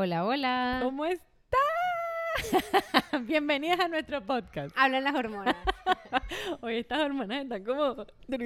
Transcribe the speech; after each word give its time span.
Hola, 0.00 0.24
hola. 0.24 0.78
¿Cómo 0.80 1.04
está? 1.06 1.58
Bienvenidas 3.22 3.80
a 3.80 3.88
nuestro 3.88 4.22
podcast. 4.22 4.72
Hablan 4.78 5.02
las 5.02 5.12
hormonas. 5.16 5.56
Hoy 6.60 6.76
estas 6.76 7.00
hormonas 7.00 7.42
están 7.42 7.64
como... 7.64 8.06
Pero 8.28 8.44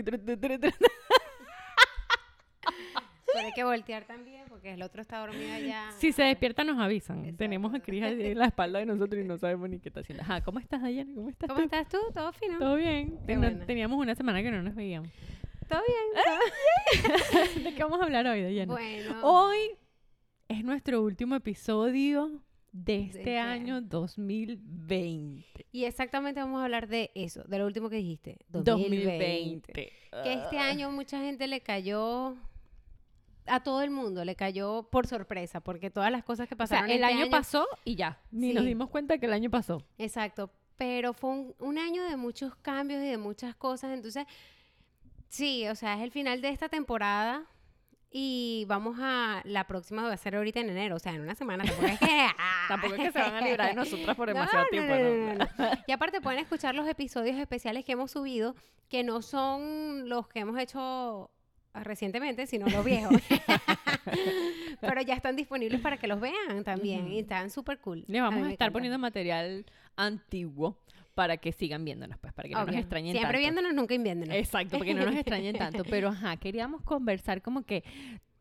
hay 3.44 3.52
que 3.54 3.64
voltear 3.64 4.06
también 4.06 4.46
porque 4.48 4.72
el 4.72 4.82
otro 4.82 5.02
está 5.02 5.18
dormido 5.18 5.52
allá. 5.52 5.90
Si 5.98 6.12
se 6.12 6.22
despierta 6.22 6.64
nos 6.64 6.78
avisan. 6.78 7.18
Exacto. 7.18 7.36
Tenemos 7.36 7.74
a 7.74 7.80
Cris 7.80 8.02
en 8.02 8.38
la 8.38 8.46
espalda 8.46 8.78
de 8.78 8.86
nosotros 8.86 9.22
y 9.22 9.24
no 9.28 9.36
sabemos 9.36 9.68
ni 9.68 9.78
qué 9.78 9.90
está 9.90 10.00
haciendo. 10.00 10.22
Ajá, 10.22 10.40
¿cómo 10.40 10.58
estás, 10.58 10.80
Dayana? 10.80 11.12
¿Cómo 11.14 11.28
estás 11.28 11.48
¿Cómo 11.48 11.60
tú? 11.60 11.64
estás 11.66 11.86
tú? 11.86 11.98
¿Todo 12.14 12.32
fino? 12.32 12.58
¿Todo 12.58 12.76
bien? 12.76 13.18
Ten-. 13.26 13.66
Teníamos 13.66 13.98
una 13.98 14.14
semana 14.14 14.42
que 14.42 14.50
no 14.50 14.62
nos 14.62 14.74
veíamos. 14.74 15.10
¿Todo 15.68 15.82
bien? 15.86 17.64
¿De 17.64 17.74
qué 17.74 17.82
vamos 17.82 18.00
a 18.00 18.04
hablar 18.04 18.26
hoy, 18.26 18.40
Dayana? 18.40 18.72
Bueno. 18.72 19.18
Hoy 19.22 19.76
es 20.52 20.64
nuestro 20.64 21.02
último 21.02 21.34
episodio 21.34 22.40
de 22.72 23.00
este 23.02 23.18
este 23.18 23.38
año 23.38 23.80
2020. 23.82 25.66
Y 25.72 25.84
exactamente 25.84 26.40
vamos 26.40 26.60
a 26.60 26.64
hablar 26.64 26.88
de 26.88 27.10
eso, 27.14 27.42
de 27.44 27.58
lo 27.58 27.66
último 27.66 27.88
que 27.90 27.96
dijiste. 27.96 28.38
2020. 28.48 29.72
Que 29.72 29.92
este 30.12 30.58
Ah. 30.58 30.66
año 30.68 30.90
mucha 30.90 31.18
gente 31.20 31.46
le 31.46 31.60
cayó... 31.60 32.36
A 33.46 33.60
todo 33.64 33.82
el 33.82 33.90
mundo 33.90 34.24
le 34.24 34.36
cayó 34.36 34.84
por 34.92 35.08
sorpresa, 35.08 35.58
porque 35.60 35.90
todas 35.90 36.12
las 36.12 36.22
cosas 36.22 36.46
que 36.48 36.54
O 36.54 36.56
sea, 36.58 36.64
pasaron 36.78 36.90
el 36.90 37.02
este 37.02 37.06
año 37.12 37.28
pasó 37.28 37.66
y 37.84 37.96
ya. 37.96 38.20
Ni 38.30 38.52
nos 38.54 38.62
Sí. 38.62 38.68
dimos 38.68 38.88
cuenta 38.88 39.18
que 39.18 39.26
el 39.26 39.32
año 39.32 39.50
pasó. 39.50 39.84
Exacto, 39.98 40.48
pero 40.76 41.12
fue 41.12 41.30
un, 41.30 41.54
un 41.58 41.76
año 41.76 42.04
de 42.04 42.16
muchos 42.16 42.54
cambios 42.56 43.02
y 43.02 43.06
de 43.06 43.18
muchas 43.18 43.56
cosas, 43.56 43.90
entonces, 43.94 44.26
sí, 45.28 45.66
o 45.66 45.74
sea, 45.74 45.96
es 45.96 46.02
el 46.02 46.12
final 46.12 46.40
de 46.40 46.50
esta 46.50 46.68
temporada 46.68 47.44
y 48.12 48.64
vamos 48.68 48.98
a, 49.00 49.40
la 49.44 49.66
próxima 49.66 50.02
va 50.02 50.12
a 50.12 50.16
ser 50.16 50.36
ahorita 50.36 50.60
en 50.60 50.68
enero, 50.68 50.96
o 50.96 50.98
sea, 50.98 51.14
en 51.14 51.22
una 51.22 51.34
semana, 51.34 51.64
tampoco 51.64 51.86
es 51.86 51.98
que... 51.98 52.06
Tampoco 52.68 52.94
es 52.94 53.00
que 53.00 53.12
se 53.12 53.18
van 53.18 53.34
a 53.34 53.40
librar 53.40 53.68
de 53.70 53.74
nosotras 53.74 54.16
por 54.16 54.28
demasiado 54.28 54.64
no, 54.64 54.70
tiempo. 54.70 54.94
no, 54.94 55.34
no. 55.34 55.70
Y 55.86 55.92
aparte 55.92 56.20
pueden 56.20 56.38
escuchar 56.38 56.74
los 56.74 56.86
episodios 56.86 57.36
especiales 57.36 57.84
que 57.84 57.92
hemos 57.92 58.10
subido, 58.10 58.54
que 58.88 59.02
no 59.02 59.20
son 59.20 60.08
los 60.08 60.28
que 60.28 60.40
hemos 60.40 60.58
hecho 60.58 61.30
recientemente, 61.74 62.46
sino 62.46 62.66
los 62.68 62.84
viejos. 62.84 63.14
Pero 64.80 65.00
ya 65.02 65.14
están 65.14 65.36
disponibles 65.36 65.80
para 65.80 65.96
que 65.96 66.06
los 66.06 66.20
vean 66.20 66.64
también 66.64 67.08
y 67.10 67.20
están 67.20 67.50
súper 67.50 67.78
cool. 67.80 68.04
Vamos 68.08 68.32
a, 68.34 68.36
estar 68.38 68.46
encanta. 68.52 68.70
poniendo 68.72 68.98
material 68.98 69.64
antiguo 69.96 70.78
para 71.14 71.36
que 71.36 71.52
sigan 71.52 71.84
viéndonos, 71.84 72.18
pues, 72.18 72.32
para 72.32 72.48
que 72.48 72.54
no 72.54 72.64
nos 72.64 72.74
extrañen 72.76 73.12
Siempre 73.12 73.32
tanto. 73.32 73.38
viéndonos, 73.40 73.74
nunca 73.74 73.94
inviéndonos. 73.94 74.34
Exacto, 74.34 74.78
porque 74.78 74.94
no 74.94 75.04
nos 75.04 75.14
extrañen 75.14 75.56
tanto. 75.56 75.84
Pero, 75.84 76.08
ajá, 76.08 76.36
queríamos 76.38 76.82
conversar 76.82 77.42
como 77.42 77.62
que 77.64 77.84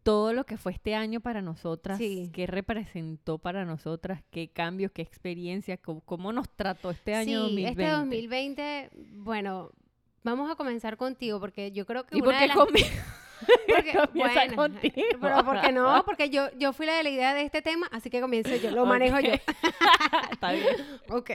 todo 0.03 0.33
lo 0.33 0.45
que 0.45 0.57
fue 0.57 0.71
este 0.71 0.95
año 0.95 1.19
para 1.19 1.41
nosotras, 1.41 1.97
Sí. 1.99 2.31
qué 2.33 2.47
representó 2.47 3.37
para 3.37 3.65
nosotras, 3.65 4.23
qué 4.31 4.47
cambios, 4.49 4.91
qué 4.91 5.01
experiencias, 5.03 5.79
cómo, 5.79 6.01
cómo 6.01 6.31
nos 6.33 6.49
trató 6.49 6.89
este 6.91 7.13
año 7.13 7.25
sí, 7.49 7.63
2020. 7.65 7.69
este 7.83 7.91
2020, 7.91 8.89
bueno, 9.17 9.69
vamos 10.23 10.49
a 10.49 10.55
comenzar 10.55 10.97
contigo 10.97 11.39
porque 11.39 11.71
yo 11.71 11.85
creo 11.85 12.05
que 12.05 12.17
¿Y 12.17 12.21
una 12.21 12.25
por 12.25 12.33
de 12.33 12.39
qué 12.39 12.47
las- 12.47 12.57
conmigo? 12.57 12.87
Porque- 13.67 13.91
Comienza 14.07 14.33
bueno, 14.45 14.55
contigo. 14.55 14.95
Pero 15.21 15.45
¿por 15.45 15.61
qué 15.61 15.71
no? 15.71 16.03
Porque 16.05 16.29
yo, 16.29 16.49
yo 16.57 16.73
fui 16.73 16.85
la 16.85 16.93
de 16.95 17.03
la 17.03 17.09
idea 17.09 17.33
de 17.33 17.43
este 17.43 17.61
tema, 17.61 17.87
así 17.91 18.09
que 18.09 18.21
comienzo 18.21 18.55
yo, 18.55 18.71
lo 18.71 18.85
manejo 18.85 19.19
yo. 19.19 19.33
Está 20.31 20.51
bien. 20.51 20.65
Ok. 21.09 21.31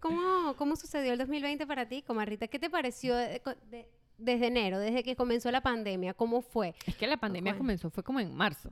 ¿Cómo, 0.00 0.54
¿Cómo 0.56 0.76
sucedió 0.76 1.12
el 1.12 1.18
2020 1.18 1.66
para 1.66 1.86
ti, 1.88 2.02
Comarrita? 2.02 2.46
¿Qué 2.48 2.58
te 2.58 2.70
pareció 2.70 3.16
de- 3.16 3.42
de- 3.70 3.88
desde 4.16 4.46
enero, 4.46 4.78
desde 4.78 5.02
que 5.02 5.16
comenzó 5.16 5.50
la 5.50 5.60
pandemia? 5.60 6.14
¿Cómo 6.14 6.40
fue? 6.42 6.74
Es 6.86 6.94
que 6.96 7.06
la 7.06 7.16
pandemia 7.16 7.52
Bueno. 7.52 7.64
comenzó, 7.64 7.90
fue 7.90 8.02
como 8.04 8.20
en 8.20 8.34
marzo. 8.34 8.70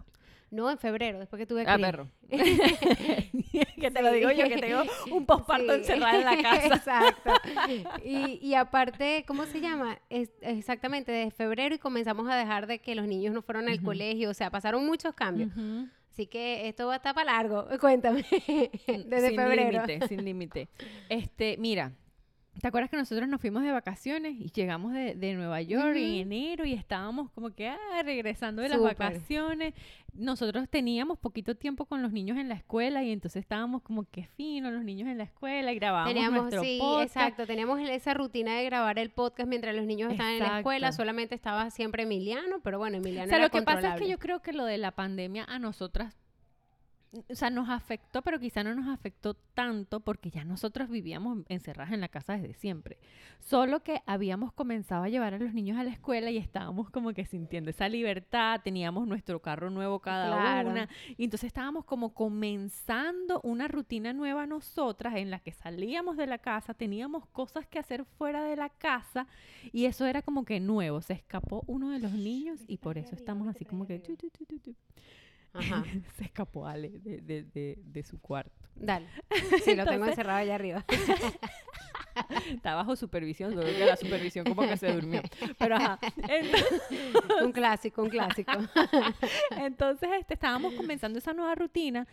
No, 0.50 0.70
en 0.70 0.78
febrero, 0.78 1.18
después 1.18 1.38
que 1.40 1.46
tuve 1.46 1.64
Ah, 1.66 1.76
cri- 1.76 1.80
perro. 1.82 2.08
que 3.80 3.90
te 3.90 4.02
lo 4.02 4.12
digo 4.12 4.30
yo, 4.30 4.48
que 4.48 4.58
tengo 4.58 4.82
un 5.10 5.26
posparto 5.26 5.72
Sí. 5.72 5.78
encerrada 5.80 6.18
en 6.18 6.24
la 6.24 6.42
casa. 6.42 6.66
Exacto. 6.66 7.30
Y, 8.04 8.38
y 8.40 8.54
aparte, 8.54 9.24
¿cómo 9.26 9.44
se 9.46 9.60
llama? 9.60 9.98
Es, 10.08 10.30
exactamente, 10.42 11.10
desde 11.12 11.30
febrero 11.32 11.74
y 11.74 11.78
comenzamos 11.78 12.28
a 12.30 12.36
dejar 12.36 12.66
de 12.66 12.78
que 12.78 12.94
los 12.94 13.06
niños 13.06 13.34
no 13.34 13.42
fueron 13.42 13.68
al 13.68 13.82
colegio, 13.82 14.30
o 14.30 14.34
sea, 14.34 14.50
pasaron 14.50 14.86
muchos 14.86 15.14
cambios. 15.14 15.50
Así 16.12 16.26
que 16.26 16.66
esto 16.68 16.86
va 16.86 16.94
a 16.94 16.96
estar 16.96 17.14
para 17.14 17.32
largo. 17.32 17.66
Cuéntame. 17.80 18.24
Desde 18.30 19.28
sin 19.28 19.36
febrero. 19.36 19.82
límite, 19.82 20.08
sin 20.08 20.24
límite. 20.24 20.68
Este, 21.10 21.56
mira, 21.58 21.92
¿te 22.60 22.68
acuerdas 22.68 22.90
que 22.90 22.96
nosotros 22.96 23.28
nos 23.28 23.40
fuimos 23.40 23.62
de 23.62 23.72
vacaciones 23.72 24.34
y 24.38 24.50
llegamos 24.50 24.92
de, 24.92 25.14
de 25.14 25.34
Nueva 25.34 25.60
York 25.62 25.96
en 25.96 26.32
enero 26.32 26.64
y 26.64 26.72
estábamos 26.72 27.30
como 27.30 27.54
que 27.54 27.68
ah, 27.68 28.02
regresando 28.04 28.62
de 28.62 28.68
las 28.68 28.80
vacaciones? 28.80 29.74
Nosotros 30.14 30.68
teníamos 30.70 31.18
poquito 31.18 31.54
tiempo 31.56 31.84
con 31.84 32.00
los 32.00 32.12
niños 32.12 32.38
en 32.38 32.48
la 32.48 32.54
escuela 32.54 33.02
y 33.02 33.12
entonces 33.12 33.40
estábamos 33.40 33.82
como 33.82 34.04
que 34.04 34.24
fino 34.36 34.70
los 34.70 34.82
niños 34.82 35.08
en 35.08 35.18
la 35.18 35.24
escuela 35.24 35.72
y 35.72 35.74
grabábamos 35.76 36.14
Teníamos, 36.14 36.40
nuestro 36.42 36.62
sí, 36.62 36.78
podcast. 36.80 37.16
exacto, 37.16 37.46
teníamos 37.46 37.80
esa 37.80 38.14
rutina 38.14 38.56
de 38.56 38.64
grabar 38.64 38.98
el 38.98 39.10
podcast 39.10 39.48
mientras 39.48 39.74
los 39.74 39.84
niños 39.84 40.10
estaban 40.10 40.34
en 40.34 40.40
la 40.40 40.58
escuela, 40.58 40.92
solamente 40.92 41.34
estaba 41.34 41.70
siempre 41.70 42.04
Emiliano, 42.04 42.60
pero 42.62 42.78
bueno, 42.78 42.96
Emiliano 42.96 43.26
O 43.26 43.28
sea, 43.28 43.36
era 43.36 43.46
lo 43.46 43.50
que 43.50 43.62
pasa 43.62 43.94
es 43.94 44.00
que 44.00 44.08
yo 44.08 44.18
creo 44.18 44.40
que 44.40 44.52
lo 44.52 44.64
de 44.64 44.78
la 44.78 44.92
pandemia 44.92 45.44
a 45.44 45.58
nosotras, 45.58 46.16
o 47.12 47.34
sea, 47.34 47.50
nos 47.50 47.68
afectó, 47.68 48.22
pero 48.22 48.38
quizá 48.38 48.62
no 48.62 48.74
nos 48.74 48.88
afectó 48.88 49.34
tanto 49.34 50.00
porque 50.00 50.30
ya 50.30 50.44
nosotros 50.44 50.88
vivíamos 50.88 51.38
encerradas 51.48 51.92
en 51.92 52.00
la 52.00 52.08
casa 52.08 52.36
desde 52.36 52.54
siempre. 52.54 52.98
Solo 53.40 53.82
que 53.82 54.02
habíamos 54.06 54.52
comenzado 54.52 55.04
a 55.04 55.08
llevar 55.08 55.34
a 55.34 55.38
los 55.38 55.54
niños 55.54 55.78
a 55.78 55.84
la 55.84 55.90
escuela 55.90 56.30
y 56.30 56.36
estábamos 56.36 56.90
como 56.90 57.12
que 57.12 57.24
sintiendo 57.26 57.70
esa 57.70 57.88
libertad, 57.88 58.60
teníamos 58.62 59.06
nuestro 59.06 59.40
carro 59.40 59.70
nuevo 59.70 60.00
cada 60.00 60.26
Claro. 60.26 60.70
una, 60.70 60.88
y 61.16 61.24
entonces 61.24 61.48
estábamos 61.48 61.84
como 61.84 62.12
comenzando 62.14 63.40
una 63.42 63.68
rutina 63.68 64.12
nueva 64.12 64.46
nosotras 64.46 65.14
en 65.16 65.30
la 65.30 65.38
que 65.40 65.52
salíamos 65.52 66.16
de 66.16 66.26
la 66.26 66.38
casa, 66.38 66.74
teníamos 66.74 67.26
cosas 67.26 67.66
que 67.66 67.78
hacer 67.78 68.04
fuera 68.04 68.44
de 68.44 68.56
la 68.56 68.68
casa 68.68 69.26
y 69.72 69.84
eso 69.86 70.06
era 70.06 70.22
como 70.22 70.44
que 70.44 70.60
nuevo, 70.60 71.00
se 71.00 71.14
escapó 71.14 71.62
uno 71.66 71.90
de 71.90 71.98
los 71.98 72.12
niños 72.12 72.60
y 72.66 72.78
por 72.78 72.98
eso 72.98 73.14
estamos 73.14 73.48
así 73.48 73.64
como 73.64 73.86
que... 73.86 73.98
tu, 74.00 74.16
tu, 74.16 74.28
tu, 74.30 74.44
tu, 74.44 74.58
tu. 74.58 74.74
Ajá, 75.58 75.84
se 76.16 76.24
escapó 76.24 76.66
Ale 76.66 76.90
de, 77.00 77.20
de- 77.20 77.42
de- 77.44 77.78
de 77.84 78.02
su 78.02 78.20
cuarto. 78.20 78.52
dale. 78.74 79.06
Sí, 79.64 79.74
lo 79.74 79.84
tengo 79.84 80.04
Entonces- 80.04 80.08
encerrado 80.10 80.38
allá 80.38 80.54
arriba. 80.54 80.84
Está 82.50 82.74
bajo 82.74 82.96
supervisión, 82.96 83.52
solo 83.54 83.66
que 83.66 83.84
la 83.84 83.96
supervisión 83.96 84.46
como 84.46 84.62
que 84.62 84.76
se 84.78 84.90
durmió. 84.92 85.20
Pero 85.58 85.76
ajá. 85.76 85.98
Entonces, 86.28 86.82
un 87.44 87.52
clásico, 87.52 88.02
un 88.02 88.08
clásico. 88.08 88.52
entonces, 89.50 90.08
este, 90.18 90.34
estábamos 90.34 90.72
comenzando 90.74 91.18
esa 91.18 91.34
nueva 91.34 91.54
rutina 91.54 92.06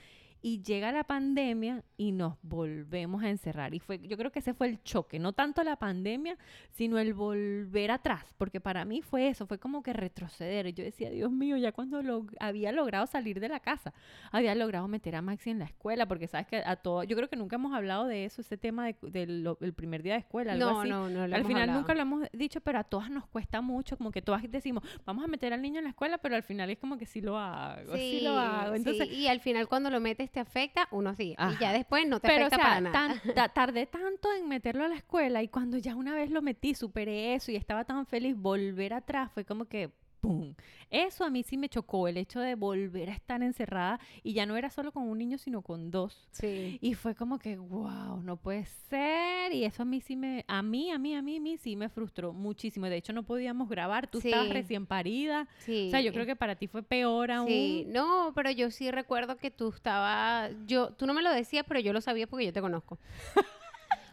y 0.46 0.62
llega 0.62 0.92
la 0.92 1.06
pandemia 1.06 1.84
y 1.96 2.12
nos 2.12 2.36
volvemos 2.42 3.24
a 3.24 3.30
encerrar. 3.30 3.74
Y 3.74 3.80
fue, 3.80 3.98
yo 4.00 4.18
creo 4.18 4.30
que 4.30 4.40
ese 4.40 4.54
fue 4.54 4.68
el 4.68 4.84
choque, 4.84 5.18
no 5.18 5.32
tanto 5.32 5.64
la 5.64 5.78
pandemia, 5.78 6.38
sino 6.70 7.00
el 7.00 7.14
volver 7.14 7.92
atrás, 7.92 8.26
porque 8.38 8.60
para 8.60 8.84
mí 8.84 9.02
fue 9.02 9.30
eso, 9.30 9.48
fue 9.48 9.58
como 9.58 9.82
que 9.82 9.94
retroceder. 9.94 10.68
Y 10.68 10.74
Yo 10.74 10.84
decía, 10.84 11.10
Dios 11.10 11.32
mío, 11.32 11.56
ya 11.56 11.72
cuando 11.72 12.04
lo, 12.04 12.26
había 12.42 12.74
logrado 12.74 13.08
salir 13.08 13.40
de 13.40 13.48
la 13.48 13.62
casa, 13.62 13.94
había 14.34 14.54
logrado 14.54 14.86
meter 14.90 15.16
a 15.16 15.22
Maxi 15.22 15.50
en 15.52 15.60
la 15.60 15.66
escuela, 15.66 16.06
porque 16.08 16.28
sabes 16.28 16.46
que 16.48 16.58
a 16.58 16.76
todo, 16.76 17.04
yo 17.06 17.16
creo 17.16 17.30
que 17.30 17.38
nunca 17.38 17.56
hemos 17.56 17.74
hablado 17.74 18.06
de 18.06 18.26
eso, 18.26 18.42
ese 18.42 18.58
tema 18.58 18.86
de- 18.88 18.98
del 19.02 19.44
lo- 19.44 19.58
el 19.62 19.74
primer 19.74 20.04
día 20.04 20.14
de 20.14 20.20
escuela, 20.20 20.52
algo 20.54 20.66
No, 20.72 20.82
así. 20.82 20.90
no, 20.90 21.10
no. 21.10 21.20
lo 21.26 21.36
Al 21.36 21.42
hemos 21.42 21.48
final 21.48 21.62
hablado. 21.64 21.80
nunca 21.80 21.96
lo 21.96 22.02
hemos 22.02 22.28
dicho, 22.34 22.60
pero 22.60 22.80
a 22.80 22.84
todas 22.84 23.10
nos 23.10 23.26
cuesta 23.28 23.62
mucho, 23.62 23.96
como 23.98 24.12
que 24.12 24.22
todas 24.22 24.44
decimos, 24.52 24.84
vamos 25.06 25.24
a 25.24 25.28
meter 25.28 25.54
al 25.54 25.62
niño 25.62 25.78
en 25.78 25.86
la 25.86 25.92
escuela, 25.92 26.18
pero 26.18 26.36
al 26.36 26.44
final 26.44 26.70
es 26.70 26.78
como 26.80 26.98
que 26.98 27.06
sí 27.06 27.22
lo 27.22 27.38
hago, 27.38 27.96
sí, 27.96 28.20
lo 28.22 28.32
hago. 28.38 28.72
sí, 28.74 28.78
Entonces, 28.78 29.10
y 29.10 29.28
al 29.28 29.40
final 29.40 29.70
cuando 29.70 29.90
lo 29.90 30.02
metes 30.02 30.33
te 30.34 30.42
afecta 30.42 30.88
unos 30.92 31.16
días. 31.16 31.38
Y 31.54 31.58
ya 31.62 31.72
después 31.72 32.06
no 32.08 32.20
te 32.20 32.28
pero 32.28 32.44
o 32.44 32.48
afecta 32.48 32.56
sea, 32.58 32.66
para 32.66 32.82
nada. 32.82 33.22
tan- 33.24 33.34
ta- 33.36 33.50
tardé 33.50 33.86
tanto 33.86 34.34
en 34.34 34.50
meterlo 34.50 34.84
a 34.84 34.88
la 34.90 34.96
escuela 34.96 35.42
y 35.42 35.48
cuando 35.48 35.78
ya 35.78 35.96
una 35.96 36.14
vez 36.16 36.30
lo 36.32 36.42
metí, 36.42 36.74
superé 36.76 37.36
eso 37.36 37.52
y 37.52 37.56
estaba 37.56 37.86
tan 37.86 38.06
feliz, 38.06 38.36
volver 38.36 38.94
atrás 38.94 39.32
fue 39.34 39.46
como 39.46 39.66
que 39.66 39.92
¡pum! 40.24 40.54
Eso 40.90 41.26
a 41.26 41.30
mí 41.30 41.44
sí 41.44 41.58
me 41.58 41.68
chocó, 41.68 42.08
el 42.08 42.16
hecho 42.16 42.40
de 42.40 42.56
volver 42.56 43.10
a 43.10 43.14
estar 43.14 43.44
encerrada 43.44 44.00
y 44.24 44.32
ya 44.32 44.46
no 44.46 44.56
era 44.56 44.70
solo 44.70 44.94
con 44.94 45.04
un 45.04 45.18
niño, 45.18 45.38
sino 45.38 45.62
con 45.62 45.92
dos. 45.92 46.30
Sí. 46.32 46.78
Y 46.82 46.94
fue 46.94 47.14
como 47.14 47.40
que, 47.40 47.58
wow, 47.58 48.22
no 48.24 48.38
puede 48.38 48.66
ser. 48.90 49.52
Y 49.52 49.66
eso 49.66 49.82
a 49.82 49.86
mí 49.86 50.00
sí 50.00 50.16
me, 50.16 50.46
a 50.48 50.62
mí, 50.64 50.92
a 50.92 50.98
mí, 50.98 51.14
a 51.14 51.22
mí, 51.22 51.36
a 51.38 51.42
mí 51.42 51.58
sí 51.58 51.76
me 51.76 51.90
frustró 51.90 52.32
muchísimo. 52.32 52.86
De 52.88 52.96
hecho, 52.96 53.12
no 53.12 53.24
podíamos 53.24 53.68
grabar. 53.68 54.08
Tú 54.08 54.20
estabas 54.20 54.48
Sí. 54.48 54.54
recién 54.54 54.86
parida. 54.86 55.48
Sí. 55.60 55.88
O 55.88 55.92
sea, 55.92 56.00
yo 56.00 56.14
creo 56.14 56.26
que 56.26 56.38
para 56.38 56.56
ti 56.56 56.68
fue 56.68 56.84
peor 56.84 57.32
aún. 57.32 57.48
Sí, 57.50 57.86
no, 57.90 58.32
pero 58.34 58.50
yo 58.52 58.72
sí 58.72 58.90
recuerdo 58.92 59.36
que 59.36 59.52
tú 59.52 59.70
estabas, 59.70 60.54
yo, 60.68 60.92
tú 60.94 61.06
no 61.06 61.14
me 61.14 61.22
lo 61.22 61.32
decías, 61.34 61.66
pero 61.68 61.82
yo 61.82 61.92
lo 61.92 62.00
sabía 62.00 62.28
porque 62.28 62.46
yo 62.46 62.54
te 62.54 62.62
conozco. 62.62 62.98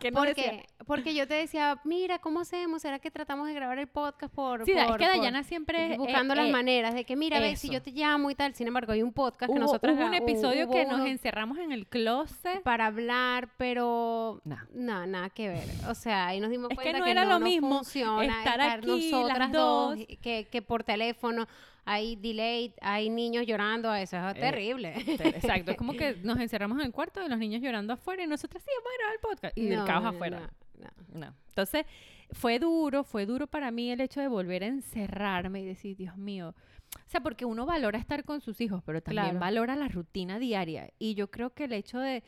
que 0.01 0.11
decía- 0.11 0.21
Porque, 0.21 0.67
porque 0.87 1.15
yo 1.15 1.29
te 1.29 1.35
decía, 1.35 1.81
mira, 1.85 2.19
¿cómo 2.19 2.41
hacemos? 2.41 2.83
¿Será 2.83 2.99
que 2.99 3.13
tratamos 3.13 3.47
de 3.47 3.55
grabar 3.55 3.79
el 3.79 3.87
podcast 3.87 4.35
por, 4.35 4.65
Sí, 4.65 4.73
por- 4.73 4.81
es 4.81 4.87
que 4.87 5.07
por- 5.07 5.17
Dayana 5.17 5.45
siempre... 5.45 5.95
eh, 5.95 5.99
buscando 5.99 6.35
las 6.35 6.49
eh, 6.49 6.53
maneras 6.53 6.95
de 6.95 7.05
que, 7.05 7.15
mira, 7.15 7.39
ve, 7.39 7.55
si 7.55 7.71
yo 7.71 7.81
te 7.81 7.93
llamo 7.93 8.31
y 8.31 8.35
tal, 8.35 8.55
sin 8.55 8.67
embargo, 8.67 8.91
hay 8.93 9.03
un 9.03 9.13
podcast 9.13 9.47
que 9.47 9.53
Hubo, 9.53 9.61
nosotros 9.61 9.97
hubo 9.97 10.07
un 10.07 10.15
episodio 10.15 10.69
que 10.69 10.85
nos 10.87 11.07
encerramos 11.07 11.59
en 11.59 11.71
el 11.71 11.87
closet. 11.87 12.63
para 12.65 12.87
hablar, 12.87 13.51
pero 13.57 14.41
No. 14.45 14.57
no, 14.75 15.07
nada 15.07 15.31
que 15.31 15.49
ver. 15.49 15.65
O 15.89 15.95
sea, 15.95 16.27
ahí 16.27 16.41
nos 16.41 16.51
dimos 16.51 16.71
Es 16.71 16.79
que 16.79 16.83
cuenta 16.83 16.99
no 16.99 17.07
era 17.07 17.25
lo 17.25 17.39
no 17.39 17.45
mismo 17.45 17.77
funciona 17.79 18.39
estar 18.39 18.61
aquí, 18.61 19.11
las 19.11 19.13
nosotras 19.21 19.53
dos, 19.53 19.97
dos. 19.99 20.07
que, 20.21 20.49
que 20.51 20.63
por 20.63 20.83
teléfono. 20.83 21.47
Hay 21.85 22.17
delay, 22.17 22.75
hay 22.81 23.09
niños 23.11 23.47
llorando, 23.47 23.93
eso 23.95 24.17
es 24.17 24.37
Eh, 24.37 24.41
terrible. 24.41 24.95
Exacto, 25.35 25.71
es 25.73 25.77
como 25.77 25.93
que 25.95 26.17
nos 26.23 26.39
encerramos 26.39 26.79
en 26.81 26.87
el 26.87 26.93
cuarto 26.93 27.25
y 27.25 27.29
los 27.29 27.39
niños 27.39 27.63
llorando 27.63 27.93
afuera 27.95 28.23
y 28.23 28.27
nosotros 28.27 28.63
sí, 28.63 28.71
vamos 28.77 28.91
a 28.93 28.99
grabar 28.99 29.15
el 29.15 29.21
podcast. 29.21 29.59
Y 29.59 29.69
el 29.73 29.77
No, 29.81 29.85
caos 29.87 30.05
afuera. 30.05 30.41
no, 30.41 30.89
no. 31.13 31.19
No. 31.27 31.35
Entonces, 31.49 31.85
fue 32.33 32.59
duro, 32.59 33.03
fue 33.05 33.27
duro 33.27 33.47
para 33.49 33.71
mí 33.71 33.91
el 33.91 34.01
hecho 34.01 34.21
de 34.21 34.29
volver 34.29 34.63
a 34.63 34.67
encerrarme 34.69 35.61
y 35.63 35.65
decir, 35.65 35.97
Dios 35.97 36.17
mío. 36.17 36.55
O 36.97 37.09
sea, 37.11 37.21
porque 37.21 37.45
uno 37.45 37.67
valora 37.67 37.99
estar 37.99 38.25
con 38.25 38.41
sus 38.41 38.61
hijos, 38.61 38.83
pero 38.85 39.01
también 39.03 39.25
Claro. 39.27 39.41
valora 39.41 39.77
la 39.77 39.89
rutina 39.89 40.39
diaria. 40.39 40.91
Y 40.99 41.15
yo 41.15 41.31
creo 41.31 41.51
que 41.55 41.65
el 41.65 41.73
hecho 41.73 41.99
de, 41.99 42.23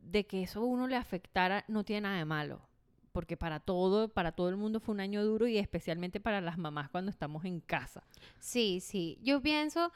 de 0.00 0.26
que 0.26 0.42
eso 0.42 0.60
a 0.60 0.64
uno 0.64 0.86
le 0.88 0.96
afectara 0.96 1.64
no 1.68 1.84
tiene 1.84 2.02
nada 2.02 2.18
de 2.18 2.24
malo. 2.24 2.60
Porque 3.14 3.36
para 3.36 3.60
todo, 3.60 4.08
para 4.08 4.32
todo 4.32 4.48
el 4.48 4.56
mundo 4.56 4.80
fue 4.80 4.92
un 4.92 5.00
año 5.00 5.24
duro 5.24 5.46
y 5.46 5.56
especialmente 5.56 6.18
para 6.18 6.40
las 6.40 6.58
mamás 6.58 6.90
cuando 6.90 7.12
estamos 7.12 7.44
en 7.44 7.60
casa. 7.60 8.02
Sí, 8.40 8.80
sí. 8.80 9.20
Yo 9.22 9.40
pienso, 9.40 9.92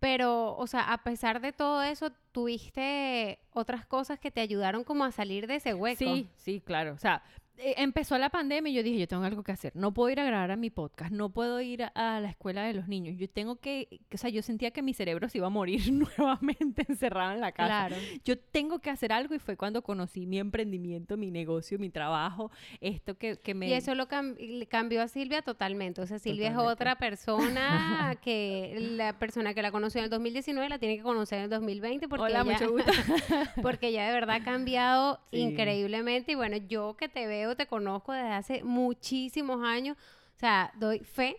pero, 0.00 0.54
o 0.54 0.66
sea, 0.66 0.92
a 0.92 1.02
pesar 1.02 1.40
de 1.40 1.54
todo 1.54 1.82
eso, 1.82 2.12
tuviste 2.30 3.38
otras 3.54 3.86
cosas 3.86 4.20
que 4.20 4.30
te 4.30 4.42
ayudaron 4.42 4.84
como 4.84 5.04
a 5.04 5.12
salir 5.12 5.46
de 5.46 5.54
ese 5.54 5.72
hueco. 5.72 5.98
Sí, 5.98 6.28
sí, 6.36 6.60
claro. 6.60 6.92
O 6.92 6.98
sea, 6.98 7.22
empezó 7.58 8.16
la 8.18 8.30
pandemia 8.30 8.70
y 8.70 8.74
yo 8.74 8.82
dije, 8.82 8.98
yo 9.00 9.08
tengo 9.08 9.24
algo 9.24 9.42
que 9.42 9.52
hacer. 9.52 9.72
No 9.74 9.92
puedo 9.92 10.10
ir 10.10 10.20
a 10.20 10.24
grabar 10.24 10.50
a 10.50 10.56
mi 10.56 10.70
podcast, 10.70 11.12
no 11.12 11.30
puedo 11.30 11.60
ir 11.60 11.82
a, 11.94 12.20
la 12.20 12.28
escuela 12.30 12.62
de 12.64 12.74
los 12.74 12.88
niños. 12.88 13.16
Yo 13.18 13.28
tengo 13.28 13.56
que, 13.56 14.00
o 14.12 14.16
sea, 14.16 14.30
yo 14.30 14.42
sentía 14.42 14.70
que 14.70 14.82
mi 14.82 14.94
cerebro 14.94 15.28
se 15.28 15.38
iba 15.38 15.46
a 15.46 15.50
morir 15.50 15.80
nuevamente 15.92 16.84
encerrado 16.88 17.32
en 17.32 17.40
la 17.40 17.52
casa. 17.52 17.88
Claro. 17.88 17.96
Yo 18.24 18.38
tengo 18.38 18.78
que 18.80 18.90
hacer 18.90 19.12
algo 19.12 19.34
y 19.34 19.38
fue 19.38 19.56
cuando 19.56 19.82
conocí 19.82 20.26
mi 20.26 20.38
emprendimiento, 20.38 21.16
mi 21.16 21.30
negocio, 21.30 21.78
mi 21.78 21.90
trabajo, 21.90 22.50
esto 22.80 23.16
que, 23.16 23.36
que 23.36 23.54
me... 23.54 23.68
Y 23.68 23.72
eso 23.72 23.94
lo 23.94 24.08
cam- 24.08 24.36
cambió 24.68 25.02
a 25.02 25.08
Silvia 25.08 25.42
totalmente. 25.42 26.00
O 26.00 26.06
sea, 26.06 26.18
Silvia 26.18 26.50
Totalmente. 26.50 26.70
es 26.70 26.72
otra 26.74 26.98
persona 26.98 28.16
que 28.22 28.76
la 28.96 29.18
persona 29.18 29.54
que 29.54 29.62
la 29.62 29.70
conoció 29.72 29.98
en 29.98 30.04
el 30.04 30.10
2019 30.10 30.68
la 30.68 30.78
tiene 30.78 30.96
que 30.96 31.02
conocer 31.02 31.38
en 31.38 31.44
el 31.44 31.50
2020 31.50 32.08
porque 32.08 32.24
Hola, 32.24 32.42
ella, 32.42 32.44
mucho 32.52 32.70
gusto. 32.70 32.92
porque 33.62 33.88
ella 33.88 34.06
de 34.06 34.12
verdad 34.12 34.36
ha 34.36 34.44
cambiado 34.44 35.20
Sí. 35.30 35.38
increíblemente. 35.40 36.32
Y 36.32 36.34
bueno, 36.34 36.56
yo 36.56 36.96
que 36.96 37.08
te 37.08 37.26
veo, 37.26 37.47
te 37.56 37.66
conozco 37.66 38.12
desde 38.12 38.32
hace 38.32 38.64
muchísimos 38.64 39.62
años. 39.64 39.96
O 40.36 40.38
sea, 40.38 40.72
doy 40.76 41.00
fe 41.00 41.36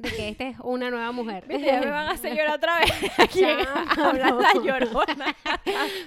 de 0.00 0.10
que 0.10 0.28
esta 0.30 0.48
es 0.48 0.56
una 0.60 0.90
nueva 0.90 1.12
mujer. 1.12 1.44
ya 1.48 1.80
me 1.80 1.90
van 1.90 2.08
a 2.08 2.12
hacer 2.12 2.34
llorar 2.34 2.56
otra 2.56 2.78
vez. 2.80 2.90
Aquí 3.18 3.40
Chamo. 3.40 4.08
habla 4.08 4.30
la 4.32 4.52
llorona. 4.54 5.36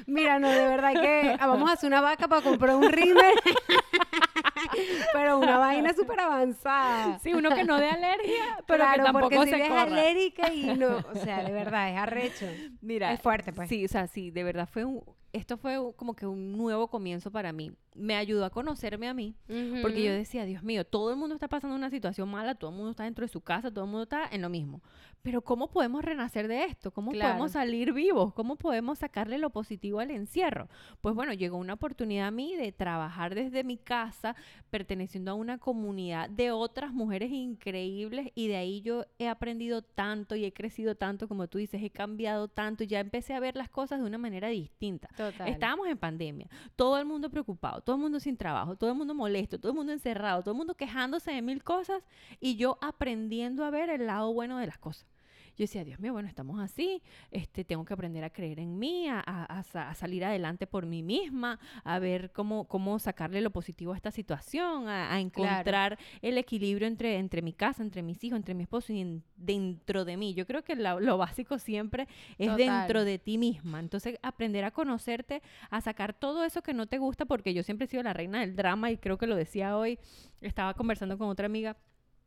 Mira, 0.07 0.39
no, 0.39 0.49
de 0.49 0.67
verdad 0.67 0.93
que 0.93 1.37
ah, 1.39 1.47
vamos 1.47 1.69
a 1.69 1.73
hacer 1.73 1.87
una 1.87 2.01
vaca 2.01 2.27
para 2.27 2.41
comprar 2.41 2.75
un 2.75 2.91
rímel. 2.91 3.35
Pero 5.13 5.37
una 5.37 5.57
vaina 5.57 5.93
súper 5.93 6.19
avanzada. 6.19 7.19
Sí, 7.19 7.33
uno 7.33 7.49
que 7.51 7.63
no 7.63 7.79
dé 7.79 7.89
alergia, 7.89 8.57
pero 8.65 8.83
que 8.85 8.93
claro, 8.93 9.03
tampoco 9.03 9.29
porque 9.29 9.37
se 9.37 9.45
Silvia 9.45 9.65
es 9.65 9.71
alérgica 9.71 10.53
y 10.53 10.63
no, 10.77 10.97
o 10.97 11.15
sea, 11.15 11.43
de 11.43 11.51
verdad, 11.51 11.91
es 11.91 11.97
arrecho. 11.97 12.47
Mira, 12.81 13.13
Es 13.13 13.21
fuerte, 13.21 13.53
pues. 13.53 13.69
Sí, 13.69 13.85
o 13.85 13.87
sea, 13.87 14.07
sí, 14.07 14.31
de 14.31 14.43
verdad 14.43 14.67
fue 14.71 14.85
un, 14.85 15.03
esto 15.33 15.57
fue 15.57 15.77
como 15.95 16.15
que 16.15 16.25
un 16.27 16.55
nuevo 16.55 16.87
comienzo 16.87 17.31
para 17.31 17.51
mí. 17.51 17.71
Me 17.95 18.15
ayudó 18.15 18.45
a 18.45 18.49
conocerme 18.49 19.07
a 19.07 19.13
mí, 19.13 19.35
porque 19.81 20.03
yo 20.03 20.11
decía, 20.11 20.45
Dios 20.45 20.63
mío, 20.63 20.83
todo 20.83 21.11
el 21.11 21.15
mundo 21.15 21.35
está 21.35 21.47
pasando 21.47 21.75
una 21.75 21.89
situación 21.91 22.27
mala, 22.29 22.55
todo 22.55 22.71
el 22.71 22.75
mundo 22.77 22.91
está 22.91 23.03
dentro 23.03 23.23
de 23.23 23.27
su 23.27 23.41
casa, 23.41 23.69
todo 23.71 23.85
el 23.85 23.91
mundo 23.91 24.03
está 24.03 24.27
en 24.31 24.41
lo 24.41 24.49
mismo. 24.49 24.81
Pero 25.21 25.41
¿cómo 25.41 25.69
podemos 25.69 26.03
renacer 26.03 26.47
de 26.47 26.63
esto? 26.65 26.91
¿Cómo 26.91 27.11
Claro. 27.11 27.29
podemos 27.33 27.51
salir 27.51 27.93
vivos? 27.93 28.33
¿Cómo 28.33 28.55
podemos 28.57 28.99
sacarle 28.99 29.37
lo 29.37 29.51
positivo 29.51 29.99
al 29.99 30.11
encierro? 30.11 30.67
Pues 31.01 31.13
bueno, 31.15 31.33
llegó 31.33 31.57
una 31.57 31.73
oportunidad 31.75 32.27
a 32.27 32.31
mí 32.31 32.55
de 32.55 32.71
trabajar 32.71 33.33
desde 33.35 33.63
mi 33.63 33.77
casa, 33.77 34.35
perteneciendo 34.69 35.31
a 35.31 35.35
una 35.35 35.59
comunidad 35.59 36.29
de 36.29 36.51
otras 36.51 36.93
mujeres 36.93 37.31
increíbles 37.31 38.31
y 38.35 38.47
de 38.47 38.57
ahí 38.57 38.81
yo 38.81 39.05
he 39.19 39.27
aprendido 39.27 39.81
tanto 39.81 40.35
y 40.35 40.45
he 40.45 40.51
crecido 40.51 40.95
tanto, 40.95 41.27
como 41.27 41.47
tú 41.47 41.57
dices, 41.57 41.81
he 41.83 41.89
cambiado 41.89 42.47
tanto, 42.47 42.83
y 42.83 42.87
ya 42.87 42.99
empecé 42.99 43.33
a 43.33 43.39
ver 43.39 43.55
las 43.55 43.69
cosas 43.69 43.99
de 44.01 44.05
una 44.05 44.17
manera 44.17 44.49
distinta. 44.49 45.07
Total. 45.09 45.22
Estábamos 45.29 45.87
en 45.87 45.97
pandemia, 45.97 46.47
todo 46.75 46.97
el 46.97 47.05
mundo 47.05 47.29
preocupado, 47.29 47.81
todo 47.81 47.95
el 47.95 48.01
mundo 48.01 48.19
sin 48.19 48.37
trabajo, 48.37 48.75
todo 48.75 48.89
el 48.91 48.97
mundo 48.97 49.13
molesto, 49.13 49.59
todo 49.59 49.71
el 49.71 49.77
mundo 49.77 49.93
encerrado, 49.93 50.41
todo 50.41 50.53
el 50.53 50.57
mundo 50.57 50.75
quejándose 50.75 51.31
de 51.31 51.41
mil 51.41 51.63
cosas 51.63 52.03
y 52.39 52.55
yo 52.55 52.77
aprendiendo 52.81 53.63
a 53.63 53.69
ver 53.69 53.89
el 53.89 54.05
lado 54.07 54.33
bueno 54.33 54.57
de 54.57 54.67
las 54.67 54.77
cosas. 54.77 55.12
Yo 55.55 55.63
decía, 55.65 55.83
Dios 55.83 55.99
mío, 55.99 56.13
bueno, 56.13 56.27
estamos 56.27 56.59
así, 56.59 57.01
este, 57.29 57.63
tengo 57.63 57.85
que 57.85 57.93
aprender 57.93 58.23
a 58.23 58.31
creer 58.31 58.59
en 58.59 58.79
mí, 58.79 59.07
a, 59.07 59.19
a- 59.23 59.45
a 59.45 59.63
sa- 59.63 59.89
a 59.91 59.93
salir 59.93 60.25
adelante 60.25 60.65
por 60.65 60.87
mí 60.87 61.03
misma, 61.03 61.59
a 61.83 61.99
ver 61.99 62.31
cómo, 62.31 62.67
cómo 62.67 62.97
sacarle 62.97 63.39
lo 63.39 63.51
positivo 63.51 63.93
a 63.93 63.95
esta 63.95 64.09
situación, 64.09 64.87
a, 64.87 65.13
a 65.13 65.19
encontrar 65.19 65.99
el 66.23 66.39
equilibrio 66.39 66.87
entre, 66.87 67.17
entre 67.17 67.43
mi 67.43 67.53
casa, 67.53 67.83
entre 67.83 68.01
mis 68.01 68.23
hijos, 68.23 68.37
entre 68.37 68.55
mi 68.55 68.63
esposo 68.63 68.93
y 68.93 69.01
en- 69.01 69.23
dentro 69.35 70.05
de 70.05 70.17
mí. 70.17 70.33
Yo 70.33 70.47
creo 70.47 70.63
que 70.63 70.75
la- 70.75 70.99
lo 70.99 71.17
básico 71.17 71.59
siempre 71.59 72.07
es 72.39 72.47
Total. 72.47 72.57
dentro 72.57 73.05
de 73.05 73.19
ti 73.19 73.37
misma. 73.37 73.79
Entonces, 73.79 74.17
aprender 74.23 74.63
a 74.65 74.71
conocerte, 74.71 75.43
a 75.69 75.81
sacar 75.81 76.13
todo 76.13 76.43
eso 76.43 76.63
que 76.63 76.73
no 76.73 76.87
te 76.87 76.97
gusta, 76.97 77.25
porque 77.25 77.53
yo 77.53 77.61
siempre 77.61 77.85
he 77.85 77.87
sido 77.89 78.01
la 78.01 78.13
reina 78.13 78.39
del 78.39 78.55
drama 78.55 78.89
y 78.89 78.97
creo 78.97 79.19
que 79.19 79.27
lo 79.27 79.35
decía 79.35 79.77
hoy, 79.77 79.99
estaba 80.41 80.73
conversando 80.73 81.15
con 81.17 81.29
otra 81.29 81.45
amiga. 81.45 81.77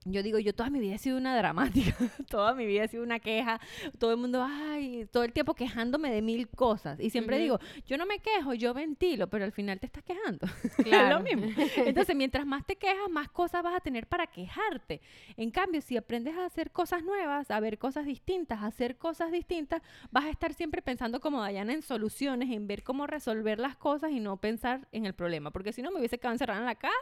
Yo 0.09 0.23
digo, 0.23 0.39
yo 0.39 0.55
toda 0.55 0.71
mi 0.71 0.79
vida 0.79 0.95
he 0.95 0.99
sido 0.99 1.17
una 1.19 1.37
dramática, 1.37 1.97
toda 2.31 2.55
mi 2.55 2.65
vida 2.65 2.85
he 2.85 2.89
sido 2.89 3.03
una 3.03 3.19
queja, 3.19 3.61
todo 3.99 4.13
el 4.13 4.17
mundo, 4.19 4.47
ay, 4.49 5.07
todo 5.11 5.25
el 5.25 5.33
tiempo 5.33 5.55
quejándome 5.55 6.13
de 6.13 6.23
mil 6.23 6.47
cosas. 6.49 7.01
Y 7.01 7.11
siempre 7.11 7.39
digo, 7.39 7.59
yo 7.87 7.99
no 7.99 8.07
me 8.07 8.21
quejo, 8.21 8.55
yo 8.55 8.73
ventilo, 8.73 9.27
pero 9.29 9.45
al 9.45 9.51
final 9.53 9.81
te 9.81 9.87
estás 9.87 10.05
quejando. 10.05 10.47
Es 10.79 10.85
Claro. 10.85 11.19
lo 11.19 11.25
mismo. 11.25 11.49
Entonces, 11.77 12.15
mientras 12.15 12.47
más 12.47 12.65
te 12.65 12.77
quejas, 12.77 13.11
más 13.11 13.29
cosas 13.31 13.63
vas 13.65 13.75
a 13.75 13.81
tener 13.81 14.07
para 14.07 14.27
quejarte. 14.29 15.01
En 15.37 15.51
cambio, 15.51 15.81
si 15.81 15.97
aprendes 15.97 16.37
a 16.37 16.45
hacer 16.47 16.71
cosas 16.71 17.03
nuevas, 17.03 17.51
a 17.51 17.59
ver 17.59 17.77
cosas 17.79 18.07
distintas, 18.07 18.63
a 18.63 18.67
hacer 18.67 18.97
cosas 18.97 19.33
distintas, 19.33 19.83
vas 20.13 20.25
a 20.27 20.31
estar 20.31 20.55
siempre 20.55 20.83
pensando 20.83 21.21
como 21.21 21.41
Dayana 21.41 21.73
en 21.73 21.83
soluciones, 21.83 22.51
en 22.51 22.69
ver 22.69 22.85
cómo 22.85 23.07
resolver 23.09 23.59
las 23.59 23.77
cosas 23.77 24.13
y 24.13 24.21
no 24.21 24.37
pensar 24.37 24.87
en 24.93 25.05
el 25.05 25.15
problema. 25.15 25.51
Porque 25.51 25.73
si 25.73 25.83
no, 25.83 25.91
me 25.91 25.99
hubiese 25.99 26.19
quedado 26.19 26.35
encerrada 26.35 26.61
en 26.61 26.67
la 26.67 26.75
casa 26.77 26.95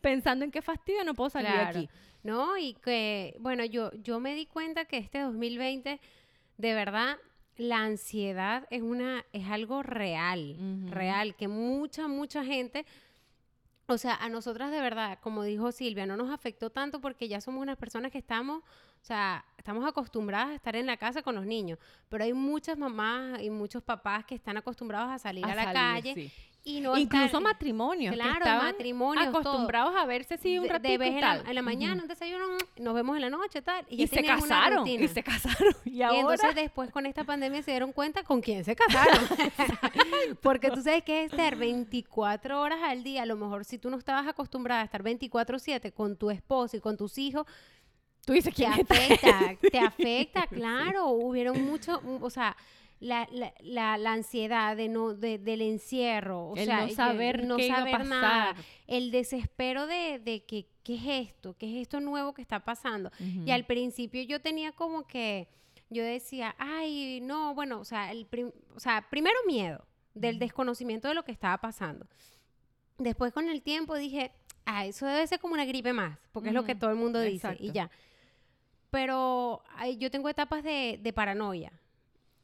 pensando 0.00 0.44
en 0.44 0.50
qué 0.50 0.62
fastidio 0.62 1.04
no 1.04 1.14
puedo 1.14 1.28
salir 1.30 1.50
de 1.50 1.58
aquí. 1.58 1.88
No, 2.22 2.56
y 2.56 2.74
que, 2.74 3.36
bueno, 3.40 3.64
yo, 3.64 3.92
yo 3.94 4.20
me 4.20 4.34
di 4.34 4.46
cuenta 4.46 4.84
que 4.84 4.98
este 4.98 5.20
2020, 5.20 6.00
de 6.56 6.74
verdad, 6.74 7.18
la 7.56 7.82
ansiedad 7.82 8.66
es 8.70 8.82
una, 8.82 9.24
es 9.32 9.48
algo 9.48 9.82
real, 9.82 10.56
real, 10.88 11.34
que 11.34 11.48
mucha, 11.48 12.08
mucha 12.08 12.44
gente, 12.44 12.86
o 13.86 13.98
sea, 13.98 14.14
a 14.14 14.28
nosotras 14.28 14.70
de 14.70 14.80
verdad, 14.80 15.18
como 15.20 15.42
dijo 15.42 15.72
Silvia, 15.72 16.06
no 16.06 16.16
nos 16.16 16.30
afectó 16.30 16.70
tanto 16.70 17.00
porque 17.00 17.28
ya 17.28 17.40
somos 17.40 17.60
unas 17.60 17.76
personas 17.76 18.12
que 18.12 18.18
estamos, 18.18 18.62
o 18.62 19.04
sea, 19.04 19.44
estamos 19.58 19.84
acostumbradas 19.86 20.50
a 20.50 20.54
estar 20.54 20.76
en 20.76 20.86
la 20.86 20.96
casa 20.96 21.22
con 21.22 21.34
los 21.34 21.44
niños, 21.44 21.78
pero 22.08 22.24
hay 22.24 22.32
muchas 22.32 22.78
mamás 22.78 23.42
y 23.42 23.50
muchos 23.50 23.82
papás 23.82 24.24
que 24.24 24.34
están 24.34 24.56
acostumbrados 24.56 25.10
a 25.10 25.18
salir 25.18 25.44
a, 25.44 25.54
la 25.54 25.64
salir, 25.64 25.74
calle 25.74 26.14
sí. 26.14 26.32
Y 26.64 26.80
no 26.80 26.96
Incluso 26.96 27.24
estar- 27.26 27.42
matrimonios. 27.42 28.12
que 28.14 28.20
Claro, 28.20 28.38
estaban 28.38 28.64
matrimonios, 28.66 29.26
todo. 29.32 29.40
acostumbrados 29.40 29.96
a 29.96 30.04
verse 30.06 30.34
así 30.34 30.58
un 30.58 30.62
de- 30.62 30.68
de 30.68 30.72
ratito 30.74 30.98
vez 31.00 31.08
en 31.14 31.20
la, 31.20 31.36
en 31.40 31.54
la 31.56 31.62
mañana, 31.62 31.94
Ujú. 31.94 32.02
un 32.02 32.08
desayuno, 32.08 32.44
mm, 32.46 32.82
nos 32.84 32.94
vemos 32.94 33.16
en 33.16 33.22
la 33.22 33.30
noche, 33.30 33.62
tal. 33.62 33.84
Y, 33.88 34.06
se 34.06 34.22
casaron. 34.22 34.86
Y 34.86 35.08
se 35.08 35.22
casaron. 35.24 35.74
Y 35.84 35.90
Y 35.96 36.02
ahora. 36.02 36.20
entonces 36.20 36.54
después 36.54 36.90
con 36.92 37.04
esta 37.06 37.24
pandemia 37.24 37.62
se 37.62 37.72
dieron 37.72 37.92
cuenta 37.92 38.22
con 38.22 38.40
quién 38.40 38.64
se 38.64 38.76
casaron. 38.76 39.26
Porque 40.42 40.70
tú 40.70 40.82
sabes 40.82 41.02
que 41.02 41.24
es 41.24 41.32
estar 41.32 41.56
24 41.56 42.60
horas 42.60 42.78
al 42.82 43.02
día. 43.02 43.22
A 43.22 43.26
lo 43.26 43.36
mejor 43.36 43.64
si 43.64 43.78
tú 43.78 43.90
no 43.90 43.96
estabas 43.98 44.26
acostumbrada 44.26 44.82
a 44.82 44.84
estar 44.84 45.02
24/7 45.02 45.92
con 45.92 46.16
tu 46.16 46.30
esposo 46.30 46.76
y 46.76 46.80
con 46.80 46.96
tus 46.96 47.18
hijos, 47.18 47.46
tú 48.24 48.32
dices 48.34 48.54
te 48.54 48.64
es 48.64 48.78
esta 48.78 48.94
afecta, 48.94 49.56
te 49.70 49.78
afecta, 49.80 50.46
claro. 50.46 51.06
Hubieron 51.08 51.60
mucho, 51.64 52.00
o 52.20 52.30
sea, 52.30 52.56
la, 53.02 53.26
la, 53.32 53.52
la, 53.60 53.98
la 53.98 54.12
ansiedad 54.12 54.76
de 54.76 54.88
no, 54.88 55.12
de- 55.14 55.38
del 55.38 55.60
encierro, 55.60 56.50
o 56.50 56.56
El 56.56 56.66
sea, 56.66 56.82
no 56.86 56.88
saber 56.90 57.44
no 57.44 57.56
qué 57.56 57.66
iba 57.66 57.74
a 57.76 57.78
saber 57.80 58.06
nada, 58.06 58.54
el 58.86 59.10
desespero 59.10 59.86
de, 59.88 60.20
de 60.20 60.44
que, 60.44 60.68
¿qué 60.84 60.94
es 60.94 61.28
esto? 61.28 61.56
¿Qué 61.58 61.66
es 61.70 61.82
esto 61.82 62.00
nuevo 62.00 62.32
que 62.32 62.42
está 62.42 62.60
pasando? 62.64 63.10
Y 63.44 63.50
al 63.50 63.64
principio 63.66 64.22
yo 64.22 64.40
tenía 64.40 64.70
como 64.72 65.06
que, 65.06 65.48
yo 65.90 66.04
decía, 66.04 66.54
ay, 66.58 67.20
no, 67.22 67.54
bueno, 67.54 67.80
o 67.80 67.84
sea, 67.84 68.12
el 68.12 68.26
o 68.74 68.78
sea 68.80 69.06
primero 69.10 69.36
miedo 69.46 69.84
del 70.14 70.38
desconocimiento 70.38 71.08
de 71.08 71.14
lo 71.14 71.24
que 71.24 71.32
estaba 71.32 71.58
pasando. 71.58 72.06
Después 72.98 73.32
con 73.32 73.48
el 73.48 73.62
tiempo 73.62 73.96
dije, 73.96 74.30
ah, 74.64 74.86
eso 74.86 75.06
debe 75.06 75.26
ser 75.26 75.40
como 75.40 75.54
una 75.54 75.64
gripe 75.64 75.92
más, 75.92 76.18
porque 76.30 76.50
es 76.50 76.54
lo 76.54 76.64
que 76.64 76.74
todo 76.76 76.90
el 76.90 76.96
mundo 76.96 77.18
dice 77.20 77.48
y 77.58 77.68
exacto. 77.68 77.72
ya. 77.72 77.90
Pero 78.90 79.62
ay, 79.74 79.96
yo 79.96 80.10
tengo 80.10 80.28
etapas 80.28 80.62
de, 80.62 80.98
de 81.02 81.12
paranoia 81.12 81.72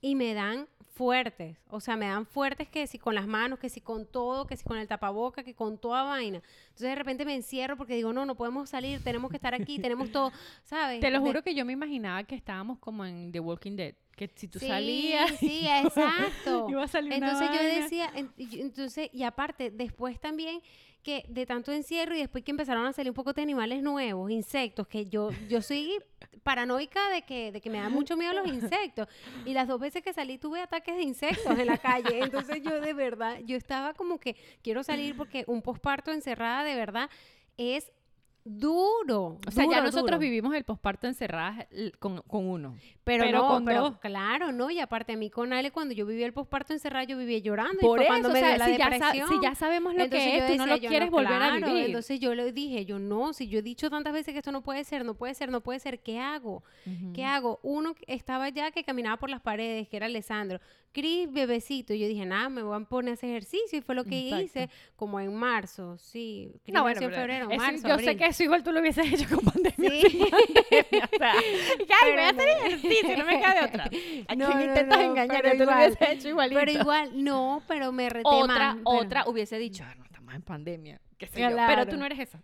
y 0.01 0.15
me 0.15 0.35
dan 0.35 0.67
fuertes, 0.95 1.57
o 1.71 1.79
sea, 1.81 1.97
me 1.97 2.07
dan 2.09 2.27
fuertes 2.27 2.69
que 2.69 2.87
si 2.89 2.99
con 2.99 3.15
las 3.15 3.27
manos, 3.29 3.61
que 3.61 3.69
si 3.69 3.81
con 3.81 4.05
todo, 4.05 4.47
que 4.49 4.57
si 4.57 4.65
con 4.65 4.79
el 4.79 4.89
tapaboca, 4.89 5.45
que 5.45 5.55
con 5.55 5.79
toda 5.79 6.03
vaina. 6.03 6.43
Entonces 6.65 6.89
de 6.89 6.95
repente 6.97 7.25
me 7.25 7.35
encierro 7.37 7.77
porque 7.77 7.95
digo, 7.95 8.13
no, 8.13 8.27
no 8.27 8.35
podemos 8.35 8.69
salir, 8.69 9.01
tenemos 9.05 9.31
que 9.31 9.37
estar 9.37 9.55
aquí, 9.55 9.79
tenemos 9.79 10.11
todo, 10.11 10.33
¿sabes? 10.65 10.99
Te 11.01 11.11
lo 11.11 11.21
De- 11.21 11.27
juro 11.27 11.43
que 11.43 11.55
yo 11.55 11.65
me 11.65 11.73
imaginaba 11.73 12.25
que 12.25 12.35
estábamos 12.35 12.79
como 12.81 13.05
en 13.05 13.31
The 13.31 13.39
Walking 13.41 13.77
Dead. 13.77 13.95
Que 14.19 14.29
si 14.35 14.49
tú 14.49 14.59
sí, 14.59 14.67
salías... 14.67 15.31
Sí, 15.39 15.67
exacto. 15.67 16.67
iba 16.69 16.83
a 16.83 16.89
salir 16.89 17.15
una 17.15 17.31
Entonces 17.31 17.51
yo 17.53 17.83
decía, 17.83 18.13
entonces, 18.37 19.11
y 19.13 19.23
aparte, 19.23 19.71
después 19.71 20.21
también 20.21 20.61
que 21.03 21.25
de 21.29 21.47
tanto 21.47 21.73
encierro 21.73 22.17
y 22.17 22.19
después 22.19 22.43
que 22.43 22.51
empezaron 22.51 22.85
a 22.85 22.93
salir 22.93 23.11
un 23.11 23.15
poco 23.15 23.33
de 23.33 23.41
animales 23.41 23.83
nuevos, 23.83 24.31
insectos, 24.31 24.89
que 24.89 25.07
yo, 25.07 25.31
yo 25.49 25.63
soy 25.63 25.93
paranoica 26.43 27.09
de 27.11 27.23
que, 27.23 27.53
de 27.53 27.61
que 27.61 27.71
me 27.71 27.79
dan 27.79 27.93
mucho 27.93 28.17
miedo 28.17 28.33
los 28.33 28.49
insectos. 28.49 29.07
Y 29.45 29.53
las 29.53 29.69
dos 29.69 29.79
veces 29.79 30.03
que 30.03 30.13
salí 30.13 30.39
tuve 30.39 30.61
ataques 30.61 30.97
de 30.97 31.03
insectos 31.03 31.59
en 31.59 31.67
la 31.67 31.79
calle. 31.79 32.23
Entonces 32.23 32.61
yo 32.63 32.81
de 32.81 32.93
verdad, 32.93 33.39
yo 33.45 33.57
estaba 33.57 33.95
como 33.95 34.19
que 34.19 34.35
quiero 34.63 34.83
salir 34.83 35.17
porque 35.17 35.45
un 35.47 35.63
posparto 35.63 36.11
encerrada 36.11 36.65
de 36.65 36.75
verdad 36.75 37.09
es 37.57 37.93
duro. 38.49 39.39
O 39.47 39.51
sea, 39.51 39.65
ya 39.71 39.81
nosotros 39.81 40.05
duro. 40.05 40.19
vivimos 40.19 40.55
el 40.55 40.65
posparto 40.65 41.07
encerradas 41.07 41.67
con, 41.99 42.23
con 42.23 42.47
uno. 42.47 42.77
Pero, 43.05 43.25
Pero 43.25 43.39
no, 43.39 43.49
con 43.49 43.65
pero 43.65 43.81
dos. 43.83 43.99
claro, 43.99 44.53
no, 44.53 44.71
y 44.71 44.81
aparte 44.81 45.13
a 45.13 45.17
mí 45.17 45.31
con 45.31 45.53
Ale 45.53 45.71
cuando 45.71 45.95
yo 45.95 46.05
viví 46.07 46.23
el 46.23 46.33
posparto 46.33 46.73
encerrado 46.75 47.07
yo 47.07 47.17
vivía 47.19 47.39
llorando 47.39 47.81
Por 47.81 48.01
y 48.01 48.03
eso, 48.03 48.09
cuando 48.09 48.29
o 48.29 48.33
me 48.33 48.41
sea, 48.41 48.49
dio 48.51 48.59
la 48.59 48.67
si, 48.67 48.77
ya 48.77 48.91
depresión. 48.91 49.29
si 49.29 49.35
ya 49.43 49.55
sabemos 49.55 49.95
lo 49.95 50.05
Entonces 50.05 50.29
que 50.29 50.39
es, 50.39 50.53
tú 50.53 50.57
no 50.59 50.67
lo 50.67 50.79
quieres 50.79 51.11
volver 51.11 51.33
a 51.33 51.39
claro, 51.57 51.67
vivir. 51.69 51.87
Entonces 51.87 52.21
yo 52.21 52.35
le 52.35 52.53
dije, 52.53 52.85
yo 52.85 52.99
no, 52.99 53.33
si 53.33 53.49
yo 53.49 53.61
he 53.61 53.63
dicho 53.63 53.89
tantas 53.91 54.13
veces 54.13 54.33
que 54.33 54.39
esto 54.39 54.53
no 54.53 54.63
puede 54.63 54.85
ser, 54.85 55.05
no 55.05 55.15
puede 55.15 55.35
ser, 55.35 55.51
no 55.51 55.63
puede 55.63 55.79
ser, 55.81 56.01
¿qué 56.01 56.19
hago? 56.21 56.63
¿Qué 57.15 57.25
hago? 57.25 57.61
Uno 57.63 57.95
estaba 58.07 58.49
ya 58.51 58.71
que 58.71 58.85
caminaba 58.85 59.17
por 59.17 59.31
las 59.31 59.41
paredes, 59.41 59.89
que 59.89 59.97
era 59.97 60.07
Alessandro. 60.07 60.61
Cris, 60.93 61.31
bebecito. 61.31 61.93
Y 61.93 61.99
yo 62.01 62.09
dije, 62.09 62.25
nada, 62.25 62.49
me 62.49 62.63
voy 62.63 62.75
a 62.81 62.85
poner 62.85 63.11
a 63.11 63.15
hacer 63.15 63.29
ejercicio. 63.31 63.79
Y 63.79 63.83
fue 63.83 63.95
lo 63.95 64.05
que 64.05 64.19
Exacto. 64.21 64.45
hice 64.45 64.71
como 64.97 65.21
en 65.21 65.35
marzo, 65.35 65.97
sí. 65.99 66.51
Cris 66.65 66.75
No, 66.75 66.83
bueno, 66.83 67.01
en 67.03 67.11
febrero, 67.13 67.49
marzo, 67.51 67.87
yo 67.87 67.95
abril. 67.95 68.09
sé 68.09 68.17
que 68.17 68.25
eso 68.39 68.45
igual 68.45 68.63
tú 68.63 68.73
lo 68.73 68.81
hubieses 68.81 69.13
hecho 69.13 69.29
con 69.35 69.45
pandemia. 69.45 69.91
Sí. 69.91 70.19
pandemia, 70.31 71.09
o 71.15 71.19
sea, 71.19 71.33
ay, 72.03 72.13
voy 72.13 72.21
a 72.21 72.29
hacer 72.29 72.49
ejercicio, 72.49 73.17
no 73.19 73.25
me 73.25 73.39
queda 73.41 73.55
de 73.55 73.65
otra. 73.67 73.85
¿A 74.29 74.35
No, 74.37 74.47
quién 74.47 74.59
no, 74.59 74.65
intentas 74.65 74.99
no, 74.99 75.05
engañar? 75.05 75.37
Yo 75.45 75.51
te 75.51 75.57
lo 75.59 75.63
igual. 75.65 75.77
hubiese 75.97 76.13
hecho 76.13 76.29
igualito. 76.29 76.61
Pero 76.61 76.73
igual, 76.73 77.25
no, 77.25 77.63
pero 77.67 77.93
me 77.93 78.09
reté 78.09 78.23
otra, 78.29 78.47
más, 78.55 78.77
pero- 78.77 78.91
otra 78.91 79.25
hubiese 79.29 79.59
dicho, 79.59 79.85
ah, 79.87 79.95
no, 79.97 80.05
estamos 80.05 80.35
en 80.35 80.43
pandemia. 80.43 80.95
yo. 80.95 80.99
Pero 81.33 81.51
Claro. 81.51 81.87
tú 81.91 81.97
no 81.97 82.07
eres 82.07 82.21
esa. 82.21 82.39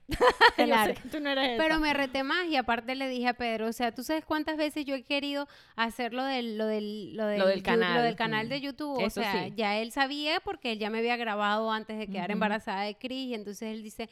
Claro. 0.57 0.95
tú 1.13 1.21
no 1.21 1.31
eres 1.31 1.51
esa. 1.53 1.63
Pero 1.63 1.79
me 1.79 1.95
reté 1.95 2.25
más 2.25 2.47
y 2.49 2.57
aparte 2.57 2.97
le 2.97 3.09
dije 3.09 3.29
a 3.29 3.35
Pedro, 3.35 3.69
o 3.69 3.73
sea, 3.73 3.93
tú 3.93 4.03
sabes 4.03 4.25
cuántas 4.25 4.57
veces 4.57 4.85
yo 4.85 4.97
he 4.97 5.05
querido 5.05 5.47
hacer 5.77 6.13
lo 6.13 6.25
del, 6.25 6.59
lo 6.59 6.67
del, 6.67 7.17
lo 7.17 7.27
del, 7.27 7.39
Lo 7.39 7.47
del 7.47 7.63
canal, 7.63 7.95
lo 7.95 8.03
del 8.03 8.17
canal 8.17 8.49
de 8.49 8.61
YouTube. 8.61 8.99
Eso 9.01 9.21
o 9.21 9.23
sea, 9.23 9.45
sí. 9.45 9.53
ya 9.55 9.77
él 9.79 9.93
sabía 9.93 10.41
porque 10.41 10.73
él 10.73 10.81
ya 10.81 10.91
me 10.91 10.99
había 10.99 11.17
grabado 11.17 11.71
antes 11.71 11.97
de 11.99 12.09
quedar 12.09 12.31
Ujú. 12.31 12.33
embarazada 12.33 12.83
de 12.83 12.97
Chris 12.97 13.29
y 13.29 13.35
entonces 13.35 13.71
él 13.73 13.85
dice, 13.85 14.09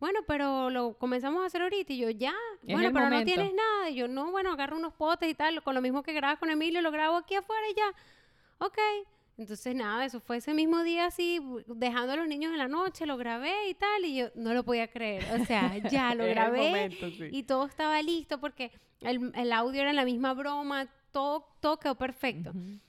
bueno, 0.00 0.20
pero 0.26 0.70
lo 0.70 0.94
comenzamos 0.94 1.42
a 1.42 1.46
hacer 1.46 1.62
ahorita 1.62 1.92
y 1.92 1.98
yo 1.98 2.10
ya, 2.10 2.34
Es 2.66 2.72
bueno, 2.74 2.90
pero 2.92 3.04
no 3.04 3.10
momento. 3.12 3.32
tienes 3.34 3.52
nada. 3.54 3.90
Y 3.90 3.94
yo, 3.96 4.08
no, 4.08 4.30
bueno, 4.30 4.50
agarro 4.52 4.76
unos 4.78 4.94
potes 4.94 5.30
y 5.30 5.34
tal, 5.34 5.62
con 5.62 5.74
lo 5.74 5.82
mismo 5.82 6.02
que 6.02 6.12
grabas 6.14 6.38
con 6.38 6.50
Emilio, 6.50 6.80
lo 6.80 6.90
grabo 6.90 7.16
aquí 7.18 7.34
afuera 7.34 7.62
y 7.70 7.74
ya. 7.74 7.94
Ok. 8.58 8.78
Entonces, 9.36 9.74
nada, 9.74 10.04
eso 10.04 10.20
fue 10.20 10.36
ese 10.38 10.52
mismo 10.52 10.82
día 10.82 11.06
así, 11.06 11.40
dejando 11.66 12.12
a 12.12 12.16
los 12.16 12.28
niños 12.28 12.52
en 12.52 12.58
la 12.58 12.68
noche, 12.68 13.06
lo 13.06 13.16
grabé 13.16 13.68
y 13.70 13.74
tal, 13.74 14.04
y 14.04 14.16
yo 14.16 14.26
no 14.34 14.52
lo 14.52 14.64
podía 14.64 14.88
creer. 14.88 15.24
O 15.40 15.44
sea, 15.46 15.76
ya 15.90 16.14
lo 16.14 16.24
grabé 16.26 16.68
momento, 16.68 17.10
sí. 17.10 17.28
y 17.30 17.42
todo 17.44 17.64
estaba 17.66 18.02
listo 18.02 18.38
porque 18.38 18.70
el, 19.00 19.32
el 19.34 19.52
audio 19.52 19.80
era 19.80 19.92
la 19.94 20.04
misma 20.04 20.34
broma, 20.34 20.88
todo, 21.10 21.46
todo 21.60 21.78
quedó 21.78 21.94
perfecto. 21.94 22.50
Ujú. 22.50 22.80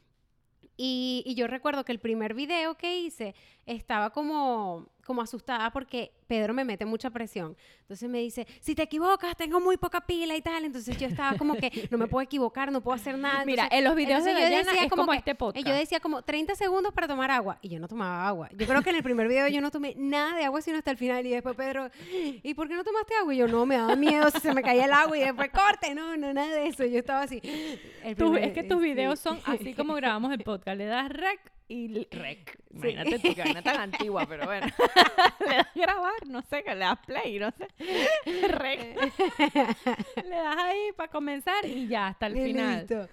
Y, 0.77 1.23
y 1.25 1.35
yo 1.35 1.47
recuerdo 1.47 1.85
que 1.85 1.91
el 1.91 1.99
primer 1.99 2.33
video 2.33 2.75
que 2.75 2.99
hice 2.99 3.35
estaba 3.65 4.09
como, 4.09 4.89
como 5.05 5.21
asustada 5.21 5.71
porque 5.71 6.11
Pedro 6.27 6.53
me 6.53 6.63
mete 6.63 6.85
mucha 6.85 7.09
presión. 7.09 7.55
Entonces 7.81 8.09
me 8.09 8.19
dice, 8.19 8.47
si 8.61 8.73
te 8.75 8.83
equivocas, 8.83 9.35
tengo 9.35 9.59
muy 9.59 9.75
poca 9.77 10.01
pila 10.01 10.35
y 10.35 10.41
tal. 10.41 10.63
Entonces 10.63 10.97
yo 10.97 11.07
estaba 11.07 11.37
como 11.37 11.55
que 11.55 11.87
no 11.91 11.97
me 11.97 12.07
puedo 12.07 12.21
equivocar, 12.23 12.71
no 12.71 12.81
puedo 12.81 12.95
hacer 12.95 13.17
nada. 13.17 13.43
Mira, 13.45 13.63
Entonces- 13.63 13.77
en 13.79 13.83
los 13.83 13.95
videos 13.95 14.23
de 14.23 14.31
yo 14.33 14.37
decía 14.39 14.83
es 14.83 14.89
como 14.89 15.01
como 15.01 15.11
que- 15.11 15.17
este 15.17 15.35
podcast. 15.35 15.67
yo 15.67 15.73
decía 15.73 15.99
como 15.99 16.21
30 16.21 16.55
segundos 16.55 16.93
para 16.93 17.07
tomar 17.07 17.31
agua. 17.31 17.57
Y 17.61 17.69
yo 17.69 17.79
no 17.79 17.87
tomaba 17.87 18.27
agua. 18.27 18.49
Yo 18.55 18.65
creo 18.67 18.81
que 18.81 18.91
en 18.91 18.95
el 18.95 19.03
primer 19.03 19.27
video 19.27 19.47
yo 19.49 19.59
no 19.61 19.71
tomé 19.71 19.93
nada 19.97 20.37
de 20.37 20.45
agua 20.45 20.61
sino 20.61 20.77
hasta 20.77 20.91
el 20.91 20.97
final. 20.97 21.25
Y 21.25 21.31
después 21.31 21.55
Pedro, 21.55 21.89
¿y 22.11 22.53
por 22.53 22.67
qué 22.67 22.75
no 22.75 22.83
tomaste 22.83 23.13
agua? 23.15 23.33
Y 23.33 23.37
yo 23.37 23.47
no, 23.47 23.65
me 23.65 23.75
daba 23.77 23.95
miedo 23.95 24.29
si 24.31 24.39
se 24.39 24.53
me 24.53 24.61
caía 24.61 24.85
el 24.85 24.93
agua. 24.93 25.17
Y 25.17 25.21
después 25.21 25.49
corte. 25.51 25.93
No, 25.95 26.15
no, 26.15 26.31
nada 26.33 26.47
de 26.55 26.67
eso. 26.67 26.85
Yo 26.85 26.99
estaba 26.99 27.21
así. 27.23 27.41
Tú- 28.17 28.35
es 28.35 28.53
que 28.53 28.63
tus 28.63 28.81
sí. 28.81 28.85
videos 28.93 29.19
son 29.19 29.39
así 29.45 29.73
como 29.73 29.93
grabamos 29.95 30.31
el 30.31 30.39
podcast. 30.43 30.77
Le 30.77 30.85
das 30.85 31.09
rec 31.09 31.39
y 31.71 32.07
rec. 32.11 32.57
Imagínate 32.73 33.19
tú 33.19 33.33
que 33.33 33.41
vaina 33.43 33.61
tan 33.61 33.77
antigua, 33.79 34.25
pero 34.27 34.45
bueno. 34.45 34.67
le 35.47 35.55
das 35.55 35.67
grabar, 35.73 36.27
no 36.27 36.41
sé, 36.41 36.63
que 36.63 36.73
le 36.73 36.79
das 36.81 36.99
play, 37.05 37.39
no 37.39 37.51
sé. 37.51 37.67
Rec. 38.47 38.97
le 40.23 40.35
das 40.35 40.57
ahí 40.57 40.91
para 40.97 41.11
comenzar 41.11 41.65
y 41.65 41.87
ya, 41.87 42.07
hasta 42.07 42.27
el 42.27 42.33
final. 42.33 42.79
listo. 42.79 43.07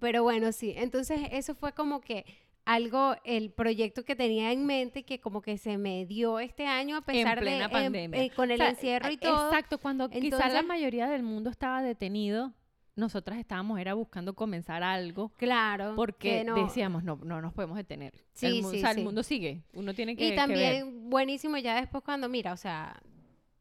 Pero 0.00 0.22
bueno, 0.22 0.52
sí. 0.52 0.74
Entonces, 0.76 1.20
eso 1.32 1.54
fue 1.54 1.72
como 1.72 2.00
que 2.00 2.24
algo, 2.66 3.16
el 3.24 3.50
proyecto 3.50 4.04
que 4.04 4.16
tenía 4.16 4.52
en 4.52 4.66
mente 4.66 5.04
que 5.04 5.20
como 5.20 5.40
que 5.40 5.56
se 5.56 5.78
me 5.78 6.04
dio 6.04 6.38
este 6.40 6.66
año 6.66 6.96
a 6.96 7.00
pesar 7.02 7.38
plena 7.38 7.58
de 7.58 7.64
em, 7.64 7.70
pandemia. 7.70 8.22
eh, 8.22 8.30
con 8.30 8.50
el 8.50 8.56
O 8.60 8.64
sea, 8.64 8.70
encierro 8.70 9.10
y 9.10 9.16
todo. 9.16 9.46
Exacto, 9.48 9.78
cuando 9.78 10.08
quizás 10.10 10.22
la 10.40 10.46
Entonces- 10.46 10.66
mayoría 10.66 11.06
del 11.08 11.22
mundo 11.22 11.48
estaba 11.48 11.80
detenido, 11.82 12.52
nosotras 12.96 13.38
estábamos 13.38 13.78
era 13.78 13.94
buscando 13.94 14.34
comenzar 14.34 14.82
algo 14.82 15.28
Claro. 15.36 15.92
porque 15.96 16.42
no- 16.44 16.54
decíamos, 16.54 17.04
no, 17.04 17.16
no 17.22 17.40
nos 17.40 17.52
podemos 17.52 17.76
detener. 17.76 18.14
Sí, 18.32 18.46
el, 18.46 18.62
mu- 18.62 18.70
sí, 18.70 18.78
o 18.78 18.80
sea, 18.80 18.90
el 18.92 19.04
mundo 19.04 19.22
sigue, 19.22 19.62
uno 19.74 19.94
tiene 19.94 20.16
que 20.16 20.24
Y 20.24 20.30
que 20.30 20.36
ver. 20.36 20.38
también 20.38 21.08
buenísimo 21.10 21.56
ya 21.58 21.76
después 21.76 22.02
cuando, 22.02 22.28
mira, 22.28 22.52
o 22.52 22.56
sea, 22.56 23.00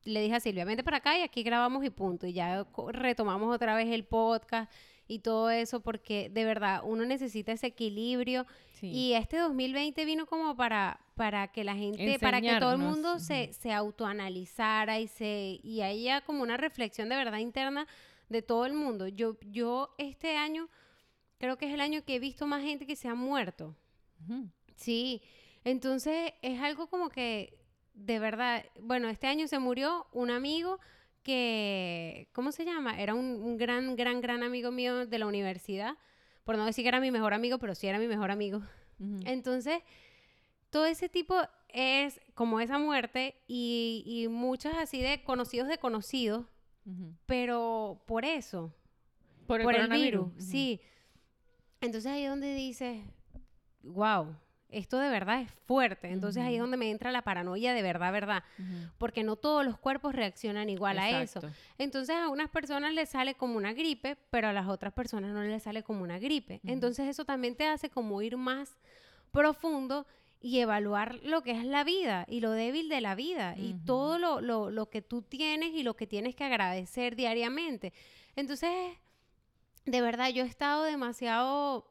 le 0.06 0.22
dije 0.22 0.36
a 0.36 0.40
Silvia, 0.40 0.66
vente 0.66 0.84
para 0.84 0.98
acá 0.98 1.18
y 1.18 1.22
aquí 1.22 1.44
grabamos 1.44 1.84
y 1.84 1.90
punto. 1.90 2.28
Y 2.28 2.34
ya 2.34 2.66
retomamos 2.90 3.54
otra 3.54 3.76
vez 3.76 3.90
el 3.90 4.06
podcast 4.06 4.72
y 5.08 5.20
todo 5.20 5.50
eso 5.50 5.82
porque 5.82 6.30
de 6.30 6.46
verdad 6.46 6.82
uno 6.84 7.06
necesita 7.06 7.52
ese 7.52 7.68
equilibrio 7.68 8.46
Sí. 8.74 8.88
Y 8.92 9.14
este 9.14 9.38
2020 9.38 10.04
vino 10.04 10.26
como 10.26 10.56
para, 10.58 11.00
para 11.16 11.48
que 11.48 11.64
la 11.64 11.76
gente, 11.76 12.20
para 12.20 12.42
que 12.42 12.60
todo 12.60 12.74
el 12.74 12.78
mundo 12.78 13.20
se, 13.20 13.54
se 13.54 13.72
autoanalizara 14.20 15.00
y 15.00 15.08
se 15.08 15.60
y 15.64 15.82
haya 15.82 16.22
como 16.22 16.44
una 16.44 16.58
reflexión 16.58 17.08
de 17.10 17.16
verdad 17.16 17.38
interna 17.40 17.88
de 18.30 18.42
todo 18.42 18.66
el 18.66 18.74
mundo. 18.74 19.08
Yo, 19.08 19.38
yo 19.42 19.94
este 19.98 20.38
año 20.38 20.70
creo 21.38 21.58
que 21.58 21.68
es 21.68 21.74
el 21.74 21.82
año 21.82 22.04
que 22.04 22.16
he 22.16 22.20
visto 22.20 22.48
más 22.48 22.64
gente 22.64 22.86
que 22.86 22.96
se 22.96 23.08
ha 23.08 23.16
muerto. 23.16 23.76
Sí, 24.76 25.22
entonces 25.64 26.34
es 26.42 26.60
algo 26.62 26.88
como 26.88 27.10
que 27.10 27.60
de 27.94 28.20
verdad, 28.20 28.66
bueno, 28.82 29.10
este 29.10 29.28
año 29.28 29.48
se 29.48 29.58
murió 29.60 30.08
un 30.12 30.30
amigo 30.30 30.80
que, 31.24 32.30
¿cómo 32.34 32.52
se 32.52 32.66
llama? 32.66 33.00
Era 33.00 33.16
un, 33.16 33.42
un 33.42 33.58
gran, 33.58 33.96
gran, 33.96 34.22
gran 34.22 34.44
amigo 34.44 34.72
mío 34.72 35.08
de 35.08 35.20
la 35.20 35.26
universidad, 35.26 35.98
por 36.44 36.58
no 36.58 36.66
decir 36.66 36.84
que 36.84 36.90
era 36.90 37.00
mi 37.00 37.10
mejor 37.10 37.34
amigo, 37.34 37.58
pero 37.58 37.74
sí 37.74 37.88
era 37.88 37.98
mi 37.98 38.08
mejor 38.08 38.32
amigo. 38.32 38.62
Entonces, 39.26 39.82
todo 40.70 40.86
ese 40.86 41.10
tipo 41.10 41.36
es 41.70 42.22
como 42.34 42.62
esa 42.62 42.78
muerte 42.78 43.36
y, 43.48 44.04
y 44.06 44.28
muchas 44.28 44.76
así 44.78 45.02
de 45.02 45.24
conocidos 45.24 45.68
de 45.68 45.78
conocidos, 45.78 46.46
Pero 47.26 48.02
por 48.06 48.26
eso, 48.26 48.72
Por 49.48 49.62
el, 49.62 49.66
por 49.66 49.76
el 49.76 49.90
virus, 49.90 50.32
sí. 50.38 50.80
Entonces 51.82 52.12
ahí 52.12 52.24
es 52.24 52.30
donde 52.30 52.54
dices, 52.54 53.04
wow, 53.84 54.36
esto 54.70 54.98
de 55.00 55.10
verdad 55.10 55.42
es 55.42 55.52
fuerte. 55.66 56.10
Entonces 56.12 56.44
ahí 56.44 56.56
es 56.56 56.62
donde 56.62 56.78
me 56.78 56.90
entra 56.90 57.12
la 57.12 57.22
paranoia 57.22 57.74
de 57.74 57.82
verdad, 57.82 58.12
verdad. 58.12 58.44
Porque 58.98 59.24
no 59.24 59.36
todos 59.36 59.66
los 59.66 59.78
cuerpos 59.78 60.14
reaccionan 60.14 60.70
igual 60.70 60.98
a 61.00 61.22
eso. 61.22 61.40
Entonces 61.78 62.16
a 62.16 62.30
unas 62.30 62.50
personas 62.50 62.94
les 62.94 63.10
sale 63.10 63.36
como 63.36 63.58
una 63.58 63.74
gripe, 63.74 64.18
pero 64.32 64.48
a 64.48 64.54
las 64.54 64.68
otras 64.68 64.94
personas 64.94 65.34
no 65.34 65.44
les 65.44 65.64
sale 65.64 65.84
como 65.84 66.04
una 66.04 66.20
gripe. 66.20 66.60
Entonces 66.66 67.08
eso 67.08 67.26
también 67.26 67.56
te 67.56 67.66
hace 67.68 67.90
como 67.90 68.22
ir 68.22 68.38
más 68.38 68.76
profundo 69.32 70.06
y 70.48 70.60
evaluar 70.60 71.16
lo 71.24 71.42
que 71.42 71.50
es 71.52 71.66
la 71.66 71.84
vida 71.84 72.26
y 72.30 72.40
lo 72.40 72.52
débil 72.52 72.88
de 72.88 73.02
la 73.02 73.16
vida 73.16 73.56
y 73.58 73.74
todo 73.84 74.20
lo, 74.20 74.42
lo- 74.42 74.70
lo 74.70 74.92
que 74.92 75.02
tú 75.02 75.24
tienes 75.24 75.74
y 75.74 75.82
lo 75.82 75.96
que 75.96 76.06
tienes 76.06 76.36
que 76.36 76.44
agradecer 76.44 77.16
diariamente. 77.16 77.94
Entonces, 78.36 78.70
de 79.86 80.02
verdad, 80.02 80.30
yo 80.30 80.44
he 80.44 80.48
estado 80.48 80.84
demasiado, 80.84 81.78
o 81.78 81.86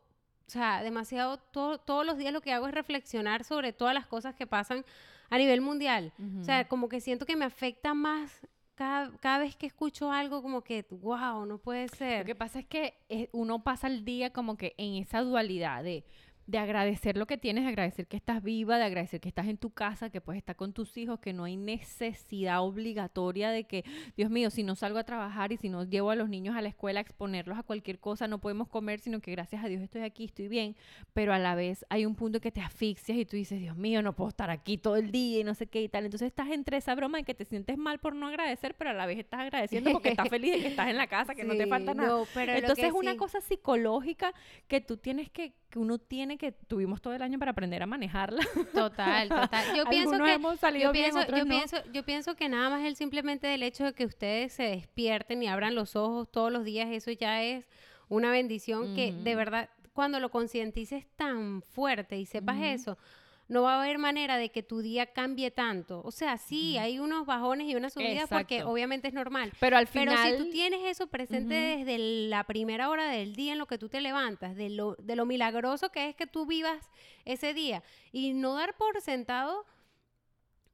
sea, 0.47 0.85
demasiado, 0.85 1.39
to- 1.39 1.79
todos 1.79 2.07
los 2.07 2.17
días 2.17 2.33
lo 2.33 2.41
que 2.43 2.53
hago 2.53 2.69
es 2.69 2.75
reflexionar 2.75 3.43
sobre 3.43 3.73
todas 3.73 3.93
las 3.93 4.07
cosas 4.07 4.37
que 4.37 4.47
pasan 4.47 4.85
a 5.31 5.37
nivel 5.39 5.61
mundial. 5.61 6.13
O 6.41 6.45
sea, 6.45 6.69
como 6.69 6.89
que 6.89 7.01
siento 7.01 7.27
que 7.27 7.35
me 7.35 7.45
afecta 7.45 7.93
más 7.93 8.41
cada, 8.77 9.11
cada 9.19 9.39
vez 9.39 9.57
que 9.57 9.67
escucho 9.67 10.13
algo 10.13 10.43
como 10.43 10.63
que, 10.63 10.87
wow, 10.91 11.45
no 11.45 11.59
puede 11.59 11.89
Lo 11.89 11.95
ser. 11.97 12.25
que 12.25 12.37
pasa 12.37 12.61
es 12.61 12.67
que 12.67 12.95
eh, 13.09 13.29
uno 13.33 13.65
pasa 13.65 13.89
el 13.89 14.05
día 14.05 14.31
como 14.33 14.57
que 14.57 14.75
en 14.79 14.95
esa 15.03 15.23
dualidad 15.23 15.83
de 15.83 16.05
de 16.47 16.59
agradecer 16.59 17.17
lo 17.17 17.27
que 17.27 17.39
tienes, 17.39 17.65
de 17.65 17.71
agradecer 17.71 18.07
que 18.07 18.17
estás 18.17 18.43
viva, 18.43 18.79
de 18.79 18.85
agradecer 18.85 19.21
que 19.21 19.29
estás 19.29 19.47
en 19.47 19.57
tu 19.57 19.71
casa, 19.71 20.11
que 20.11 20.21
puedes 20.21 20.39
estar 20.39 20.57
con 20.57 20.73
tus 20.73 20.97
hijos, 20.97 21.21
que 21.21 21.33
no 21.33 21.45
hay 21.45 21.57
necesidad 21.57 22.63
obligatoria 22.63 23.51
de 23.51 23.65
que, 23.65 23.85
Dios 24.17 24.31
mío, 24.31 24.51
si 24.51 24.63
no 24.63 24.75
salgo 24.75 24.99
a 24.99 25.05
trabajar 25.05 25.53
y 25.53 25.57
si 25.57 25.69
no 25.69 25.85
llevo 25.85 26.11
a 26.11 26.17
los 26.17 26.29
niños 26.29 26.57
a 26.57 26.63
la 26.63 26.69
escuela 26.69 27.01
a 27.01 27.03
exponerlos 27.03 27.59
a 27.59 27.63
cualquier 27.63 27.99
cosa, 27.99 28.29
no 28.29 28.41
podemos 28.41 28.69
comer, 28.69 29.01
sino 29.01 29.21
que 29.21 29.31
gracias 29.31 29.65
a 29.65 29.69
Dios 29.69 29.83
estoy 29.83 30.03
aquí, 30.03 30.25
estoy 30.25 30.49
bien, 30.49 30.77
pero 31.13 31.33
a 31.33 31.39
la 31.39 31.55
vez 31.55 31.85
hay 31.89 32.05
un 32.05 32.15
punto 32.15 32.41
que 32.41 32.51
te 32.51 32.61
asfixias 32.61 33.17
y 33.17 33.25
tú 33.25 33.37
dices, 33.37 33.59
Dios 33.59 33.77
mío, 33.77 34.03
no 34.03 34.15
puedo 34.15 34.29
estar 34.29 34.51
aquí 34.51 34.77
todo 34.77 34.97
el 34.97 35.11
día 35.11 35.41
y 35.41 35.45
no 35.45 35.55
sé 35.55 35.67
qué 35.67 35.83
y 35.83 35.89
tal. 35.89 36.05
Entonces 36.05 36.27
estás 36.27 36.51
entre 36.51 36.77
esa 36.77 36.95
broma 36.95 37.19
de 37.19 37.25
que 37.25 37.35
te 37.35 37.45
sientes 37.45 37.79
mal 37.79 37.99
por 37.99 38.15
no 38.15 38.27
agradecer, 38.27 38.75
pero 38.75 38.91
a 38.91 38.93
la 38.93 39.07
vez 39.07 39.19
estás 39.19 39.41
agradeciendo 39.41 39.93
porque 39.93 40.11
estás 40.11 40.29
feliz 40.29 40.53
de 40.53 40.61
que 40.61 40.69
estás 40.69 40.89
en 40.89 40.97
la 40.97 41.07
casa, 41.07 41.35
que 41.35 41.45
no 41.45 41.57
te 41.57 41.67
falta 41.69 41.95
nada. 41.95 42.09
no, 42.09 42.25
pero 42.35 42.53
Entonces 42.53 42.87
es 42.87 42.93
una 42.93 43.17
cosa 43.17 43.41
psicológica 43.41 44.35
que 44.69 44.81
tú 44.81 44.97
tienes 44.97 45.31
que, 45.31 45.55
que 45.71 45.79
uno 45.79 45.99
tiene 45.99 46.34
que, 46.39 46.53
tuvimos 46.53 47.01
todo 47.01 47.15
el 47.15 47.23
año 47.23 47.39
para 47.39 47.53
aprender 47.53 47.83
a 47.83 47.87
manejarla. 47.87 48.43
Total, 48.73 49.29
total. 49.29 49.77
Yo 49.77 49.85
pienso 49.91 50.23
que 50.23 50.33
hemos 50.33 50.59
salido 50.61 50.87
yo 50.87 50.93
bien, 50.93 51.11
pienso, 51.11 51.21
otros 51.21 51.39
yo 51.39 51.45
no. 51.45 51.51
pienso, 51.51 51.77
yo 51.93 52.03
pienso 52.05 52.35
que 52.35 52.49
nada 52.49 52.71
más 52.71 52.85
el 52.85 52.97
simplemente 52.97 53.47
del 53.47 53.63
hecho 53.63 53.85
de 53.85 53.93
que 53.93 54.05
ustedes 54.05 54.53
se 54.53 54.65
despierten 54.65 55.43
y 55.43 55.49
abran 55.49 55.75
los 55.75 55.97
ojos 55.97 56.31
todos 56.31 56.53
los 56.53 56.65
días, 56.65 56.89
eso 56.91 57.11
ya 57.11 57.43
es 57.43 57.69
una 58.09 58.31
bendición 58.31 58.95
que 58.95 59.13
de 59.13 59.35
verdad 59.35 59.71
cuando 59.93 60.21
lo 60.21 60.31
concientices 60.31 61.07
tan 61.17 61.63
fuerte 61.63 62.19
y 62.19 62.27
sepas 62.27 62.61
eso, 62.61 62.99
no 63.47 63.63
va 63.63 63.75
a 63.75 63.83
haber 63.83 63.99
manera 63.99 64.39
de 64.39 64.51
que 64.51 64.63
tu 64.63 64.81
día 64.81 65.07
cambie 65.13 65.51
tanto. 65.51 66.01
O 66.05 66.11
sea, 66.11 66.39
sí, 66.39 66.79
hay 66.79 66.99
unos 66.99 67.27
bajones 67.27 67.69
y 67.69 67.75
unas 67.75 67.93
subidas 67.93 68.29
porque 68.31 68.63
obviamente 68.65 69.09
es 69.09 69.15
normal. 69.15 69.53
Pero 69.61 69.77
al 69.77 69.87
Pero 69.87 70.13
final... 70.13 70.31
si 70.39 70.43
tú 70.45 70.51
tienes 70.51 70.81
eso 70.87 71.07
presente 71.09 71.55
desde 71.55 71.99
la 72.29 72.45
primera 72.45 72.89
hora 72.89 73.09
del 73.09 73.37
día 73.37 73.53
en 73.53 73.59
lo 73.59 73.67
que 73.67 73.77
tú 73.79 73.89
te 73.89 74.01
levantas, 74.01 74.57
de 74.57 74.71
lo, 74.71 74.95
de 74.97 75.15
lo 75.17 75.27
milagroso 75.27 75.91
que 75.91 76.09
es 76.09 76.17
que 76.17 76.27
tú 76.27 76.47
vivas 76.47 76.91
ese 77.27 77.53
día 77.53 77.83
y 78.13 78.33
no 78.33 78.55
dar 78.55 78.75
por 78.77 79.01
sentado 79.03 79.67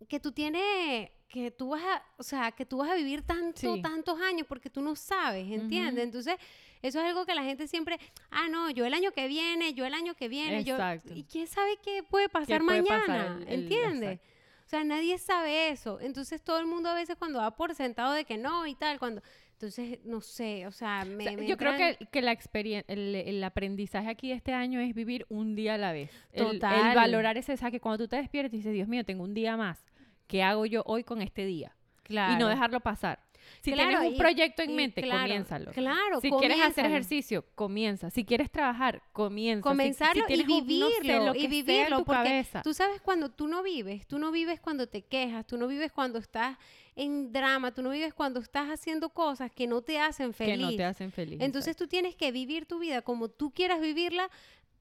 que 0.09 0.19
tú 0.21 0.33
tienes, 0.33 1.11
que 1.29 1.51
tú 1.51 1.71
vas 1.71 1.83
a, 1.83 2.03
o 2.17 2.23
sea, 2.23 2.53
que 2.53 2.65
tú 2.65 2.79
vas 2.79 2.91
a 2.91 2.95
vivir 2.95 3.23
tanto, 3.23 3.75
Sí. 3.75 3.83
tantos 3.83 4.19
años 4.21 4.47
porque 4.49 4.71
tú 4.71 4.81
no 4.81 4.97
sabes, 4.97 5.47
¿entiendes? 5.51 5.95
Ujú. 5.95 6.03
Entonces, 6.05 6.37
eso 6.83 6.99
es 7.01 7.05
algo 7.07 7.27
que 7.27 7.35
la 7.35 7.43
gente 7.45 7.67
siempre, 7.69 7.99
ah, 8.31 8.49
no, 8.51 8.71
yo 8.71 8.85
el 8.87 8.95
año 8.95 9.13
que 9.13 9.27
viene, 9.29 9.75
yo 9.75 9.85
el 9.87 9.95
año 9.95 10.15
que 10.15 10.29
viene, 10.29 10.65
yo, 10.65 10.75
Exacto. 10.75 11.13
y 11.15 11.25
quién 11.25 11.47
sabe 11.47 11.79
qué 11.83 12.03
puede 12.03 12.29
pasar 12.29 12.63
puede 12.63 12.83
mañana, 12.83 13.07
pasar 13.07 13.27
el- 13.43 13.49
el- 13.49 13.63
¿entiendes? 13.63 14.11
exacto. 14.13 14.31
O 14.65 14.69
sea, 14.71 14.85
nadie 14.85 15.19
sabe 15.19 15.71
eso. 15.71 15.99
Entonces 16.01 16.41
todo 16.43 16.61
el 16.61 16.67
mundo 16.67 16.89
a 16.91 16.95
veces 16.95 17.17
cuando 17.17 17.41
da 17.41 17.51
por 17.57 17.75
sentado 17.75 18.13
de 18.13 18.25
que 18.25 18.37
no 18.39 18.67
y 18.69 18.75
tal, 18.77 18.99
cuando... 19.01 19.21
Entonces, 19.55 19.99
no 20.05 20.21
sé, 20.23 20.67
o 20.67 20.71
sea, 20.71 21.05
me... 21.05 21.25
O 21.25 21.29
sea, 21.29 21.37
me 21.37 21.47
yo 21.47 21.57
creo 21.59 21.77
que, 21.77 21.99
que 22.11 22.23
la 22.23 22.33
experien- 22.33 22.85
el, 22.87 23.15
el 23.17 23.45
aprendizaje 23.45 24.09
aquí 24.09 24.29
de 24.29 24.35
este 24.37 24.55
año 24.55 24.81
es 24.81 24.95
vivir 24.95 25.27
un 25.29 25.55
día 25.57 25.75
a 25.75 25.77
la 25.79 25.93
vez. 25.93 26.11
El- 26.33 26.47
El, 26.47 26.53
Total. 26.53 26.95
valorar 26.95 27.37
ese, 27.37 27.53
o 27.53 27.57
sea, 27.59 27.71
que 27.73 27.81
cuando 27.81 28.05
tú 28.05 28.09
te 28.09 28.17
despiertas 28.17 28.55
y 28.55 28.59
dices, 28.59 28.73
Dios 28.73 28.87
mío, 28.89 29.05
tengo 29.05 29.25
un 29.25 29.35
día 29.35 29.57
más. 29.57 29.85
¿Qué 30.29 30.43
hago 30.45 30.65
yo 30.67 30.83
hoy 30.87 31.03
con 31.05 31.21
este 31.21 31.45
día? 31.45 31.77
Claro. 32.05 32.35
Y 32.35 32.39
no 32.39 32.49
dejarlo 32.49 32.79
pasar. 32.81 33.19
Si 33.61 33.73
Claro, 33.73 33.89
tienes 33.91 34.09
un 34.09 34.15
y- 34.15 34.19
proyecto 34.19 34.63
en 34.63 34.75
mente, 34.77 35.03
claro, 35.03 35.23
comiénzalo. 35.23 35.73
Claro, 35.73 36.21
Si 36.21 36.31
quieres 36.31 36.61
hacer 36.61 36.87
ejercicio, 36.87 37.45
comienza. 37.55 38.11
Si 38.11 38.25
quieres 38.25 38.51
trabajar, 38.51 39.03
comienza. 39.13 39.63
Si- 39.63 39.63
si 39.63 39.69
comenzarlo 39.69 40.25
y 40.25 40.27
tienes 40.27 40.47
un- 40.49 40.53
no 40.81 40.89
sé, 40.91 41.01
vivirlo 41.01 41.27
lo 41.27 41.35
y 41.35 41.45
en 41.45 41.51
vivirlo 41.51 41.97
tu 41.99 42.05
porque 42.05 42.23
cabeza. 42.25 42.63
tú 42.63 42.73
sabes 42.75 43.01
cuando 43.01 43.31
tú 43.31 43.49
no 43.49 43.63
vives 43.63 44.07
tú 44.07 44.19
no 44.19 44.31
vives 44.33 44.61
cuando 44.61 44.87
te 44.89 45.03
quejas 45.03 45.47
tú 45.47 45.57
no 45.57 45.67
vives 45.69 45.93
cuando 45.93 46.19
estás 46.19 46.57
en 46.97 47.33
drama 47.33 47.73
tú 47.73 47.83
no 47.83 47.91
vives 47.91 48.13
cuando 48.15 48.41
estás 48.41 48.69
haciendo 48.69 49.11
cosas 49.11 49.51
que 49.53 49.67
no 49.67 49.83
te 49.83 49.99
hacen 49.99 50.33
feliz 50.35 50.57
que 50.57 50.63
no 50.63 50.77
te 50.77 50.85
hacen 50.85 51.13
feliz. 51.13 51.41
entonces 51.41 51.77
tú 51.77 51.87
tienes 51.87 52.15
que 52.17 52.33
vivir 52.33 52.67
tu 52.67 52.79
vida 52.79 53.03
como 53.03 53.29
tú 53.29 53.53
quieras 53.53 53.81
vivirla 53.81 54.29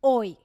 hoy 0.02 0.38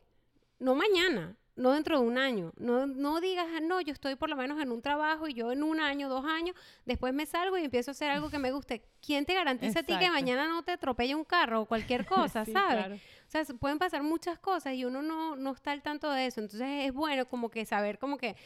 no 0.59 0.75
mañana 0.75 1.37
no 1.57 1.71
dentro 1.73 2.01
de 2.01 2.07
un 2.07 2.19
año 2.19 2.53
no, 2.57 2.87
no 2.87 3.21
digas 3.21 3.47
"Ah, 3.55 3.61
no 3.61 3.81
yo 3.81 3.93
estoy 3.93 4.17
por 4.17 4.29
lo 4.29 4.35
menos 4.37 4.61
en 4.61 4.73
un 4.73 4.83
trabajo 4.83 5.29
y 5.29 5.35
yo 5.35 5.53
en 5.53 5.63
un 5.63 5.79
año 5.81 6.09
dos 6.09 6.25
años 6.25 6.57
después 6.85 7.15
me 7.15 7.27
salgo 7.27 7.57
y 7.59 7.65
empiezo 7.65 7.91
a 7.91 7.93
hacer 7.93 8.11
algo 8.11 8.29
que 8.29 8.39
me 8.41 8.51
guste 8.51 8.83
quién 9.01 9.25
te 9.25 9.35
garantiza 9.35 9.81
a 9.81 9.83
ti 9.85 9.97
que 9.99 10.11
mañana 10.11 10.49
no 10.49 10.63
te 10.65 10.73
atropelle 10.73 11.15
un 11.15 11.25
carro 11.25 11.61
o 11.63 11.67
cualquier 11.67 12.05
cosa 12.07 12.45
Sí, 12.45 12.53
sabes 12.53 12.77
claro. 12.85 12.95
o 12.97 13.31
sea, 13.31 13.45
se- 13.45 13.55
pueden 13.55 13.79
pasar 13.79 14.03
muchas 14.03 14.39
cosas 14.39 14.75
y 14.75 14.85
uno 14.85 15.01
no, 15.03 15.37
no 15.37 15.53
está 15.53 15.71
al 15.73 15.83
tanto 15.83 16.11
de 16.11 16.27
eso. 16.27 16.41
Entonces 16.41 16.87
es 16.87 16.93
bueno 16.93 17.27
como 17.27 17.49
que 17.51 17.65
saber 17.65 17.99
como 17.99 18.19
que, 18.19 18.37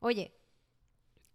oye, 0.00 0.32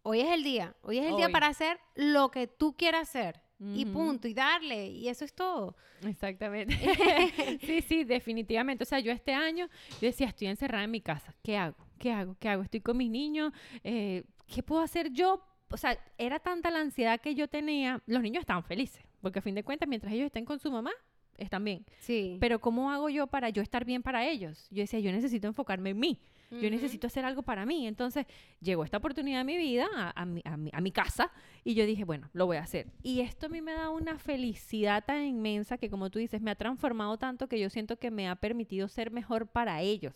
hoy 0.04 0.22
es 0.22 0.30
el 0.32 0.44
día, 0.44 0.76
hoy 0.82 0.98
es 1.00 1.06
el 1.06 1.16
día 1.16 1.30
para 1.32 1.48
hacer 1.48 1.80
lo 1.96 2.30
que 2.32 2.48
tú 2.48 2.76
quieras 2.76 3.10
hacer. 3.10 3.42
Y 3.76 3.86
punto, 3.86 4.28
y 4.28 4.34
darle, 4.34 4.88
y 4.88 5.08
eso 5.08 5.24
es 5.26 5.34
todo. 5.34 5.76
Exactamente. 6.06 6.76
sí, 7.66 7.82
sí, 7.82 8.04
definitivamente. 8.04 8.84
O 8.84 8.86
sea, 8.86 9.00
yo 9.00 9.12
este 9.12 9.34
año 9.34 9.68
yo 10.02 10.08
decía, 10.08 10.28
estoy 10.28 10.48
encerrada 10.48 10.84
en 10.84 10.92
mi 10.92 11.02
casa. 11.02 11.34
¿Qué 11.44 11.58
hago? 11.58 11.78
¿Qué 11.98 12.12
hago? 12.12 12.36
¿Qué 12.40 12.50
hago? 12.50 12.64
Estoy 12.64 12.82
con 12.82 12.98
mis 12.98 13.10
niños. 13.10 13.54
eh, 13.84 14.24
¿Qué 14.48 14.62
puedo 14.64 14.82
hacer 14.82 15.12
yo? 15.12 15.42
O 15.72 15.78
sea, 15.78 15.98
era 16.18 16.40
tanta 16.40 16.70
la 16.70 16.80
ansiedad 16.82 17.20
que 17.22 17.34
yo 17.36 17.48
tenía. 17.48 18.02
Los 18.06 18.22
niños 18.22 18.42
estaban 18.42 18.64
felices, 18.64 19.04
porque 19.22 19.40
a 19.40 19.42
fin 19.42 19.56
de 19.56 19.64
cuentas, 19.64 19.88
mientras 19.88 20.14
ellos 20.14 20.26
estén 20.26 20.46
con 20.46 20.60
su 20.60 20.70
mamá, 20.72 20.92
están 21.38 21.64
bien. 21.64 21.86
Sí. 22.00 22.38
Pero 22.40 22.60
¿cómo 22.60 22.92
hago 22.92 23.10
yo 23.10 23.28
para 23.28 23.50
yo 23.50 23.62
estar 23.62 23.86
bien 23.86 24.04
para 24.04 24.28
ellos? 24.28 24.68
Yo 24.70 24.82
decía, 24.82 25.00
yo 25.00 25.12
necesito 25.12 25.48
enfocarme 25.48 25.92
en 25.92 26.00
mí. 26.00 26.20
Yo 26.62 26.70
necesito 26.70 27.08
hacer 27.08 27.26
algo 27.26 27.44
para 27.44 27.66
mí. 27.66 27.88
Entonces 27.88 28.26
llegó 28.62 28.84
esta 28.84 28.98
oportunidad 28.98 29.42
en 29.42 29.48
mi 29.48 29.58
vida, 29.58 29.88
a, 29.96 30.22
a 30.22 30.26
mi, 30.26 30.42
a 30.46 30.58
mi- 30.58 30.70
a 30.74 30.82
mi 30.82 30.92
casa, 30.92 31.32
y 31.64 31.74
yo 31.76 31.86
dije, 31.86 32.04
bueno, 32.04 32.30
lo 32.34 32.46
voy 32.46 32.58
a 32.58 32.62
hacer. 32.64 32.88
Y 33.02 33.22
esto 33.22 33.46
a 33.46 33.50
mí 33.50 33.62
me 33.62 33.74
da 33.74 33.90
una 33.90 34.18
felicidad 34.20 35.04
tan 35.06 35.24
inmensa 35.24 35.78
que, 35.78 35.90
como 35.90 36.10
tú 36.10 36.20
dices, 36.20 36.42
me 36.42 36.52
ha 36.52 36.56
transformado 36.56 37.18
tanto 37.18 37.48
que 37.48 37.60
yo 37.60 37.70
siento 37.70 37.98
que 37.98 38.12
me 38.12 38.28
ha 38.30 38.36
permitido 38.36 38.88
ser 38.88 39.12
mejor 39.12 39.48
para 39.48 39.82
ellos. 39.82 40.14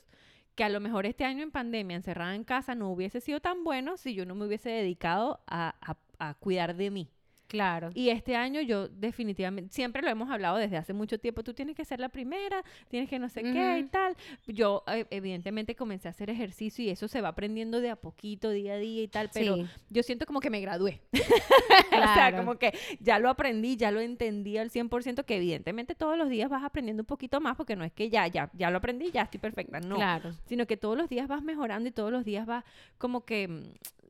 Que 0.55 0.63
a 0.63 0.69
lo 0.69 0.79
mejor 0.79 1.05
este 1.05 1.23
año 1.23 1.43
en 1.43 1.51
pandemia, 1.51 1.95
encerrada 1.97 2.33
en 2.35 2.43
casa, 2.43 2.73
no 2.75 2.89
hubiese 2.91 3.21
sido 3.21 3.39
tan 3.39 3.63
bueno 3.63 3.95
si 3.97 4.13
yo 4.15 4.25
no 4.25 4.33
me 4.35 4.45
hubiese 4.47 4.69
dedicado 4.69 5.39
a, 5.47 5.75
a- 5.81 5.97
a 6.19 6.33
cuidar 6.35 6.75
de 6.75 6.89
mí. 6.91 7.09
Claro. 7.47 7.91
Y 7.93 8.09
este 8.09 8.35
año 8.35 8.61
yo 8.61 8.87
definitivamente, 8.89 9.73
siempre 9.73 10.01
lo 10.01 10.09
hemos 10.09 10.29
hablado 10.29 10.57
desde 10.57 10.77
hace 10.77 10.93
mucho 10.93 11.17
tiempo, 11.17 11.43
tú 11.43 11.53
tienes 11.53 11.75
que 11.75 11.85
ser 11.85 11.99
la 11.99 12.09
primera, 12.09 12.61
tienes 12.89 13.09
que 13.09 13.19
no 13.19 13.29
sé 13.29 13.41
qué 13.43 13.79
y 13.79 13.83
tal. 13.85 14.15
Yo 14.47 14.83
eh, 14.87 15.05
evidentemente 15.11 15.75
comencé 15.75 16.07
a 16.07 16.11
hacer 16.11 16.29
ejercicio 16.29 16.83
y 16.83 16.89
eso 16.89 17.07
se 17.07 17.21
va 17.21 17.29
aprendiendo 17.29 17.79
de 17.81 17.89
a 17.89 17.95
poquito, 17.95 18.49
día 18.51 18.73
a 18.73 18.77
día 18.77 19.03
y 19.03 19.07
tal, 19.07 19.29
pero 19.33 19.55
Sí. 19.55 19.65
yo 19.89 20.03
siento 20.03 20.25
como 20.25 20.39
que 20.41 20.49
me 20.49 20.59
gradué. 20.59 21.01
o 21.13 21.91
sea, 21.91 22.13
Claro. 22.13 22.37
como 22.37 22.55
que 22.57 22.73
ya 22.99 23.19
lo 23.19 23.29
aprendí, 23.29 23.77
ya 23.77 23.91
lo 23.91 23.99
entendí 24.01 24.57
al 24.57 24.69
100%, 24.69 25.23
que 25.25 25.37
evidentemente 25.37 25.95
todos 25.95 26.17
los 26.17 26.29
días 26.29 26.49
vas 26.49 26.63
aprendiendo 26.63 27.01
un 27.03 27.07
poquito 27.07 27.39
más 27.41 27.55
porque 27.55 27.75
no 27.75 27.83
es 27.83 27.91
que 27.93 28.09
ya, 28.09 28.27
ya, 28.27 28.49
ya 28.53 28.69
lo 28.71 28.77
aprendí, 28.77 29.11
ya 29.11 29.23
estoy 29.23 29.39
perfecta, 29.39 29.79
no 29.79 29.95
Claro. 29.95 30.31
sino 30.47 30.65
que 30.67 30.77
todos 30.77 30.97
los 30.97 31.09
días 31.09 31.27
vas 31.27 31.41
mejorando 31.43 31.87
y 31.87 31.91
todos 31.91 32.11
los 32.11 32.25
días 32.25 32.45
vas 32.45 32.63
como 32.97 33.25
que 33.25 33.47
mm, 33.47 33.63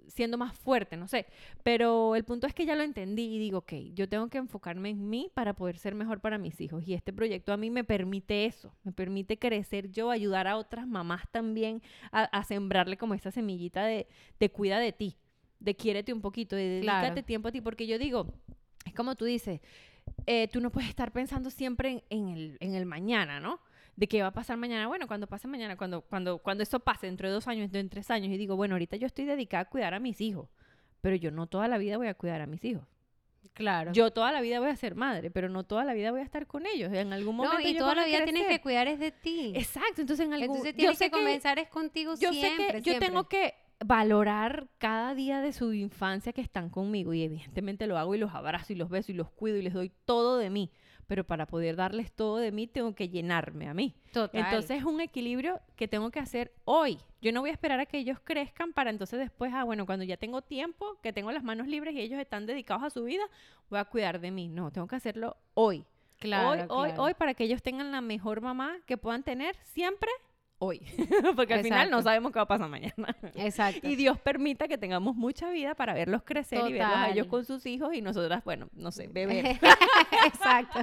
siendo 0.07 0.37
más 0.37 0.55
fuerte, 0.57 0.97
no 0.97 1.07
sé. 1.07 1.27
Pero 1.63 2.15
el 2.15 2.23
punto 2.23 2.47
es 2.47 2.53
que 2.53 2.65
ya 2.65 2.75
lo 2.75 2.83
entendí 2.83 3.35
y 3.35 3.39
digo, 3.39 3.59
ok, 3.59 3.73
yo 3.93 4.07
tengo 4.09 4.27
que 4.29 4.37
enfocarme 4.37 4.89
en 4.89 5.09
mí 5.09 5.29
para 5.33 5.53
poder 5.53 5.77
ser 5.77 5.95
mejor 5.95 6.19
para 6.19 6.37
mis 6.37 6.59
hijos. 6.61 6.83
Y 6.87 6.93
este 6.93 7.13
proyecto 7.13 7.53
a 7.53 7.57
mí 7.57 7.69
me 7.69 7.83
permite 7.83 8.45
eso, 8.45 8.73
me 8.83 8.91
permite 8.91 9.37
crecer 9.37 9.91
yo, 9.91 10.09
ayudar 10.11 10.47
a 10.47 10.57
otras 10.57 10.87
mamás 10.87 11.23
también 11.31 11.81
a, 12.11 12.23
a 12.23 12.43
sembrarle 12.43 12.97
como 12.97 13.13
esa 13.13 13.31
semillita 13.31 13.85
de, 13.85 14.07
de 14.39 14.49
cuida 14.49 14.79
de 14.79 14.91
ti, 14.93 15.17
de 15.59 15.75
quiérete 15.75 16.13
un 16.13 16.21
poquito, 16.21 16.55
de 16.55 16.79
Claro. 16.81 17.01
dedícate 17.01 17.23
tiempo 17.23 17.49
a 17.49 17.51
ti, 17.51 17.61
porque 17.61 17.87
yo 17.87 17.97
digo, 17.99 18.33
es 18.85 18.93
como 18.93 19.15
tú 19.15 19.25
dices, 19.25 19.61
eh, 20.25 20.47
tú 20.47 20.61
no 20.61 20.71
puedes 20.71 20.89
estar 20.89 21.11
pensando 21.11 21.49
siempre 21.49 21.89
en, 21.89 22.03
en 22.09 22.29
el, 22.29 22.57
en 22.61 22.75
el 22.75 22.85
mañana, 22.85 23.39
¿no? 23.39 23.59
De 23.97 24.07
qué 24.07 24.21
va 24.21 24.29
a 24.29 24.31
pasar 24.31 24.55
mañana. 24.57 24.88
Bueno, 24.88 25.07
cuando 25.07 25.27
pase 25.27 25.47
mañana, 25.49 25.75
cuando, 25.75 26.01
cuando, 26.01 26.38
cuando 26.38 26.63
eso 26.63 26.79
pase, 26.79 27.07
dentro 27.07 27.27
de 27.27 27.33
dos 27.33 27.47
años, 27.47 27.69
dentro 27.71 27.81
de 27.81 27.89
tres 27.89 28.12
años, 28.12 28.31
y 28.31 28.38
digo, 28.38 28.55
bueno, 28.55 28.75
ahorita 28.75 28.95
yo 28.95 29.07
estoy 29.07 29.25
dedicada 29.25 29.63
a 29.63 29.65
cuidar 29.65 29.93
a 29.93 29.99
mis 29.99 30.21
hijos, 30.21 30.47
pero 31.01 31.15
yo 31.15 31.31
no 31.31 31.47
toda 31.47 31.67
la 31.67 31.77
vida 31.77 31.97
voy 31.97 32.07
a 32.07 32.13
cuidar 32.13 32.39
a 32.41 32.45
mis 32.45 32.63
hijos. 32.63 32.86
Claro. 33.53 33.91
Yo 33.91 34.12
toda 34.12 34.31
la 34.31 34.39
vida 34.39 34.60
voy 34.60 34.69
a 34.69 34.75
ser 34.75 34.93
madre, 34.93 35.31
pero 35.31 35.49
no 35.49 35.63
toda 35.63 35.83
la 35.83 35.95
vida 35.95 36.12
voy 36.12 36.19
a 36.19 36.23
estar 36.23 36.45
con 36.45 36.67
ellos. 36.67 36.93
En 36.93 37.12
algún 37.12 37.36
momento 37.36 37.60
no, 37.60 37.67
y 37.67 37.75
toda 37.75 37.95
la 37.95 38.05
vida 38.05 38.23
tienes 38.23 38.47
que 38.47 38.62
cuidar 38.62 38.88
es 38.88 38.99
de 38.99 39.12
ti. 39.12 39.51
Exacto, 39.55 40.01
entonces 40.01 40.27
en 40.27 40.33
algún 40.33 40.57
Entonces 40.57 40.73
yo 40.73 40.77
tienes 40.77 40.97
sé 40.99 41.05
que 41.05 41.12
comenzar 41.12 41.57
es 41.57 41.67
contigo 41.67 42.13
yo 42.19 42.31
siempre, 42.33 42.65
sé 42.67 42.71
que 42.73 42.77
yo 42.79 42.83
siempre. 42.83 43.07
tengo 43.07 43.27
que 43.27 43.55
valorar 43.83 44.67
cada 44.77 45.15
día 45.15 45.41
de 45.41 45.53
su 45.53 45.73
infancia 45.73 46.33
que 46.33 46.41
están 46.41 46.69
conmigo 46.69 47.13
y 47.13 47.23
evidentemente 47.23 47.88
lo 47.88 47.97
hago 47.97 48.15
y 48.15 48.17
los 48.17 48.33
abrazo 48.33 48.73
y 48.73 48.75
los 48.75 48.89
beso 48.89 49.12
y 49.12 49.15
los 49.15 49.29
cuido 49.31 49.57
y 49.57 49.62
les 49.62 49.73
doy 49.73 49.91
todo 50.05 50.38
de 50.38 50.49
mí, 50.49 50.71
pero 51.07 51.23
para 51.23 51.45
poder 51.45 51.75
darles 51.75 52.11
todo 52.11 52.37
de 52.37 52.51
mí 52.51 52.67
tengo 52.67 52.93
que 52.93 53.09
llenarme 53.09 53.67
a 53.67 53.73
mí. 53.73 53.95
Total. 54.11 54.41
Entonces 54.45 54.77
es 54.79 54.83
un 54.83 55.01
equilibrio 55.01 55.59
que 55.75 55.87
tengo 55.87 56.11
que 56.11 56.19
hacer 56.19 56.51
hoy. 56.65 56.99
Yo 57.21 57.31
no 57.31 57.41
voy 57.41 57.49
a 57.49 57.53
esperar 57.53 57.79
a 57.79 57.85
que 57.85 57.97
ellos 57.97 58.19
crezcan 58.23 58.73
para 58.73 58.89
entonces 58.89 59.19
después, 59.19 59.51
ah, 59.53 59.63
bueno, 59.63 59.85
cuando 59.85 60.05
ya 60.05 60.17
tengo 60.17 60.41
tiempo, 60.41 60.99
que 61.01 61.13
tengo 61.13 61.31
las 61.31 61.43
manos 61.43 61.67
libres 61.67 61.95
y 61.95 62.01
ellos 62.01 62.19
están 62.19 62.45
dedicados 62.45 62.83
a 62.83 62.89
su 62.89 63.05
vida, 63.05 63.23
voy 63.69 63.79
a 63.79 63.85
cuidar 63.85 64.19
de 64.19 64.31
mí. 64.31 64.49
No, 64.49 64.71
tengo 64.71 64.87
que 64.87 64.97
hacerlo 64.97 65.37
hoy. 65.53 65.85
claro, 66.19 66.49
hoy, 66.49 66.91
hoy, 66.91 66.97
hoy, 66.97 67.13
para 67.13 67.33
que 67.33 67.45
ellos 67.45 67.61
tengan 67.63 67.91
la 67.91 68.01
mejor 68.01 68.41
mamá 68.41 68.77
que 68.85 68.97
puedan 68.97 69.23
tener 69.23 69.55
siempre 69.63 70.11
hoy. 70.59 70.81
Porque 71.35 71.53
al 71.53 71.63
final 71.63 71.89
no 71.89 72.01
sabemos 72.01 72.31
qué 72.31 72.39
va 72.39 72.43
a 72.43 72.47
pasar 72.47 72.69
mañana. 72.69 73.15
Exacto. 73.35 73.87
Y 73.87 73.95
Dios 73.95 74.19
permita 74.19 74.67
que 74.67 74.77
tengamos 74.77 75.15
mucha 75.15 75.49
vida 75.49 75.75
para 75.75 75.93
verlos 75.93 76.23
crecer 76.23 76.61
y 76.67 76.73
verlos 76.73 76.95
a 76.97 77.09
ellos 77.09 77.27
con 77.27 77.45
sus 77.45 77.65
hijos 77.65 77.93
y 77.93 78.01
nosotras, 78.01 78.43
bueno, 78.43 78.69
no 78.73 78.91
sé, 78.91 79.07
beber. 79.07 79.45
Exacto. 80.25 80.79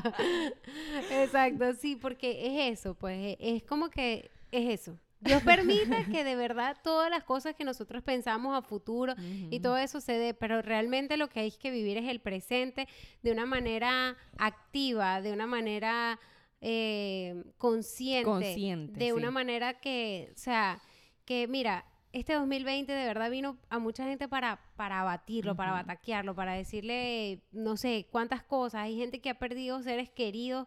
Exacto, 1.11 1.73
sí, 1.75 1.97
porque 1.97 2.47
es 2.71 2.79
eso, 2.79 2.95
pues 2.95 3.19
e- 3.19 3.37
es 3.41 3.63
como 3.65 3.91
que 3.91 4.31
es 4.51 4.81
eso. 4.81 4.99
Dios 5.21 5.43
permita 5.43 6.05
que 6.05 6.23
de 6.23 6.37
verdad 6.37 6.77
todas 6.85 7.09
las 7.11 7.25
cosas 7.25 7.55
que 7.55 7.65
nosotros 7.65 8.03
pensamos 8.03 8.55
a 8.57 8.61
futuro 8.61 9.15
y 9.51 9.59
todo 9.61 9.79
eso 9.79 10.03
se 10.03 10.13
dé, 10.13 10.35
pero 10.35 10.61
realmente 10.61 11.17
lo 11.17 11.29
que 11.29 11.41
hay 11.41 11.51
que 11.51 11.71
vivir 11.71 11.97
es 11.97 12.09
el 12.11 12.21
presente 12.21 12.87
de 13.23 13.33
una 13.33 13.47
manera 13.47 14.17
activa, 14.37 15.23
de 15.23 15.33
una 15.33 15.47
manera 15.47 16.19
eh, 16.67 17.45
consciente, 17.59 18.25
Consciente, 18.25 18.99
de 18.99 19.13
una 19.13 19.31
manera 19.31 19.75
que, 19.81 20.31
o 20.35 20.39
sea, 20.39 20.81
que 21.27 21.47
mira, 21.47 21.85
este 22.13 22.33
2020 22.33 22.91
de 22.91 23.05
verdad 23.05 23.31
vino 23.31 23.59
a 23.69 23.79
mucha 23.79 24.05
gente 24.05 24.29
para, 24.29 24.59
para 24.75 25.03
abatirlo, 25.03 25.57
para 25.57 25.73
bataquearlo, 25.73 26.35
para 26.35 26.55
decirle 26.55 27.43
no 27.53 27.77
sé 27.77 28.07
cuántas 28.11 28.43
cosas. 28.43 28.83
Hay 28.83 28.97
gente 28.97 29.21
que 29.21 29.29
ha 29.29 29.39
perdido 29.39 29.83
seres 29.83 30.09
queridos, 30.09 30.67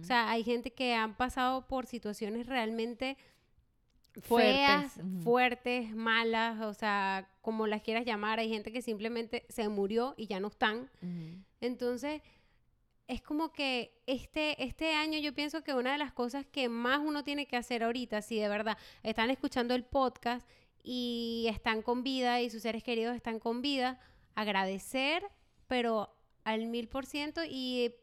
o 0.00 0.04
sea, 0.04 0.30
hay 0.30 0.44
gente 0.44 0.72
que 0.72 0.94
han 0.94 1.14
pasado 1.14 1.66
por 1.66 1.84
situaciones 1.84 2.46
realmente 2.46 3.18
Fuertes, 4.22 4.54
feas, 4.54 5.00
fuertes, 5.24 5.92
malas, 5.92 6.60
o 6.60 6.72
sea, 6.72 7.28
como 7.42 7.66
las 7.66 7.82
quieras 7.82 8.06
llamar. 8.06 8.38
Hay 8.38 8.48
gente 8.48 8.70
que 8.70 8.80
simplemente 8.80 9.44
se 9.48 9.68
murió 9.68 10.14
y 10.16 10.28
ya 10.28 10.38
no 10.38 10.48
están. 10.48 10.88
Entonces, 11.60 12.22
es 13.06 13.20
como 13.20 13.52
que 13.52 14.02
este, 14.06 14.62
este 14.64 14.94
año 14.94 15.18
yo 15.18 15.34
pienso 15.34 15.62
que 15.62 15.74
una 15.74 15.92
de 15.92 15.98
las 15.98 16.12
cosas 16.12 16.46
que 16.46 16.68
más 16.68 17.00
uno 17.00 17.24
tiene 17.24 17.46
que 17.46 17.56
hacer 17.56 17.82
ahorita, 17.82 18.22
si 18.22 18.38
de 18.38 18.48
verdad 18.48 18.78
están 19.02 19.30
escuchando 19.30 19.74
el 19.74 19.84
podcast 19.84 20.48
y 20.82 21.46
están 21.48 21.82
con 21.82 22.02
vida 22.02 22.40
y 22.40 22.50
sus 22.50 22.62
seres 22.62 22.82
queridos 22.82 23.14
están 23.14 23.38
con 23.38 23.62
vida, 23.62 24.00
agradecer, 24.34 25.22
pero 25.68 26.14
al 26.44 26.66
mil 26.66 26.88
por 26.88 27.06
ciento 27.06 27.42
y, 27.44 27.94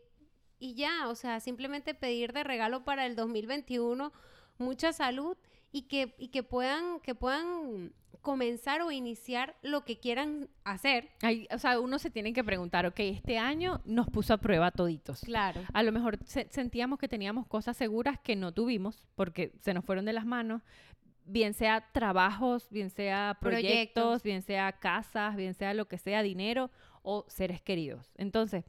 y 0.60 0.76
ya, 0.76 1.08
o 1.08 1.16
sea, 1.16 1.40
simplemente 1.40 1.94
pedir 1.94 2.34
de 2.34 2.44
regalo 2.44 2.84
para 2.84 3.06
el 3.06 3.16
2021 3.16 4.12
mucha 4.58 4.94
salud 4.94 5.38
y 5.72 5.84
que, 5.84 6.16
y 6.18 6.30
que 6.30 6.44
puedan, 6.44 7.00
que 7.02 7.16
puedan 7.16 7.94
comenzar 8.22 8.82
o 8.82 8.92
iniciar 8.92 9.56
lo 9.64 9.84
que 9.84 9.98
quieran 10.00 10.48
hacer. 10.64 11.10
Hay- 11.24 11.48
o 11.52 11.58
sea, 11.58 11.80
uno 11.80 11.98
se 11.98 12.12
tiene 12.12 12.34
que 12.34 12.44
preguntar, 12.44 12.86
ok, 12.86 13.00
este 13.00 13.40
año 13.40 13.82
nos 13.86 14.08
puso 14.10 14.34
a 14.34 14.38
prueba 14.38 14.70
toditos. 14.72 15.22
Claro. 15.22 15.62
A 15.74 15.82
lo 15.82 15.92
mejor 15.92 16.20
se- 16.26 16.48
sentíamos 16.52 17.00
que 17.00 17.08
teníamos 17.08 17.48
cosas 17.48 17.76
seguras 17.78 18.20
que 18.20 18.36
no 18.36 18.52
tuvimos 18.54 19.08
porque 19.16 19.54
se 19.62 19.74
nos 19.74 19.84
fueron 19.86 20.06
de 20.06 20.14
las 20.14 20.26
manos, 20.26 20.62
bien 21.26 21.54
sea 21.56 21.88
trabajos, 21.94 22.68
bien 22.70 22.90
sea 22.92 23.38
proyectos, 23.40 23.64
Proyectos. 24.04 24.24
bien 24.24 24.42
sea 24.44 24.72
casas, 24.74 25.36
bien 25.36 25.54
sea 25.56 25.74
lo 25.74 25.88
que 25.88 25.98
sea, 25.98 26.22
dinero 26.22 26.70
o 27.02 27.26
seres 27.28 27.62
queridos. 27.62 28.12
Entonces, 28.18 28.66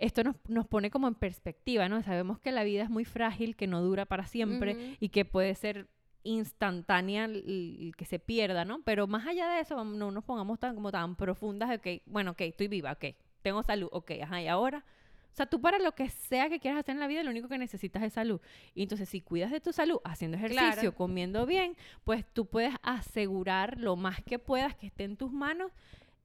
esto 0.00 0.24
nos, 0.24 0.36
nos 0.48 0.66
pone 0.66 0.90
como 0.90 1.06
en 1.08 1.14
perspectiva, 1.14 1.88
¿no? 1.88 2.02
Sabemos 2.02 2.40
que 2.40 2.50
la 2.52 2.64
vida 2.64 2.82
es 2.84 2.90
muy 2.90 3.04
frágil, 3.04 3.54
que 3.54 3.66
no 3.66 3.82
dura 3.82 4.06
para 4.06 4.26
siempre 4.26 4.72
Ujú. 4.74 4.96
y 5.00 5.08
que 5.10 5.24
puede 5.24 5.54
ser 5.54 5.88
instantánea 6.24 7.24
el, 7.26 7.92
que 7.96 8.04
se 8.04 8.18
pierda, 8.18 8.64
¿no? 8.64 8.82
Pero 8.82 9.06
más 9.06 9.26
allá 9.26 9.48
de 9.48 9.60
eso, 9.60 9.84
no 9.84 10.10
nos 10.10 10.24
pongamos 10.24 10.58
tan 10.58 10.74
como 10.74 10.90
tan 10.90 11.16
profundas 11.16 11.68
de 11.70 11.78
que, 11.78 12.02
bueno, 12.06 12.32
ok, 12.32 12.40
estoy 12.42 12.68
viva, 12.68 12.92
ok, 12.92 13.16
tengo 13.42 13.62
salud, 13.62 13.88
ok, 13.92 14.12
ajá, 14.22 14.42
y 14.42 14.48
ahora 14.48 14.84
o 15.32 15.36
sea, 15.38 15.46
tú 15.46 15.60
para 15.60 15.78
lo 15.78 15.92
que 15.92 16.10
sea 16.10 16.48
que 16.48 16.58
quieras 16.58 16.80
hacer 16.80 16.94
en 16.94 17.00
la 17.00 17.06
vida, 17.06 17.22
lo 17.22 17.30
único 17.30 17.48
que 17.48 17.58
necesitas 17.58 18.02
es 18.02 18.12
salud. 18.12 18.40
Y 18.74 18.82
entonces, 18.82 19.08
si 19.08 19.20
cuidas 19.20 19.52
de 19.52 19.60
tu 19.60 19.72
salud, 19.72 20.00
haciendo 20.02 20.36
ejercicio, 20.36 20.74
Claro. 20.74 20.94
comiendo 20.96 21.46
bien, 21.46 21.76
pues 22.02 22.24
tú 22.32 22.46
puedes 22.46 22.74
asegurar 22.82 23.78
lo 23.78 23.94
más 23.94 24.20
que 24.24 24.40
puedas 24.40 24.74
que 24.74 24.88
esté 24.88 25.04
en 25.04 25.16
tus 25.16 25.30
manos 25.30 25.70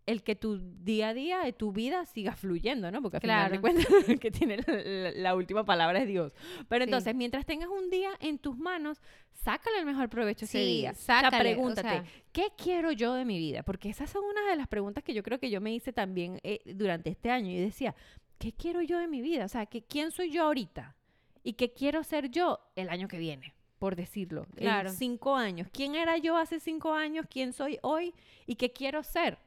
el 0.05 0.21
que 0.23 0.35
tu 0.35 0.57
día 0.83 1.09
a 1.09 1.13
día 1.13 1.39
de 1.39 1.53
tu 1.53 1.71
vida 1.71 2.05
siga 2.05 2.35
fluyendo, 2.35 2.91
¿no? 2.91 3.01
Porque 3.01 3.17
al 3.17 3.21
final 3.21 3.51
de 3.51 3.59
Claro. 3.59 3.61
cuentas 3.61 3.85
que 4.21 4.31
tiene 4.31 4.57
la, 5.15 5.35
última 5.35 5.63
palabra 5.65 5.99
es 5.99 6.07
Dios. 6.07 6.33
Pero 6.67 6.83
Sí. 6.83 6.89
entonces, 6.89 7.15
mientras 7.15 7.45
tengas 7.45 7.69
un 7.69 7.89
día 7.89 8.11
en 8.19 8.37
tus 8.37 8.57
manos, 8.57 9.01
sácale 9.31 9.79
el 9.79 9.85
mejor 9.85 10.09
provecho 10.09 10.45
ese 10.45 10.59
día. 10.59 10.93
sácale, 10.93 11.27
o 11.27 11.29
sea, 11.31 11.39
o 11.39 11.41
pregúntate, 11.41 11.89
sea- 11.89 12.05
¿qué 12.31 12.47
quiero 12.57 12.91
yo 12.91 13.13
de 13.13 13.23
mi 13.25 13.37
vida? 13.37 13.63
Porque 13.63 13.89
esas 13.89 14.09
son 14.09 14.23
unas 14.25 14.45
de 14.49 14.55
las 14.57 14.67
preguntas 14.67 15.03
que 15.03 15.13
yo 15.13 15.23
creo 15.23 15.39
que 15.39 15.49
yo 15.49 15.61
me 15.61 15.73
hice 15.73 15.93
también 15.93 16.39
eh, 16.43 16.59
durante 16.65 17.09
este 17.09 17.29
año. 17.31 17.49
Y 17.51 17.57
decía, 17.59 17.95
¿qué 18.39 18.51
quiero 18.51 18.81
yo 18.81 18.97
de 18.99 19.07
mi 19.07 19.21
vida? 19.21 19.45
O 19.45 19.49
sea, 19.49 19.65
¿qué, 19.67 19.83
¿quién 19.83 20.11
soy 20.11 20.31
yo 20.31 20.43
ahorita? 20.43 20.95
¿Y 21.43 21.53
qué 21.53 21.71
quiero 21.71 22.03
ser 22.03 22.29
yo 22.29 22.59
el 22.75 22.89
año 22.89 23.07
que 23.07 23.17
viene? 23.19 23.53
Por 23.79 23.95
decirlo, 23.97 24.45
Claro. 24.55 24.89
en 24.89 24.95
cinco 24.95 25.35
años. 25.35 25.67
¿Quién 25.71 25.95
era 25.95 26.17
yo 26.17 26.37
hace 26.37 26.59
cinco 26.59 26.93
años? 26.93 27.25
¿Quién 27.29 27.51
soy 27.53 27.79
hoy? 27.81 28.13
¿Y 28.45 28.55
qué 28.55 28.71
quiero 28.71 29.03
ser? 29.03 29.37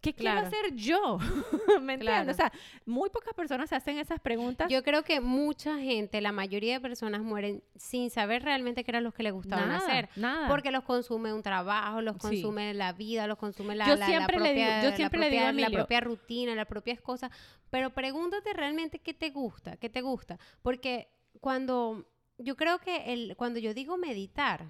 ¿Qué 0.00 0.14
quiero 0.14 0.48
ser 0.48 0.74
yo? 0.74 1.18
¿Me 1.82 1.94
entiendes? 1.94 2.28
O 2.28 2.36
sea, 2.36 2.52
muy 2.84 3.10
pocas 3.10 3.34
personas 3.34 3.68
se 3.68 3.74
hacen 3.74 3.98
esas 3.98 4.20
preguntas. 4.20 4.68
Yo 4.70 4.82
creo 4.84 5.02
que 5.02 5.20
mucha 5.20 5.78
gente, 5.78 6.20
la 6.20 6.30
mayoría 6.30 6.74
de 6.74 6.80
personas 6.80 7.22
mueren 7.22 7.64
sin 7.74 8.10
saber 8.10 8.42
realmente 8.44 8.84
qué 8.84 8.92
era 8.92 9.00
lo 9.00 9.10
que 9.12 9.24
les 9.24 9.32
gustaba 9.32 9.66
nada, 9.66 9.78
hacer. 9.78 10.08
nada. 10.14 10.48
Porque 10.48 10.70
los 10.70 10.84
consume 10.84 11.32
un 11.32 11.42
trabajo, 11.42 12.02
los 12.02 12.14
Sí. 12.16 12.20
consume 12.20 12.72
la 12.74 12.92
vida, 12.92 13.26
los 13.26 13.36
consume 13.38 13.74
la, 13.74 13.86
Yo 13.86 13.94
la- 13.94 14.00
la 14.00 14.06
siempre 14.06 14.38
le 14.38 14.52
digo- 14.54 14.64
propia, 14.66 14.82
yo 14.84 14.90
la 14.90 14.96
siempre 14.96 15.18
le 15.20 15.30
digo 15.30 15.42
a 15.42 15.46
propia- 15.46 15.60
la 15.60 15.66
Emilio- 15.66 15.78
propia 15.80 16.00
rutina, 16.00 16.54
las 16.54 16.66
propias 16.66 17.00
cosas. 17.00 17.32
Pero 17.70 17.90
pregúntate 17.90 18.52
realmente 18.52 19.00
qué 19.00 19.12
te 19.14 19.30
gusta, 19.30 19.76
qué 19.76 19.90
te 19.90 20.02
gusta. 20.02 20.38
Porque 20.62 21.08
cuando, 21.40 22.06
yo 22.38 22.54
creo 22.54 22.78
que 22.78 23.12
el, 23.12 23.34
cuando 23.36 23.58
yo 23.58 23.74
digo 23.74 23.96
meditar, 23.96 24.66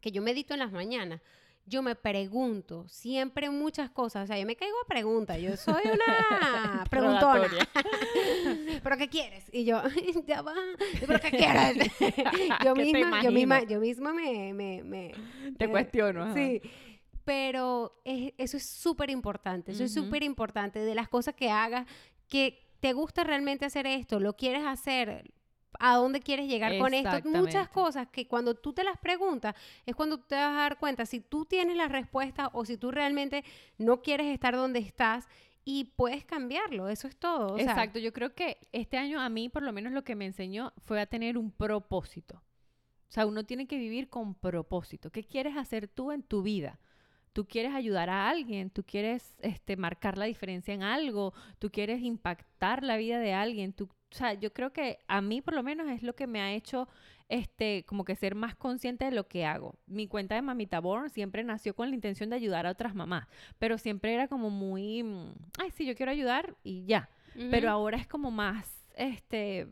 que 0.00 0.12
yo 0.12 0.22
medito 0.22 0.54
en 0.54 0.60
las 0.60 0.72
mañanas, 0.72 1.20
yo 1.66 1.82
me 1.82 1.94
pregunto 1.94 2.88
siempre 2.88 3.48
muchas 3.50 3.90
cosas. 3.90 4.24
O 4.24 4.26
sea, 4.26 4.38
yo 4.38 4.46
me 4.46 4.56
caigo 4.56 4.76
a 4.84 4.88
preguntas. 4.88 5.38
Yo 5.40 5.56
soy 5.56 5.82
una 5.84 6.84
preguntona. 6.90 7.48
¿Pero 8.82 8.96
qué 8.96 9.08
quieres? 9.08 9.44
Y 9.52 9.64
yo, 9.64 9.82
ya 10.26 10.42
va. 10.42 10.54
¿Pero 11.06 11.20
qué 11.20 11.30
quieres? 11.30 11.92
yo, 12.64 12.74
¿Qué 12.74 12.84
te 12.84 12.92
misma, 12.92 13.22
yo 13.22 13.30
misma, 13.30 13.62
yo 13.64 13.80
misma 13.80 14.12
me... 14.12 14.52
me, 14.54 14.82
me- 14.82 15.12
Te 15.58 15.66
me- 15.66 15.70
cuestiono. 15.72 16.24
ajá. 16.24 16.34
Sí. 16.34 16.60
Pero 17.24 18.00
es- 18.04 18.32
eso 18.38 18.56
es 18.56 18.66
súper 18.68 19.10
importante. 19.10 19.72
Eso 19.72 19.84
es 19.84 19.92
súper 19.94 20.22
importante. 20.22 20.80
De 20.80 20.94
las 20.94 21.08
cosas 21.08 21.34
que 21.34 21.50
hagas, 21.50 21.86
que 22.28 22.66
te 22.80 22.92
gusta 22.94 23.24
realmente 23.24 23.64
hacer 23.66 23.86
esto, 23.86 24.18
lo 24.20 24.36
quieres 24.36 24.64
hacer, 24.66 25.30
a 25.80 25.96
dónde 25.96 26.20
quieres 26.20 26.46
llegar 26.46 26.78
con 26.78 26.92
esto. 26.94 27.28
Muchas 27.28 27.68
cosas 27.68 28.06
que 28.08 28.28
cuando 28.28 28.54
tú 28.54 28.72
te 28.72 28.84
las 28.84 28.98
preguntas 28.98 29.56
es 29.86 29.96
cuando 29.96 30.18
tú 30.18 30.26
te 30.28 30.34
vas 30.36 30.52
a 30.52 30.60
dar 30.60 30.78
cuenta 30.78 31.06
si 31.06 31.20
tú 31.20 31.46
tienes 31.46 31.76
la 31.76 31.88
respuesta 31.88 32.50
o 32.52 32.64
si 32.66 32.76
tú 32.76 32.90
realmente 32.90 33.44
no 33.78 34.02
quieres 34.02 34.26
estar 34.26 34.54
donde 34.54 34.78
estás 34.78 35.26
y 35.64 35.84
puedes 35.96 36.24
cambiarlo. 36.24 36.88
Eso 36.88 37.08
es 37.08 37.16
todo. 37.16 37.54
o 37.54 37.56
sea, 37.56 37.64
Exacto, 37.64 37.98
yo 37.98 38.12
creo 38.12 38.34
que 38.34 38.58
este 38.72 38.98
año 38.98 39.20
a 39.20 39.28
mí 39.30 39.48
por 39.48 39.62
lo 39.62 39.72
menos 39.72 39.92
lo 39.92 40.04
que 40.04 40.14
me 40.14 40.26
enseñó 40.26 40.74
fue 40.84 41.00
a 41.00 41.06
tener 41.06 41.38
un 41.38 41.50
propósito. 41.50 42.42
O 43.08 43.12
sea, 43.12 43.26
uno 43.26 43.44
tiene 43.44 43.66
que 43.66 43.78
vivir 43.78 44.08
con 44.08 44.34
propósito. 44.34 45.10
¿Qué 45.10 45.24
quieres 45.24 45.56
hacer 45.56 45.88
tú 45.88 46.12
en 46.12 46.22
tu 46.22 46.42
vida? 46.42 46.78
Tú 47.32 47.46
quieres 47.46 47.74
ayudar 47.74 48.10
a 48.10 48.28
alguien, 48.28 48.70
tú 48.70 48.82
quieres 48.84 49.34
este, 49.40 49.76
marcar 49.76 50.18
la 50.18 50.24
diferencia 50.24 50.74
en 50.74 50.82
algo, 50.82 51.32
tú 51.58 51.70
quieres 51.70 52.02
impactar 52.02 52.82
la 52.82 52.96
vida 52.96 53.18
de 53.18 53.32
alguien. 53.32 53.72
Tú, 53.72 53.84
o 53.84 54.14
sea, 54.14 54.34
yo 54.34 54.52
creo 54.52 54.72
que 54.72 54.98
a 55.06 55.20
mí 55.20 55.40
por 55.40 55.54
lo 55.54 55.62
menos 55.62 55.88
es 55.88 56.02
lo 56.02 56.14
que 56.14 56.26
me 56.26 56.40
ha 56.40 56.52
hecho 56.52 56.88
este, 57.30 57.84
como 57.86 58.04
que 58.04 58.16
ser 58.16 58.34
más 58.34 58.56
consciente 58.56 59.04
de 59.04 59.12
lo 59.12 59.28
que 59.28 59.46
hago. 59.46 59.78
Mi 59.86 60.08
cuenta 60.08 60.34
de 60.34 60.42
Mamita 60.42 60.80
Born 60.80 61.10
siempre 61.10 61.44
nació 61.44 61.74
con 61.74 61.88
la 61.88 61.94
intención 61.94 62.28
de 62.28 62.36
ayudar 62.36 62.66
a 62.66 62.72
otras 62.72 62.94
mamás, 62.94 63.28
pero 63.58 63.78
siempre 63.78 64.12
era 64.12 64.26
como 64.26 64.50
muy, 64.50 65.04
mm, 65.04 65.32
ay, 65.58 65.70
sí, 65.70 65.86
yo 65.86 65.94
quiero 65.94 66.10
ayudar 66.12 66.56
y 66.64 66.84
ya. 66.84 67.08
Pero 67.50 67.70
ahora 67.70 67.96
es 67.96 68.08
como 68.08 68.32
más, 68.32 68.84
este, 68.96 69.68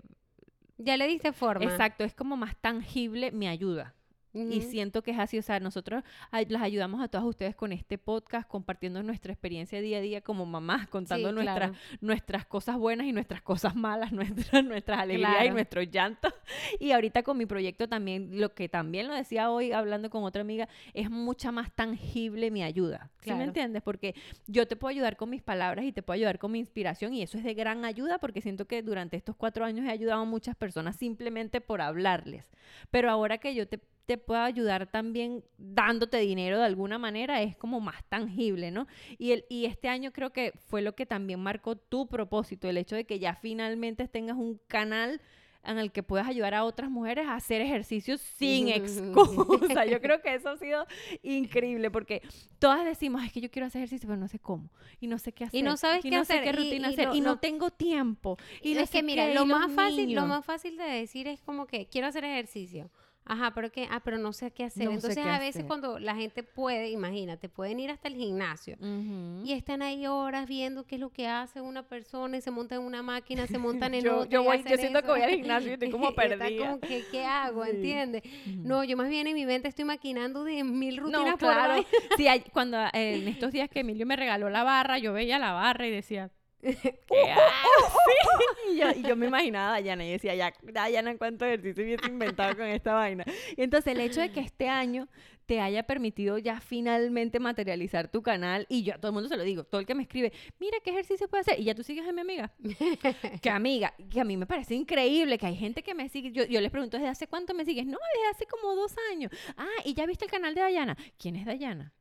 ya 0.78 0.96
le 0.96 1.08
diste 1.08 1.32
forma. 1.32 1.64
exacto, 1.64 2.04
es 2.04 2.14
como 2.14 2.36
más 2.36 2.56
tangible 2.56 3.32
mi 3.32 3.48
ayuda. 3.48 3.94
Y 4.38 4.58
Ujú. 4.58 4.70
siento 4.70 5.02
que 5.02 5.10
es 5.10 5.18
así, 5.18 5.38
o 5.38 5.42
sea, 5.42 5.58
nosotros 5.60 6.02
las 6.32 6.62
ayudamos 6.62 7.02
a 7.02 7.08
todas 7.08 7.26
ustedes 7.26 7.54
con 7.56 7.72
este 7.72 7.98
podcast, 7.98 8.48
compartiendo 8.48 9.02
nuestra 9.02 9.32
experiencia 9.32 9.80
día 9.80 9.98
a 9.98 10.00
día 10.00 10.20
como 10.20 10.46
mamás, 10.46 10.86
contando 10.88 11.28
Sí, 11.30 11.34
nuestras, 11.34 11.70
claro. 11.70 11.74
nuestras 12.00 12.46
cosas 12.46 12.76
buenas 12.78 13.06
y 13.06 13.12
nuestras 13.12 13.42
cosas 13.42 13.74
malas, 13.74 14.12
nuestras, 14.52 14.64
nuestras 14.64 15.00
alegrías 15.00 15.30
y 15.32 15.34
Claro. 15.38 15.52
nuestros 15.54 15.90
llantos. 15.90 16.32
Y 16.78 16.92
ahorita 16.92 17.22
con 17.22 17.36
mi 17.36 17.46
proyecto 17.46 17.88
también, 17.88 18.40
lo 18.40 18.54
que 18.54 18.68
también 18.68 19.08
lo 19.08 19.14
decía 19.14 19.50
hoy 19.50 19.72
hablando 19.72 20.10
con 20.10 20.24
otra 20.24 20.42
amiga, 20.42 20.68
es 20.94 21.10
mucha 21.10 21.50
más 21.52 21.72
tangible 21.74 22.50
mi 22.50 22.62
ayuda. 22.62 23.10
¿Sí 23.20 23.34
me 23.34 23.44
entiendes? 23.44 23.82
Porque 23.82 24.14
yo 24.46 24.66
te 24.66 24.76
puedo 24.76 24.90
ayudar 24.90 25.16
con 25.16 25.28
mis 25.30 25.42
palabras 25.42 25.84
y 25.84 25.92
te 25.92 26.02
puedo 26.02 26.14
ayudar 26.16 26.38
con 26.38 26.52
mi 26.52 26.58
inspiración 26.60 27.12
y 27.12 27.22
eso 27.22 27.36
es 27.36 27.44
de 27.44 27.54
gran 27.54 27.84
ayuda 27.84 28.18
porque 28.18 28.40
siento 28.40 28.66
que 28.66 28.82
durante 28.82 29.16
estos 29.16 29.36
cuatro 29.36 29.64
años 29.64 29.84
he 29.86 29.90
ayudado 29.90 30.22
a 30.22 30.24
muchas 30.24 30.56
personas 30.56 30.96
simplemente 30.96 31.60
por 31.60 31.80
hablarles. 31.82 32.50
Pero 32.90 33.10
ahora 33.10 33.38
que 33.38 33.54
yo 33.54 33.68
te, 33.68 33.80
te 34.08 34.16
puedo 34.16 34.40
ayudar 34.40 34.86
también 34.90 35.44
dándote 35.58 36.16
dinero 36.16 36.58
de 36.58 36.64
alguna 36.64 36.96
manera, 36.96 37.42
es 37.42 37.54
como 37.58 37.78
más 37.78 38.02
tangible, 38.08 38.70
¿no? 38.70 38.86
Y, 39.18 39.32
el, 39.32 39.44
y 39.50 39.66
este 39.66 39.88
año 39.88 40.12
creo 40.12 40.30
que 40.32 40.52
fue 40.68 40.80
lo 40.80 40.94
que 40.94 41.04
también 41.04 41.40
marcó 41.40 41.76
tu 41.76 42.08
propósito, 42.08 42.70
el 42.70 42.78
hecho 42.78 42.96
de 42.96 43.04
que 43.04 43.18
ya 43.18 43.34
finalmente 43.34 44.08
tengas 44.08 44.38
un 44.38 44.58
canal 44.66 45.20
en 45.62 45.76
el 45.76 45.92
que 45.92 46.02
puedas 46.02 46.26
ayudar 46.26 46.54
a 46.54 46.64
otras 46.64 46.88
mujeres 46.90 47.26
a 47.26 47.34
hacer 47.34 47.60
ejercicios 47.60 48.22
sin 48.22 48.68
excusa. 48.68 49.84
Yo 49.84 50.00
creo 50.00 50.22
que 50.22 50.34
eso 50.36 50.48
ha 50.48 50.56
sido 50.56 50.86
increíble 51.22 51.90
porque 51.90 52.22
todas 52.58 52.84
decimos, 52.86 53.22
es 53.24 53.32
que 53.32 53.42
yo 53.42 53.50
quiero 53.50 53.66
hacer 53.66 53.80
ejercicio, 53.80 54.08
pero 54.08 54.18
no 54.18 54.28
sé 54.28 54.38
cómo 54.38 54.70
y 55.00 55.06
no 55.06 55.18
sé 55.18 55.32
qué 55.32 55.44
hacer. 55.44 55.60
Y 55.60 55.62
no 55.62 55.76
sabes 55.76 55.98
y 56.04 56.08
qué 56.08 56.14
no 56.16 56.22
hacer, 56.22 56.38
sé 56.38 56.44
qué 56.44 56.50
y- 56.50 56.64
rutina 56.64 56.88
y 56.88 56.92
hacer 56.94 57.08
lo- 57.08 57.14
y 57.14 57.20
no 57.20 57.30
lo- 57.32 57.38
tengo 57.38 57.70
tiempo. 57.70 58.38
Y 58.62 58.72
no 58.72 58.80
es 58.80 58.88
sé 58.88 58.98
que 58.98 59.02
mira, 59.02 59.26
qué, 59.26 59.34
lo 59.34 59.44
más 59.44 59.70
fácil, 59.72 60.14
lo 60.14 60.24
más 60.26 60.44
fácil 60.46 60.78
de 60.78 60.84
decir 60.84 61.26
es 61.28 61.42
como 61.42 61.66
que 61.66 61.86
quiero 61.88 62.06
hacer 62.06 62.24
ejercicio. 62.24 62.90
Ajá, 63.28 63.52
pero 63.54 63.70
que, 63.70 63.86
ah, 63.90 64.00
pero 64.02 64.18
no 64.18 64.32
sé 64.32 64.50
qué 64.50 64.64
hacer. 64.64 64.84
No 64.86 64.92
Entonces 64.92 65.18
a 65.24 65.38
veces 65.38 65.56
hacer. 65.56 65.66
cuando 65.66 65.98
la 65.98 66.14
gente 66.16 66.42
puede, 66.42 66.90
imagínate, 66.90 67.48
pueden 67.48 67.78
ir 67.78 67.90
hasta 67.90 68.08
el 68.08 68.14
gimnasio 68.16 68.76
Ujú. 68.80 69.42
y 69.44 69.52
están 69.52 69.82
ahí 69.82 70.06
horas 70.06 70.48
viendo 70.48 70.84
qué 70.86 70.94
es 70.96 71.00
lo 71.00 71.10
que 71.10 71.28
hace 71.28 71.60
una 71.60 71.82
persona 71.82 72.36
y 72.38 72.40
se 72.40 72.50
montan 72.50 72.80
en 72.80 72.86
una 72.86 73.02
máquina, 73.02 73.46
se 73.46 73.58
montan 73.58 73.94
en 73.94 74.04
Yo- 74.04 74.16
otra. 74.20 74.30
yo 74.30 74.42
voy- 74.42 74.62
yo 74.64 74.76
siento 74.76 75.00
que 75.00 75.06
eso. 75.06 75.14
voy 75.14 75.22
al 75.22 75.30
gimnasio 75.30 75.70
y 75.70 75.72
estoy 75.74 75.90
como 75.90 76.08
Está 76.08 76.22
perdida. 76.22 76.66
como 76.68 76.80
que, 76.80 77.04
¿qué 77.10 77.24
hago? 77.24 77.64
Sí. 77.64 77.70
¿Entiendes? 77.70 78.22
Ujú. 78.24 78.56
No, 78.66 78.82
yo 78.84 78.96
más 78.96 79.08
bien 79.08 79.26
en 79.26 79.34
mi 79.34 79.44
mente 79.46 79.68
estoy 79.68 79.84
maquinando 79.84 80.44
de 80.44 80.64
mil 80.64 80.96
rutinas 80.96 81.22
No, 81.24 81.30
por 81.38 81.38
claro. 81.52 81.72
ahí. 81.74 81.86
Sí, 82.16 82.26
ay- 82.28 82.44
cuando 82.52 82.78
eh, 82.94 83.16
en 83.20 83.28
estos 83.28 83.52
días 83.52 83.68
que 83.68 83.80
Emilio 83.80 84.06
me 84.06 84.16
regaló 84.16 84.48
la 84.50 84.64
barra, 84.64 84.98
yo 84.98 85.12
veía 85.12 85.38
la 85.38 85.52
barra 85.52 85.86
y 85.86 85.90
decía. 85.90 86.30
Y 88.70 88.76
yo, 88.76 88.90
y 88.90 89.02
yo 89.02 89.16
me 89.16 89.26
imaginaba 89.26 89.68
a 89.68 89.72
Dayana 89.72 90.04
y 90.04 90.10
decía, 90.10 90.34
ya, 90.34 90.52
Dayana, 90.62 91.16
¿cuánto 91.16 91.44
ejercicio 91.44 91.82
hubiese 91.84 92.06
inventado 92.06 92.56
con 92.56 92.66
esta 92.66 92.94
vaina? 92.94 93.24
Y 93.56 93.62
entonces 93.62 93.94
el 93.94 94.00
hecho 94.00 94.20
de 94.20 94.30
que 94.30 94.40
este 94.40 94.68
año 94.68 95.08
te 95.46 95.60
haya 95.60 95.84
permitido 95.84 96.36
ya 96.36 96.60
finalmente 96.60 97.40
materializar 97.40 98.08
tu 98.08 98.22
canal 98.22 98.66
y 98.68 98.82
yo 98.82 98.94
a 98.94 98.98
todo 98.98 99.08
el 99.08 99.14
mundo 99.14 99.30
se 99.30 99.36
lo 99.38 99.44
digo, 99.44 99.64
todo 99.64 99.80
el 99.80 99.86
que 99.86 99.94
me 99.94 100.02
escribe, 100.02 100.30
mira 100.58 100.76
qué 100.84 100.90
ejercicio 100.90 101.26
puede 101.28 101.40
hacer 101.40 101.58
y 101.58 101.64
ya 101.64 101.74
tú 101.74 101.82
sigues 101.82 102.06
a 102.06 102.12
mi 102.12 102.20
amiga. 102.20 102.52
que 103.42 103.48
amiga, 103.48 103.94
que 104.10 104.20
a 104.20 104.24
mí 104.24 104.36
me 104.36 104.44
parece 104.44 104.74
increíble 104.74 105.38
que 105.38 105.46
hay 105.46 105.56
gente 105.56 105.82
que 105.82 105.94
me 105.94 106.10
sigue, 106.10 106.32
yo, 106.32 106.44
yo 106.44 106.60
les 106.60 106.70
pregunto, 106.70 106.98
¿desde 106.98 107.08
hace 107.08 107.26
cuánto 107.28 107.54
me 107.54 107.64
sigues? 107.64 107.86
No, 107.86 107.96
desde 108.14 108.28
hace 108.28 108.46
como 108.46 108.74
dos 108.74 108.94
años. 109.10 109.32
Ah, 109.56 109.66
y 109.86 109.94
ya 109.94 110.04
viste 110.04 110.26
el 110.26 110.30
canal 110.30 110.54
de 110.54 110.60
Dayana. 110.60 110.96
¿Quién 111.18 111.36
es 111.36 111.46
Dayana? 111.46 111.94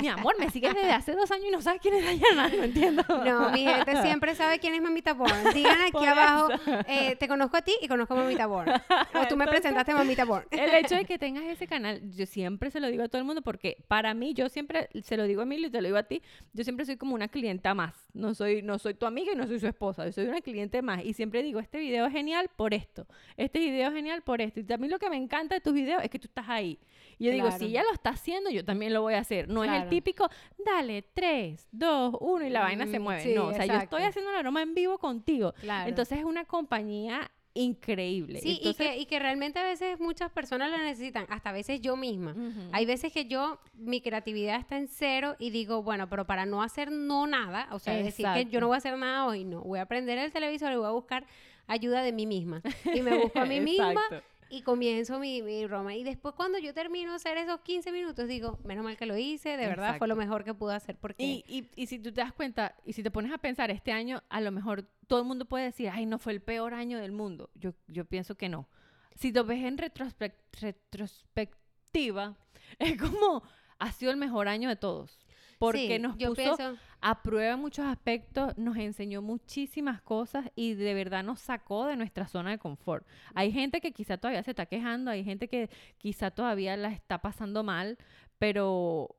Mi 0.00 0.08
amor, 0.08 0.34
me 0.38 0.50
sigues 0.50 0.74
desde 0.74 0.92
hace 0.92 1.12
dos 1.12 1.30
años 1.30 1.46
y 1.48 1.50
no 1.50 1.60
sabes 1.60 1.80
quién 1.80 1.94
es 1.94 2.04
Dayana, 2.04 2.48
no 2.48 2.64
entiendo. 2.64 3.04
No, 3.08 3.50
mi 3.50 3.64
gente 3.64 4.02
siempre 4.02 4.34
sabe 4.34 4.58
quién 4.58 4.74
es 4.74 4.82
Mamita 4.82 5.12
Born. 5.14 5.52
Digan 5.54 5.80
aquí 5.82 6.04
abajo, 6.06 6.48
eh, 6.86 7.16
te 7.16 7.28
conozco 7.28 7.56
a 7.56 7.62
ti 7.62 7.74
y 7.80 7.88
conozco 7.88 8.14
a 8.14 8.18
Mamita 8.18 8.46
Born. 8.46 8.70
O 8.70 9.28
tú 9.28 9.36
me 9.36 9.46
presentaste 9.46 9.92
a 9.92 9.96
Mamita 9.96 10.24
Born. 10.24 10.46
El 10.50 10.74
hecho 10.74 10.94
de 10.94 11.04
que 11.04 11.18
tengas 11.18 11.44
ese 11.44 11.66
canal, 11.66 12.00
yo 12.10 12.26
siempre 12.26 12.70
se 12.70 12.80
lo 12.80 12.88
digo 12.88 13.02
a 13.04 13.08
todo 13.08 13.18
el 13.18 13.24
mundo 13.24 13.42
porque 13.42 13.84
para 13.88 14.14
mí, 14.14 14.34
yo 14.34 14.48
siempre 14.48 14.88
se 15.02 15.16
lo 15.16 15.24
digo 15.24 15.40
a 15.40 15.44
Emilio 15.44 15.68
y 15.68 15.70
te 15.70 15.80
lo 15.80 15.86
digo 15.86 15.98
a 15.98 16.04
ti, 16.04 16.22
yo 16.52 16.64
siempre 16.64 16.86
soy 16.86 16.96
como 16.96 17.14
una 17.14 17.28
clienta 17.28 17.74
más. 17.74 17.94
No 18.14 18.34
soy, 18.34 18.62
no 18.62 18.78
soy 18.78 18.94
tu 18.94 19.06
amiga 19.06 19.32
y 19.32 19.36
no 19.36 19.46
soy 19.46 19.60
su 19.60 19.66
esposa, 19.66 20.06
yo 20.06 20.12
soy 20.12 20.26
una 20.26 20.40
cliente 20.40 20.82
más. 20.82 21.04
Y 21.04 21.12
siempre 21.12 21.42
digo, 21.42 21.60
este 21.60 21.78
video 21.78 22.06
es 22.06 22.12
genial 22.12 22.50
por 22.56 22.74
esto, 22.74 23.06
este 23.36 23.58
video 23.58 23.88
es 23.88 23.94
genial 23.94 24.22
por 24.22 24.40
esto. 24.40 24.60
Y 24.60 24.64
mí 24.78 24.88
lo 24.88 24.98
que 24.98 25.10
me 25.10 25.16
encanta 25.16 25.54
de 25.54 25.60
tus 25.60 25.74
videos 25.74 26.02
es 26.02 26.10
que 26.10 26.18
tú 26.18 26.26
estás 26.26 26.48
ahí. 26.48 26.78
Y 27.18 27.26
yo 27.26 27.32
digo, 27.32 27.50
si 27.50 27.66
ella 27.66 27.82
lo 27.82 27.92
está 27.92 28.10
haciendo, 28.10 28.50
yo 28.50 28.64
también 28.64 28.92
lo 28.92 29.02
voy 29.02 29.14
a 29.14 29.17
hacer. 29.18 29.48
No 29.48 29.64
es 29.64 29.70
el 29.70 29.88
típico, 29.88 30.28
dale, 30.64 31.02
tres, 31.14 31.68
dos, 31.72 32.14
uno 32.20 32.44
y 32.46 32.50
la 32.50 32.60
vaina 32.60 32.86
se 32.86 32.98
Mm, 32.98 33.02
mueve. 33.02 33.22
sí, 33.22 33.34
no, 33.34 33.46
o 33.48 33.52
sea, 33.52 33.66
yo 33.66 33.74
estoy 33.74 34.02
haciendo 34.02 34.32
la 34.32 34.40
broma 34.40 34.62
en 34.62 34.74
vivo 34.74 34.98
contigo. 34.98 35.52
Claro. 35.60 35.88
Entonces 35.88 36.18
es 36.18 36.24
una 36.24 36.44
compañía 36.44 37.30
increíble. 37.54 38.40
Sí, 38.40 38.56
Entonces, 38.58 38.86
y, 38.86 38.88
que, 38.90 38.98
y 38.98 39.06
que 39.06 39.18
realmente 39.18 39.58
a 39.58 39.64
veces 39.64 39.98
muchas 39.98 40.30
personas 40.30 40.70
la 40.70 40.78
necesitan, 40.78 41.26
hasta 41.28 41.50
a 41.50 41.52
veces 41.52 41.80
yo 41.80 41.96
misma. 41.96 42.34
Hay 42.72 42.86
veces 42.86 43.12
que 43.12 43.24
yo, 43.26 43.58
mi 43.74 44.00
creatividad 44.00 44.60
está 44.60 44.76
en 44.76 44.86
cero 44.86 45.34
y 45.40 45.50
digo, 45.50 45.82
bueno, 45.82 46.08
pero 46.08 46.24
para 46.24 46.46
no 46.46 46.62
hacer 46.62 46.92
no 46.92 47.26
nada, 47.26 47.66
o 47.72 47.78
sea, 47.80 47.94
decir 47.94 48.26
que 48.34 48.44
yo 48.46 48.60
no 48.60 48.68
voy 48.68 48.74
a 48.76 48.78
hacer 48.78 48.96
nada 48.96 49.26
hoy, 49.26 49.44
no, 49.44 49.62
voy 49.62 49.80
a 49.80 49.86
prender 49.86 50.18
el 50.18 50.30
televisor 50.30 50.72
y 50.72 50.76
voy 50.76 50.86
a 50.86 50.90
buscar 50.90 51.26
ayuda 51.66 52.02
de 52.02 52.12
mí 52.12 52.26
misma. 52.26 52.62
Y 52.94 53.02
me 53.02 53.18
busco 53.18 53.40
a 53.40 53.44
mí 53.44 53.60
misma. 53.60 54.02
Y 54.50 54.62
comienzo 54.62 55.18
mi, 55.18 55.42
mi 55.42 55.64
broma. 55.66 55.94
Y 55.94 56.04
después 56.04 56.34
cuando 56.34 56.58
yo 56.58 56.72
termino 56.74 57.10
de 57.10 57.16
hacer 57.16 57.36
esos 57.38 57.60
15 57.60 57.92
minutos, 57.92 58.26
digo, 58.28 58.58
menos 58.64 58.84
mal 58.84 58.96
que 58.96 59.06
lo 59.06 59.16
hice, 59.16 59.50
de 59.50 59.66
verdad 59.68 59.98
fue 59.98 60.08
lo 60.08 60.16
mejor 60.16 60.44
que 60.44 60.54
pude 60.54 60.74
hacer 60.74 60.96
porque... 60.96 61.22
Y, 61.22 61.44
y, 61.48 61.68
y 61.76 61.86
si 61.86 61.98
tú 61.98 62.12
te 62.12 62.20
das 62.20 62.32
cuenta, 62.32 62.74
y 62.84 62.92
si 62.94 63.02
te 63.02 63.10
pones 63.10 63.32
a 63.32 63.38
pensar, 63.38 63.70
este 63.70 63.92
año 63.92 64.22
a 64.28 64.40
lo 64.40 64.50
mejor 64.50 64.82
todo 65.06 65.20
el 65.20 65.26
mundo 65.26 65.44
puede 65.46 65.64
decir, 65.64 65.90
ay, 65.90 66.06
no 66.06 66.18
fue 66.18 66.32
el 66.32 66.40
peor 66.40 66.74
año 66.74 66.98
del 66.98 67.12
mundo. 67.12 67.50
Yo, 67.54 67.74
yo 67.86 68.04
pienso 68.04 68.36
que 68.36 68.48
no. 68.48 68.68
Si 69.14 69.32
lo 69.32 69.44
ves 69.44 69.64
en 69.64 69.76
retrospec- 69.78 70.34
retrospectiva, 70.60 72.36
es 72.78 73.00
como, 73.00 73.42
ha 73.78 73.92
sido 73.92 74.10
el 74.10 74.16
mejor 74.16 74.48
año 74.48 74.68
de 74.68 74.76
todos. 74.76 75.18
Porque 75.58 75.96
Sí, 75.96 75.98
nos 75.98 76.16
puso 76.16 76.34
pienso, 76.34 76.76
a 77.00 77.22
prueba 77.22 77.54
en 77.54 77.60
muchos 77.60 77.84
aspectos, 77.84 78.56
nos 78.56 78.76
enseñó 78.76 79.22
muchísimas 79.22 80.00
cosas 80.02 80.50
y 80.54 80.74
de 80.74 80.94
verdad 80.94 81.24
nos 81.24 81.40
sacó 81.40 81.86
de 81.86 81.96
nuestra 81.96 82.28
zona 82.28 82.50
de 82.50 82.58
confort. 82.58 83.04
Hay 83.34 83.50
gente 83.52 83.80
que 83.80 83.92
quizá 83.92 84.18
todavía 84.18 84.42
se 84.42 84.50
está 84.52 84.66
quejando, 84.66 85.10
hay 85.10 85.24
gente 85.24 85.48
que 85.48 85.68
quizá 85.96 86.30
todavía 86.30 86.76
la 86.76 86.90
está 86.92 87.18
pasando 87.18 87.64
mal, 87.64 87.98
pero... 88.38 89.14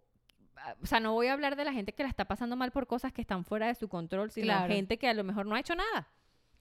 O 0.82 0.86
sea, 0.86 0.99
no 0.99 1.13
voy 1.13 1.28
a 1.28 1.34
hablar 1.34 1.56
de 1.56 1.63
la 1.63 1.71
gente 1.71 1.93
que 1.93 2.04
la 2.04 2.10
está 2.10 2.25
pasando 2.25 2.58
mal 2.58 2.71
por 2.71 2.86
cosas 2.86 3.13
que 3.13 3.21
están 3.21 3.45
fuera 3.45 3.67
de 3.67 3.75
su 3.75 3.88
control, 3.88 4.30
sino 4.30 4.47
Claro. 4.47 4.73
gente 4.73 4.97
que 4.97 5.08
a 5.08 5.13
lo 5.13 5.23
mejor 5.23 5.45
no 5.45 5.56
ha 5.56 5.60
hecho 5.62 5.73
nada, 5.73 6.10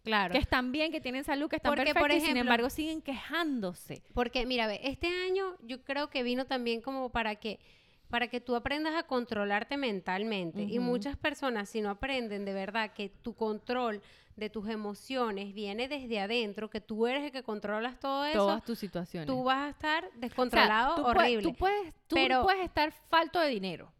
claro. 0.04 0.30
que 0.32 0.38
están 0.38 0.70
bien, 0.70 0.92
que 0.92 1.00
tienen 1.00 1.24
salud, 1.24 1.48
que 1.48 1.56
están 1.56 1.70
Porque, 1.74 1.92
por 1.94 2.02
perfectos 2.02 2.16
y 2.16 2.20
sin 2.20 2.36
ejemplo- 2.36 2.40
embargo 2.52 2.70
siguen 2.70 3.02
quejándose. 3.02 4.04
Porque, 4.14 4.46
mira, 4.46 4.72
este 4.72 5.08
año 5.08 5.56
yo 5.62 5.82
creo 5.82 6.10
que 6.10 6.22
vino 6.22 6.46
también 6.46 6.80
como 6.80 7.10
para 7.10 7.34
que 7.36 7.58
para 8.10 8.28
que 8.28 8.40
tú 8.40 8.54
aprendas 8.56 8.94
a 8.94 9.02
controlarte 9.02 9.76
mentalmente. 9.76 10.62
Y 10.62 10.78
muchas 10.78 11.16
personas, 11.16 11.68
si 11.68 11.80
no 11.80 11.90
aprenden 11.90 12.44
de 12.44 12.52
verdad 12.54 12.92
que 12.92 13.08
tu 13.08 13.34
control 13.34 14.00
de 14.36 14.48
tus 14.50 14.68
emociones 14.68 15.52
viene 15.52 15.88
desde 15.88 16.20
adentro, 16.20 16.70
que 16.70 16.80
tú 16.80 17.06
eres 17.06 17.24
el 17.24 17.32
que 17.32 17.42
controlas 17.42 17.98
todo 17.98 18.24
eso, 18.24 18.38
Todas 18.38 18.64
tus 18.64 18.78
situaciones. 18.78 19.26
tú 19.26 19.42
vas 19.42 19.58
a 19.66 19.68
estar 19.70 20.04
O 20.04 20.10
sea, 20.10 20.18
descontrolado, 20.20 20.94
puedes- 21.02 21.16
horrible. 21.18 21.42
tú 21.42 21.54
puedes, 21.54 21.94
tú 22.06 22.14
Pero- 22.16 22.42
puedes 22.42 22.64
estar 22.64 22.92
falto 23.10 23.40
de 23.40 23.48
dinero. 23.48 23.92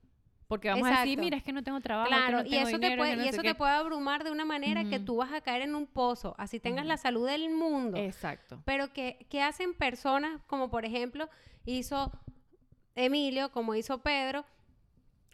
Porque 0.47 0.71
vamos 0.71 0.89
a 0.89 1.01
decir, 1.01 1.19
mira, 1.19 1.37
es 1.37 1.43
que 1.43 1.53
no 1.53 1.63
tengo 1.63 1.79
trabajo. 1.81 2.09
que 2.09 2.15
Claro, 2.17 2.43
y 2.47 2.57
eso, 2.57 2.79
te 2.81 2.97
puede, 2.97 3.11
que 3.11 3.17
no 3.17 3.25
y 3.25 3.29
eso 3.29 3.43
qué". 3.43 3.49
te 3.49 3.55
puede 3.55 3.73
abrumar 3.73 4.25
de 4.25 4.31
una 4.31 4.47
manera 4.47 4.85
que 4.89 4.99
tú 4.99 5.17
vas 5.17 5.31
a 5.35 5.43
caer 5.43 5.61
en 5.63 5.75
un 5.75 5.87
pozo, 5.87 6.35
así 6.39 6.59
tengas 6.59 6.87
la 6.87 6.97
salud 6.97 7.27
del 7.27 7.51
mundo. 7.51 7.99
Exacto. 7.99 8.63
Pero 8.65 8.91
que, 8.95 9.27
que 9.29 9.43
hacen 9.43 9.75
personas 9.75 10.41
como 10.47 10.71
por 10.71 10.87
ejemplo 10.87 11.29
hizo 11.67 12.11
Emilio, 12.99 13.51
como 13.53 13.75
hizo 13.75 13.99
Pedro, 13.99 14.45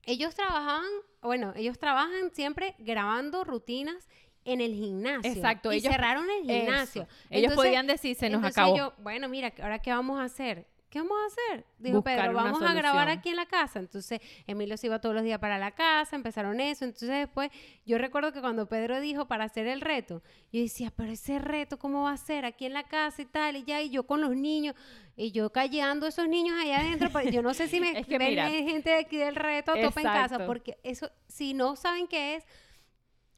ellos 0.05 0.35
trabajaban, 0.35 0.85
bueno, 1.23 1.53
ellos 1.57 1.79
trabajan 1.79 2.31
siempre 2.33 2.75
grabando 2.79 3.43
rutinas 3.45 4.09
en 4.45 4.61
el 4.61 4.75
gimnasio. 4.75 5.31
Exacto, 5.33 5.73
Y 5.73 5.77
ellos- 5.79 5.91
cerraron 5.93 6.27
el 6.31 6.45
gimnasio. 6.45 7.03
Eso. 7.03 7.11
Ellos 7.31 7.51
Entonces- 7.53 7.57
podían 7.57 7.87
decir, 7.87 8.15
se 8.17 8.29
nos 8.29 8.39
entonces 8.41 8.59
acabó. 8.59 8.77
yo, 8.77 8.93
bueno, 8.99 9.29
mira, 9.29 9.53
¿ahora 9.63 9.79
qué 9.79 9.91
vamos 9.91 10.21
a 10.21 10.25
hacer? 10.25 10.67
¿Qué 10.95 11.01
vamos 11.01 11.17
a 11.25 11.27
hacer? 11.27 11.67
Dijo 11.79 11.97
Buscar 11.97 12.19
Pedro, 12.21 12.35
vamos 12.35 12.63
a 12.63 12.73
grabar 12.73 13.09
aquí 13.09 13.29
en 13.31 13.35
la 13.35 13.47
casa. 13.47 13.81
Entonces, 13.81 14.21
Emilio 14.47 14.77
se 14.77 14.87
iba 14.87 15.01
todos 15.01 15.13
los 15.13 15.25
días 15.25 15.41
para 15.41 15.59
la 15.59 15.73
casa, 15.73 16.15
empezaron 16.15 16.61
eso. 16.61 16.85
Entonces, 16.85 17.09
después, 17.09 17.51
yo 17.85 17.99
recuerdo 17.99 18.33
que 18.33 18.41
cuando 18.41 18.69
Pedro 18.69 19.01
dijo 19.01 19.27
para 19.27 19.43
hacer 19.43 19.67
el 19.67 19.81
reto, 19.81 20.23
yo 20.53 20.61
decía, 20.61 20.93
pero 20.95 21.11
ese 21.11 21.41
reto, 21.41 21.81
¿cómo 21.81 22.05
va 22.05 22.13
a 22.13 22.17
ser? 22.17 22.45
Aquí 22.45 22.67
en 22.67 22.75
la 22.75 22.85
casa 22.85 23.23
y 23.23 23.25
tal, 23.25 23.57
y 23.57 23.65
ya, 23.65 23.83
y 23.83 23.91
yo 23.91 24.07
con 24.07 24.21
los 24.21 24.37
niños, 24.37 24.77
y 25.17 25.33
yo 25.33 25.51
callando 25.51 26.07
a 26.07 26.11
esos 26.11 26.29
niños 26.29 26.57
allá 26.61 26.79
adentro, 26.79 27.11
pero 27.13 27.29
yo 27.29 27.43
no 27.43 27.55
sé 27.55 27.67
si 27.67 27.81
me 27.81 27.99
Es 27.99 28.07
que 28.07 28.17
ven 28.17 28.29
mira. 28.29 28.49
gente 28.49 28.91
de 28.91 28.99
aquí 28.99 29.17
del 29.17 29.35
reto, 29.35 29.75
topa 29.75 30.01
en 30.01 30.07
casa, 30.07 30.47
porque 30.47 30.79
eso, 30.85 31.11
si 31.27 31.55
no 31.55 31.75
saben 31.75 32.07
qué 32.07 32.37
es, 32.37 32.47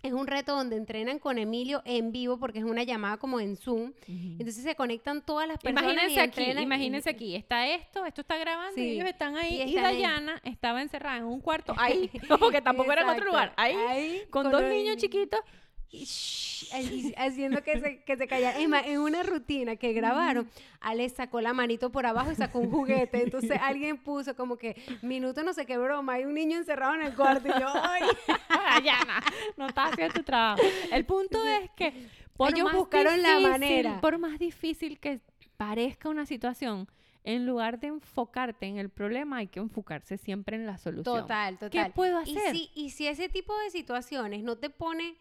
es 0.02 0.12
un 0.12 0.26
reto 0.26 0.54
donde 0.54 0.76
entrenan 0.76 1.18
con 1.18 1.38
Emilio 1.38 1.82
en 1.84 2.12
vivo, 2.12 2.38
porque 2.38 2.58
es 2.60 2.64
una 2.64 2.82
llamada 2.84 3.16
como 3.16 3.40
en 3.40 3.56
Zoom. 3.56 3.92
Entonces 4.06 4.62
se 4.62 4.74
conectan 4.76 5.22
todas 5.24 5.48
las 5.48 5.58
personas. 5.58 5.92
Imagínense 5.92 6.14
y 6.14 6.18
aquí, 6.22 6.42
y- 6.58 6.62
imagínense 6.62 7.10
aquí, 7.10 7.34
está 7.34 7.66
esto, 7.68 8.04
esto 8.06 8.20
está 8.20 8.36
grabando 8.36 8.80
y 8.80 8.84
Sí, 8.84 8.90
ellos 8.92 9.08
están 9.08 9.36
ahí 9.36 9.54
y 9.54 9.56
y, 9.56 9.76
ahí. 9.78 9.94
Dayana 10.00 10.40
estaba 10.44 10.80
encerrada 10.82 11.18
en 11.18 11.24
un 11.24 11.40
cuarto 11.40 11.74
ahí, 11.76 12.10
porque 12.40 12.62
tampoco 12.62 12.92
era 12.92 13.02
en 13.02 13.08
otro 13.08 13.24
lugar, 13.24 13.52
ahí, 13.56 14.22
con, 14.30 14.44
dos 14.50 14.62
los 14.62 14.70
niños 14.70 14.96
chiquitos. 14.96 15.40
Y 15.90 16.04
shh, 16.04 16.66
y 16.90 17.14
haciendo 17.16 17.62
que 17.62 17.78
se, 17.80 18.02
que 18.02 18.16
se 18.16 18.26
callaran. 18.26 18.60
Es 18.60 18.68
más, 18.68 18.86
en 18.86 19.00
una 19.00 19.22
rutina 19.22 19.76
que 19.76 19.92
grabaron, 19.92 20.48
Ale 20.80 21.08
sacó 21.08 21.40
la 21.40 21.52
manito 21.52 21.90
por 21.90 22.06
abajo 22.06 22.32
y 22.32 22.34
sacó 22.34 22.58
un 22.58 22.70
juguete. 22.70 23.22
Entonces 23.22 23.58
alguien 23.60 23.96
puso 23.98 24.34
como 24.36 24.56
que 24.56 24.76
minuto 25.02 25.42
no 25.42 25.52
sé 25.52 25.64
qué 25.66 25.78
broma, 25.78 26.14
hay 26.14 26.24
un 26.24 26.34
niño 26.34 26.56
encerrado 26.56 26.94
en 26.94 27.02
el 27.02 27.14
cuarto. 27.14 27.48
Y 27.48 27.60
yo, 27.60 27.68
ay. 27.72 28.02
Dayana, 28.74 29.22
no 29.56 29.68
estás 29.68 29.92
haciendo 29.92 30.14
tu 30.14 30.22
trabajo. 30.22 30.62
El 30.90 31.04
punto 31.06 31.38
es 31.46 31.70
que 31.76 32.08
por 32.36 32.50
Ellos 32.52 32.64
más 32.64 32.74
buscaron 32.74 33.22
la 33.22 33.40
manera. 33.40 34.00
Por 34.00 34.18
más 34.18 34.38
difícil 34.38 34.98
que 34.98 35.20
parezca 35.56 36.08
una 36.08 36.26
situación, 36.26 36.88
en 37.24 37.46
lugar 37.46 37.80
de 37.80 37.88
enfocarte 37.88 38.66
en 38.66 38.78
el 38.78 38.88
problema, 38.88 39.38
hay 39.38 39.48
que 39.48 39.58
enfocarse 39.58 40.16
siempre 40.18 40.56
en 40.56 40.66
la 40.66 40.78
solución. 40.78 41.22
Total, 41.22 41.58
total. 41.58 41.70
¿Qué 41.86 41.92
puedo 41.92 42.22
Y 42.24 42.36
hacer? 42.36 42.52
si, 42.54 42.70
y 42.74 42.90
si 42.90 43.08
ese 43.08 43.28
tipo 43.28 43.56
de 43.60 43.70
situaciones 43.70 44.44
no 44.44 44.56
te 44.58 44.70
pone 44.70 45.16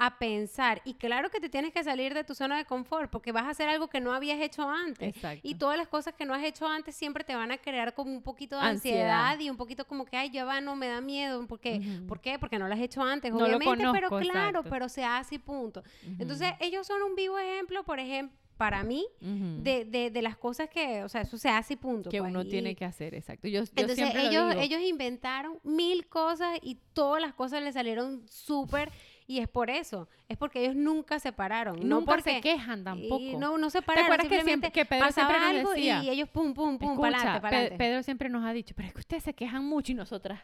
a 0.00 0.16
pensar, 0.18 0.80
y 0.84 0.94
claro 0.94 1.28
que 1.28 1.40
te 1.40 1.48
tienes 1.48 1.72
que 1.72 1.82
salir 1.82 2.14
de 2.14 2.22
tu 2.22 2.34
zona 2.34 2.56
de 2.56 2.64
confort, 2.64 3.10
porque 3.10 3.32
vas 3.32 3.44
a 3.44 3.50
hacer 3.50 3.68
algo 3.68 3.88
que 3.88 4.00
no 4.00 4.12
habías 4.12 4.40
hecho 4.40 4.68
antes. 4.68 5.08
Exacto. 5.16 5.40
Y 5.42 5.56
todas 5.56 5.76
las 5.76 5.88
cosas 5.88 6.14
que 6.14 6.24
no 6.24 6.34
has 6.34 6.44
hecho 6.44 6.68
antes 6.68 6.94
siempre 6.94 7.24
te 7.24 7.34
van 7.34 7.50
a 7.50 7.58
crear 7.58 7.94
como 7.94 8.12
un 8.12 8.22
poquito 8.22 8.54
de 8.56 8.62
Ansiedad. 8.62 9.22
ansiedad, 9.24 9.40
y 9.44 9.50
un 9.50 9.56
poquito 9.56 9.84
como 9.86 10.04
que, 10.04 10.16
ay, 10.16 10.30
ya 10.30 10.44
va, 10.44 10.60
no 10.60 10.76
me 10.76 10.86
da 10.86 11.00
miedo. 11.00 11.44
Porque, 11.48 11.80
Ujú. 11.80 12.06
¿Por 12.06 12.20
qué? 12.20 12.38
Porque 12.38 12.58
no 12.60 12.68
lo 12.68 12.74
has 12.74 12.80
hecho 12.80 13.02
antes, 13.02 13.32
No 13.32 13.38
obviamente, 13.44 13.84
pero 13.92 14.08
claro, 14.08 14.48
exacto. 14.60 14.70
pero 14.70 14.88
se 14.88 15.04
hace 15.04 15.34
y 15.34 15.38
punto. 15.38 15.82
Entonces, 16.18 16.52
ellos 16.60 16.86
son 16.86 17.02
un 17.02 17.16
vivo 17.16 17.36
ejemplo, 17.38 17.82
por 17.84 17.98
ejemplo, 17.98 18.38
para 18.56 18.82
mí, 18.84 19.06
de, 19.20 19.84
de, 19.84 20.10
de 20.10 20.22
las 20.22 20.36
cosas 20.36 20.68
que, 20.68 21.02
o 21.04 21.08
sea, 21.08 21.20
eso 21.22 21.38
se 21.38 21.48
hace 21.48 21.74
y 21.74 21.76
punto. 21.76 22.10
que 22.10 22.18
pues, 22.20 22.30
uno 22.30 22.42
y- 22.42 22.48
tiene 22.48 22.74
que 22.74 22.84
hacer, 22.84 23.14
exacto. 23.14 23.46
Yo, 23.48 23.62
yo 23.64 23.70
entonces 23.76 24.12
ellos, 24.16 24.54
ellos 24.58 24.80
inventaron 24.80 25.58
mil 25.64 26.06
cosas 26.08 26.58
y 26.62 26.76
todas 26.92 27.20
las 27.22 27.34
cosas 27.34 27.62
le 27.62 27.72
salieron 27.72 28.26
súper 28.28 28.90
Y 29.30 29.40
es 29.40 29.48
por 29.48 29.68
eso, 29.68 30.08
es 30.26 30.38
porque 30.38 30.60
ellos 30.64 30.74
nunca 30.74 31.20
se 31.20 31.32
pararon. 31.32 31.86
no 31.86 32.02
porque, 32.04 32.22
se 32.36 32.40
quejan 32.40 32.82
tampoco. 32.82 33.20
Y 33.20 33.36
no, 33.36 33.58
no 33.58 33.68
se 33.68 33.82
pararon. 33.82 34.06
acuerdas 34.06 34.26
que 34.28 34.42
siempre- 34.42 34.72
que 34.72 34.86
Pedro 34.86 35.04
pasaba 35.06 35.28
siempre 35.28 35.48
nos 35.52 35.58
algo 35.60 35.70
decía, 35.74 36.02
y 36.02 36.08
ellos 36.10 36.28
pum, 36.30 36.54
pum, 36.54 36.78
pum, 36.78 36.98
para 36.98 37.18
adelante, 37.18 37.38
Pe- 37.38 37.42
para 37.42 37.56
adelante. 37.58 37.76
Pedro 37.78 38.02
siempre 38.02 38.28
nos 38.30 38.44
ha 38.46 38.52
dicho, 38.54 38.74
pero 38.74 38.88
es 38.88 38.94
que 38.94 39.00
ustedes 39.00 39.22
se 39.24 39.34
quejan 39.34 39.64
mucho 39.66 39.92
y 39.92 39.94
nosotras. 39.96 40.40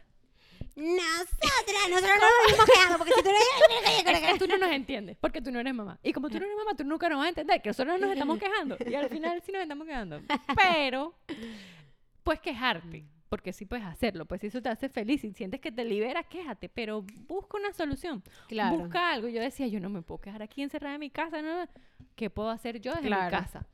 Nosotras, 0.77 1.53
nosotros 1.91 2.11
no 2.21 2.27
nos 2.27 2.47
venimos 2.47 2.67
quedando 2.75 2.99
porque 2.99 3.13
si 3.15 3.23
tú 3.23 3.31
Es 4.11 4.21
que 4.33 4.39
tú 4.39 4.47
no 4.49 4.59
nos 4.59 4.71
entiendes, 4.71 5.17
porque 5.21 5.41
tú 5.41 5.51
no 5.51 5.61
eres 5.61 5.75
mamá. 5.75 5.99
Y 6.03 6.13
como 6.13 6.29
tú 6.29 6.39
no 6.39 6.45
eres 6.45 6.57
mamá, 6.59 6.75
tú 6.77 6.85
nunca 6.85 7.09
nos 7.09 7.19
vas 7.19 7.27
a 7.27 7.29
entender 7.31 7.63
que 7.63 7.71
nosotros 7.71 7.99
nos 7.99 8.11
estamos 8.11 8.39
quejando. 8.39 8.77
Y 8.87 8.95
al 8.95 9.09
final 9.09 9.41
sí 9.47 9.51
nos 9.53 9.63
estamos 9.63 9.87
quejando. 9.87 10.21
Pero, 10.57 11.15
puedes 12.23 12.41
quejarte, 12.43 13.05
porque 13.35 13.53
sí 13.53 13.67
puedes 13.67 13.85
hacerlo. 13.85 14.27
Pues 14.27 14.41
si 14.43 14.47
eso 14.47 14.63
te 14.63 14.69
hace 14.69 14.89
feliz 14.89 15.25
y 15.25 15.33
sientes 15.33 15.61
que 15.61 15.73
te 15.73 15.85
libera, 15.85 16.23
quéjate. 16.23 16.69
Pero 16.69 17.05
busca 17.27 17.57
una 17.59 17.73
solución. 17.73 18.23
Claro. 18.47 18.79
Busca 18.79 19.13
algo. 19.13 19.27
Yo 19.27 19.41
decía, 19.41 19.67
yo 19.67 19.81
no 19.81 19.91
me 19.91 20.03
puedo 20.03 20.21
quedar 20.21 20.41
aquí 20.41 20.63
encerrada 20.63 20.95
en 20.95 21.01
mi 21.01 21.11
casa. 21.11 21.43
No, 21.43 21.65
¿Qué 22.15 22.31
puedo 22.31 22.49
hacer 22.51 22.81
yo 22.81 22.93
desde 22.95 23.09
Claro. 23.09 23.37
mi 23.37 23.43
casa? 23.43 23.67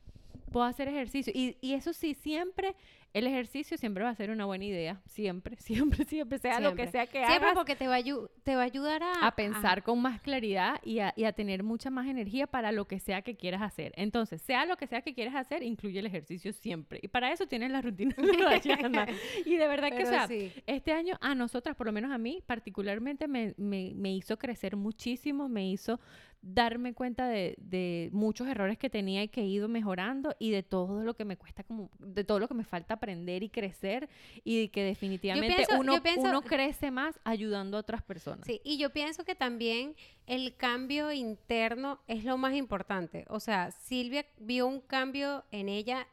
Puedo 0.51 0.65
hacer 0.65 0.87
ejercicio. 0.87 1.31
Y, 1.35 1.57
y 1.61 1.73
eso 1.73 1.93
sí, 1.93 2.13
siempre, 2.13 2.75
el 3.13 3.25
ejercicio 3.27 3.77
siempre 3.77 4.03
va 4.03 4.09
a 4.09 4.15
ser 4.15 4.29
una 4.31 4.45
buena 4.45 4.65
idea. 4.65 5.01
Siempre, 5.05 5.55
siempre, 5.59 6.05
siempre. 6.05 6.39
Sea 6.39 6.59
lo 6.59 6.71
que 6.75 6.83
Siempre. 6.87 6.91
sea 6.91 7.05
que 7.07 7.25
Siempre 7.25 7.35
hagas 7.35 7.53
porque 7.55 7.75
te 7.75 7.87
va, 7.87 7.95
a 7.95 7.99
ayu- 7.99 8.29
te 8.43 8.55
va 8.55 8.61
a 8.61 8.65
ayudar 8.65 9.01
a... 9.03 9.25
a 9.27 9.35
pensar 9.35 9.83
con 9.83 10.01
más 10.01 10.21
claridad 10.21 10.79
y 10.83 10.99
a, 10.99 11.13
y 11.15 11.23
a 11.23 11.31
tener 11.33 11.63
mucha 11.63 11.89
más 11.89 12.07
energía 12.07 12.47
para 12.47 12.71
lo 12.71 12.85
que 12.85 12.99
sea 12.99 13.21
que 13.21 13.35
quieras 13.35 13.61
hacer. 13.61 13.93
Entonces, 13.95 14.41
sea 14.41 14.65
lo 14.65 14.77
que 14.77 14.87
sea 14.87 15.01
que 15.01 15.13
quieras 15.13 15.35
hacer, 15.35 15.63
incluye 15.63 15.99
el 15.99 16.05
ejercicio 16.05 16.51
siempre. 16.53 16.99
Y 17.01 17.07
para 17.07 17.31
eso 17.31 17.47
tienes 17.47 17.71
la 17.71 17.81
rutina 17.81 18.13
de. 18.17 18.21
Y 19.45 19.55
de 19.55 19.67
verdad 19.67 19.89
que, 19.95 20.03
o 20.03 20.07
sea, 20.07 20.27
sí. 20.27 20.51
este 20.67 20.91
año 20.91 21.17
a 21.21 21.33
nosotras, 21.35 21.75
por 21.75 21.85
lo 21.87 21.91
menos 21.93 22.11
a 22.11 22.17
mí, 22.17 22.41
particularmente 22.45 23.27
me, 23.27 23.53
me- 23.57 23.93
me 23.95 24.13
hizo 24.13 24.37
crecer 24.37 24.75
muchísimo, 24.75 25.47
me 25.49 25.69
hizo 25.69 25.99
darme 26.43 26.93
cuenta 26.95 27.27
de, 27.27 27.55
de 27.59 28.09
muchos 28.13 28.47
errores 28.47 28.77
que 28.79 28.89
tenía 28.89 29.21
y 29.21 29.27
que 29.27 29.41
he 29.41 29.45
ido 29.45 29.67
mejorando 29.67 30.35
y 30.39 30.49
de 30.49 30.63
todo 30.63 31.03
lo 31.03 31.13
que 31.13 31.23
me 31.23 31.37
cuesta 31.37 31.63
como 31.63 31.91
de 31.99 32.23
todo 32.23 32.39
lo 32.39 32.47
que 32.47 32.55
me 32.55 32.63
falta 32.63 32.95
aprender 32.95 33.43
y 33.43 33.49
crecer 33.49 34.09
y 34.43 34.69
que 34.69 34.83
definitivamente 34.83 35.55
pienso- 35.55 35.79
uno, 35.79 36.01
pienso- 36.01 36.21
uno 36.21 36.41
crece 36.41 36.89
más 36.89 37.19
ayudando 37.23 37.77
a 37.77 37.81
otras 37.81 38.01
personas. 38.01 38.45
Sí, 38.47 38.59
y 38.63 38.77
yo 38.79 38.89
pienso 38.89 39.23
que 39.23 39.35
también 39.35 39.95
el 40.25 40.55
cambio 40.55 41.11
interno 41.11 41.99
es 42.07 42.23
lo 42.23 42.37
más 42.37 42.55
importante. 42.55 43.25
O 43.29 43.39
sea, 43.39 43.69
Silvia 43.71 44.25
vio 44.39 44.65
un 44.65 44.81
cambio 44.81 45.43
en 45.51 45.69
ella, 45.69 46.07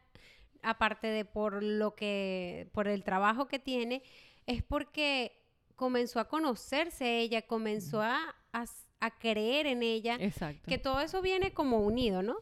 aparte 0.63 1.07
de 1.07 1.25
por 1.25 1.63
lo 1.63 1.95
que, 1.95 2.69
por 2.73 2.87
el 2.87 3.03
trabajo 3.03 3.49
que 3.49 3.59
tiene, 3.59 4.03
es 4.47 4.63
porque 4.63 5.33
comenzó 5.75 6.21
a 6.21 6.29
conocerse 6.29 7.21
ella, 7.21 7.43
comenzó 7.43 8.03
a, 8.03 8.35
a, 8.53 8.65
a 9.01 9.11
creer 9.19 9.67
en 9.67 9.83
ella, 9.83 10.17
Exacto. 10.21 10.63
que 10.69 10.79
todo 10.79 11.01
eso 11.01 11.23
viene 11.23 11.53
como 11.53 11.79
unido, 11.81 12.23
¿no? 12.23 12.37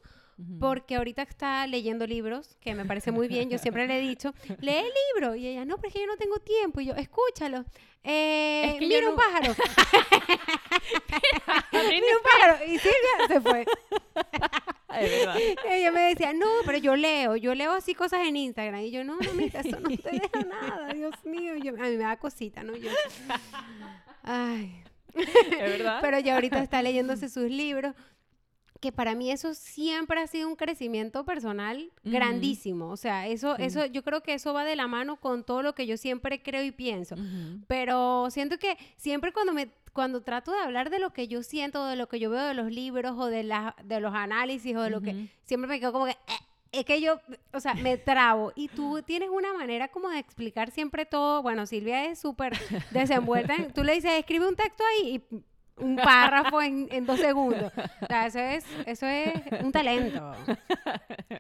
Porque 0.61 0.97
ahorita 0.97 1.23
está 1.23 1.67
leyendo 1.67 2.07
libros, 2.07 2.57
que 2.61 2.75
me 2.75 2.85
parece 2.85 3.11
muy 3.11 3.27
bien, 3.27 3.49
yo 3.49 3.57
siempre 3.57 3.87
le 3.87 3.97
he 3.97 4.01
dicho, 4.03 4.35
lee 4.61 4.71
el 4.77 4.93
libro. 5.15 5.35
Y 5.35 5.47
ella, 5.47 5.65
no, 5.65 5.77
pero 5.77 5.89
es 5.89 5.95
que 5.95 6.01
yo 6.01 6.07
no 6.07 6.19
tengo 6.19 6.37
tiempo. 6.41 6.83
Y 6.83 6.85
yo, 6.87 6.95
escúchalo. 6.95 7.65
Eh, 8.05 8.65
Es 8.67 8.75
que 8.75 8.81
yo 8.87 8.89
mira 8.89 9.01
no- 9.01 9.11
un 9.13 9.17
pájaro. 9.17 9.55
Mira 11.73 12.07
un 12.17 12.23
pájaro. 12.23 12.65
Y 12.67 12.79
Silvia 12.79 13.29
se 13.29 13.41
fue. 13.41 13.65
Ella 15.71 15.91
me 15.93 16.01
decía, 16.03 16.33
no, 16.35 16.47
pero 16.67 16.77
yo 16.79 16.97
leo, 16.97 17.37
yo 17.37 17.55
leo 17.55 17.73
así 17.73 17.95
cosas 17.95 18.27
en 18.27 18.37
Instagram. 18.37 18.81
Y 18.83 18.91
yo, 18.91 19.05
no, 19.05 19.17
mamita, 19.19 19.61
eso 19.61 19.81
no 19.81 19.89
te 19.89 20.11
deja 20.11 20.41
nada, 20.47 20.93
Dios 20.93 21.15
mío. 21.25 21.55
Yo, 21.57 21.73
a 21.75 21.89
mí 21.89 21.97
me 21.97 22.05
da 22.05 22.19
cosita, 22.19 22.63
¿no? 22.63 22.77
Yo, 22.77 22.91
ay. 24.23 24.83
Es 25.61 25.79
verdad. 25.79 25.99
Pero 26.01 26.19
ya 26.21 26.35
ahorita 26.35 26.63
está 26.63 26.83
leyéndose 26.83 27.29
sus 27.29 27.51
libros. 27.51 27.95
Que 28.79 28.93
para 28.93 29.15
mí 29.15 29.31
eso 29.31 29.55
siempre 29.55 30.21
ha 30.21 30.27
sido 30.27 30.47
un 30.49 30.55
crecimiento 30.55 31.25
personal 31.25 31.91
Ujú. 32.05 32.13
grandísimo. 32.15 32.91
O 32.91 32.97
sea, 32.99 33.27
eso, 33.27 33.57
Sí. 33.57 33.63
eso, 33.65 33.87
yo 33.87 34.03
creo 34.05 34.21
que 34.23 34.35
eso 34.35 34.53
va 34.53 34.65
de 34.65 34.77
la 34.77 34.87
mano 34.87 35.17
con 35.17 35.45
todo 35.45 35.63
lo 35.63 35.75
que 35.75 35.87
yo 35.87 35.97
siempre 35.97 36.43
creo 36.43 36.63
y 36.63 36.73
pienso. 36.73 37.15
Ujú. 37.15 37.65
Pero 37.69 38.29
siento 38.31 38.59
que 38.59 38.77
siempre 38.97 39.33
cuando 39.33 39.53
me 39.55 39.71
cuando 39.95 40.21
trato 40.21 40.53
de 40.53 40.59
hablar 40.61 40.91
de 40.91 40.99
lo 40.99 41.15
que 41.15 41.27
yo 41.27 41.43
siento, 41.43 41.87
de 41.87 41.97
lo 41.97 42.07
que 42.07 42.19
yo 42.21 42.29
veo 42.29 42.45
de 42.45 42.53
los 42.53 42.71
libros 42.71 43.15
o 43.19 43.27
de, 43.29 43.43
la, 43.45 43.75
de 43.83 43.99
los 43.99 44.15
análisis 44.15 44.77
o 44.77 44.83
de 44.83 44.91
lo 44.91 45.01
que 45.01 45.31
siempre 45.45 45.69
me 45.69 45.81
quedo 45.81 45.91
como 45.95 46.05
que 46.05 46.11
"Eh", 46.13 46.17
es 46.73 46.85
que 46.85 47.01
yo, 47.01 47.21
o 47.53 47.61
sea, 47.61 47.75
me 47.75 47.97
trabo 47.97 48.53
y 48.55 48.69
tú 48.69 49.03
tienes 49.03 49.29
una 49.31 49.53
manera 49.55 49.89
como 49.89 50.09
de 50.11 50.19
explicar 50.19 50.71
siempre 50.71 51.07
todo. 51.07 51.43
Bueno, 51.43 51.67
Silvia 51.67 52.07
es 52.07 52.19
súper 52.19 52.53
desenvuelta. 52.91 53.55
en- 53.55 53.73
tú 53.73 53.83
le 53.85 53.95
dices, 53.95 54.13
escribe 54.13 54.47
un 54.49 54.57
texto 54.57 54.83
ahí 54.85 55.23
y 55.31 55.37
un 55.79 55.97
párrafo 55.97 56.61
en, 56.63 56.89
en 56.91 57.05
dos 57.07 57.21
segundos. 57.21 57.73
O 58.01 58.07
sea, 58.07 58.27
eso 58.27 58.39
es, 58.39 58.65
eso 58.87 59.07
es 59.07 59.33
un 59.63 59.73
talento 59.73 60.33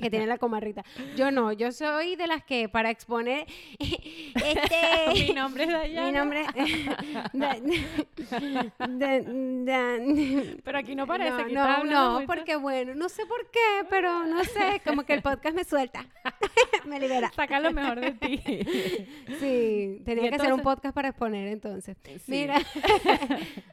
que 0.01 0.11
tiene 0.11 0.27
la 0.27 0.39
comarrita. 0.39 0.85
Yo 1.17 1.31
no, 1.31 1.53
yo 1.53 1.73
soy 1.73 2.17
de 2.17 2.27
las 2.27 2.45
que 2.45 2.69
para 2.69 2.91
exponer, 2.91 3.47
este... 3.79 5.13
Mi 5.15 5.33
nombre 5.35 5.65
es 5.65 5.71
Dayana. 5.71 6.07
Mi 6.07 6.13
nombre 6.13 6.47
Pero 10.65 10.79
aquí 10.79 10.95
no 10.95 11.07
parece 11.07 11.31
No, 11.31 11.47
que 11.47 11.53
no, 11.55 11.85
no, 11.85 12.13
mucho. 12.15 12.27
porque 12.27 12.57
bueno, 12.57 12.95
no 12.95 13.09
sé 13.09 13.25
por 13.27 13.51
qué, 13.51 13.85
pero 13.89 14.25
no 14.27 14.43
sé, 14.45 14.81
como 14.85 15.05
que 15.05 15.15
el 15.15 15.23
podcast 15.23 15.55
me 15.57 15.65
suelta, 15.65 16.05
me 16.87 17.01
libera. 17.01 17.31
Saca 17.35 17.61
lo 17.61 17.73
mejor 17.73 18.01
de 18.01 18.13
ti. 18.13 18.39
Sí, 19.41 20.03
tenía 20.05 20.29
que 20.31 20.37
hacer 20.37 20.53
un 20.53 20.61
podcast 20.63 20.95
para 20.95 21.09
exponer 21.09 21.49
entonces. 21.49 21.97
Sí. 22.05 22.21
Mira, 22.27 22.59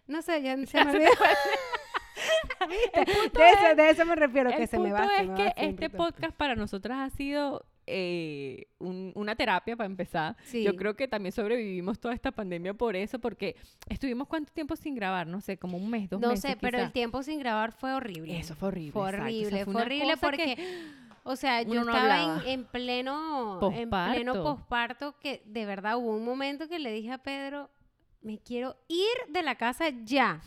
no 0.08 0.22
sé, 0.22 0.42
se 0.68 0.86
me 0.86 0.92
olvidó. 0.92 1.12
El 2.94 3.06
punto 3.06 3.40
De 3.40 3.50
eso, 3.50 3.68
es- 3.72 3.78
de 3.78 3.90
eso 3.90 4.06
me 4.06 4.16
refiero, 4.16 4.50
que 4.52 4.64
el 4.64 4.68
se 4.70 4.80
me 4.80 4.92
va. 4.92 5.00
punto 5.02 5.36
se 5.38 5.48
es 5.48 5.54
que 5.56 5.66
este 5.66 5.90
podcast 5.90 6.36
para 6.36 6.56
nosotras 6.56 7.00
ha 7.00 7.10
sido 7.16 7.66
eh, 7.86 8.68
un- 8.80 9.12
una 9.16 9.36
terapia 9.36 9.76
para 9.76 9.88
empezar. 9.88 10.38
Sí. 10.46 10.64
Yo 10.64 10.76
creo 10.78 10.96
que 10.96 11.08
también 11.10 11.34
sobrevivimos 11.34 12.00
toda 12.00 12.14
esta 12.14 12.32
pandemia 12.32 12.74
por 12.74 12.96
eso, 12.96 13.20
porque 13.20 13.58
estuvimos 13.90 14.28
cuánto 14.30 14.54
tiempo 14.54 14.76
sin 14.78 14.96
grabar, 14.96 15.28
no 15.28 15.42
sé, 15.42 15.58
como 15.58 15.78
un 15.78 15.90
mes, 15.90 16.10
dos 16.10 16.22
No 16.22 16.30
meses. 16.30 16.52
sé, 16.52 16.58
pero 16.62 16.78
el 16.80 16.92
tiempo 16.94 17.24
sin 17.24 17.40
grabar 17.40 17.74
fue 17.74 17.94
horrible. 17.94 18.38
Eso 18.40 18.56
fue 18.56 18.70
horrible. 18.70 18.92
Fue 18.94 19.10
exacto. 19.10 19.18
O 19.18 19.20
sea, 19.20 19.26
horrible, 19.26 19.66
fue 19.66 19.82
horrible 19.82 20.14
que- 20.14 20.20
porque, 20.56 20.78
o 21.24 21.36
sea, 21.36 21.62
yo 21.64 21.72
uno 21.72 21.84
no 21.86 21.94
estaba 21.96 22.44
en, 22.46 22.50
en 22.52 22.66
pleno, 22.66 23.54
en 23.74 23.90
Posparto. 23.90 24.14
pleno 24.16 24.44
posparto 24.44 25.16
que 25.20 25.42
de 25.46 25.66
verdad 25.66 25.98
hubo 25.98 26.16
un 26.16 26.24
momento 26.24 26.70
que 26.70 26.80
le 26.80 26.92
dije 26.94 27.12
a 27.12 27.18
Pedro, 27.18 27.70
me 28.24 28.40
quiero 28.40 28.76
ir 28.88 29.08
de 29.30 29.44
la 29.44 29.56
casa 29.56 29.90
ya. 30.04 30.42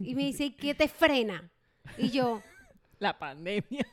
Y 0.00 0.14
me 0.14 0.24
dice, 0.24 0.46
¿y 0.46 0.50
qué 0.52 0.74
te 0.74 0.88
frena? 0.88 1.50
Y 1.98 2.10
yo, 2.10 2.42
La 2.98 3.18
pandemia. 3.18 3.86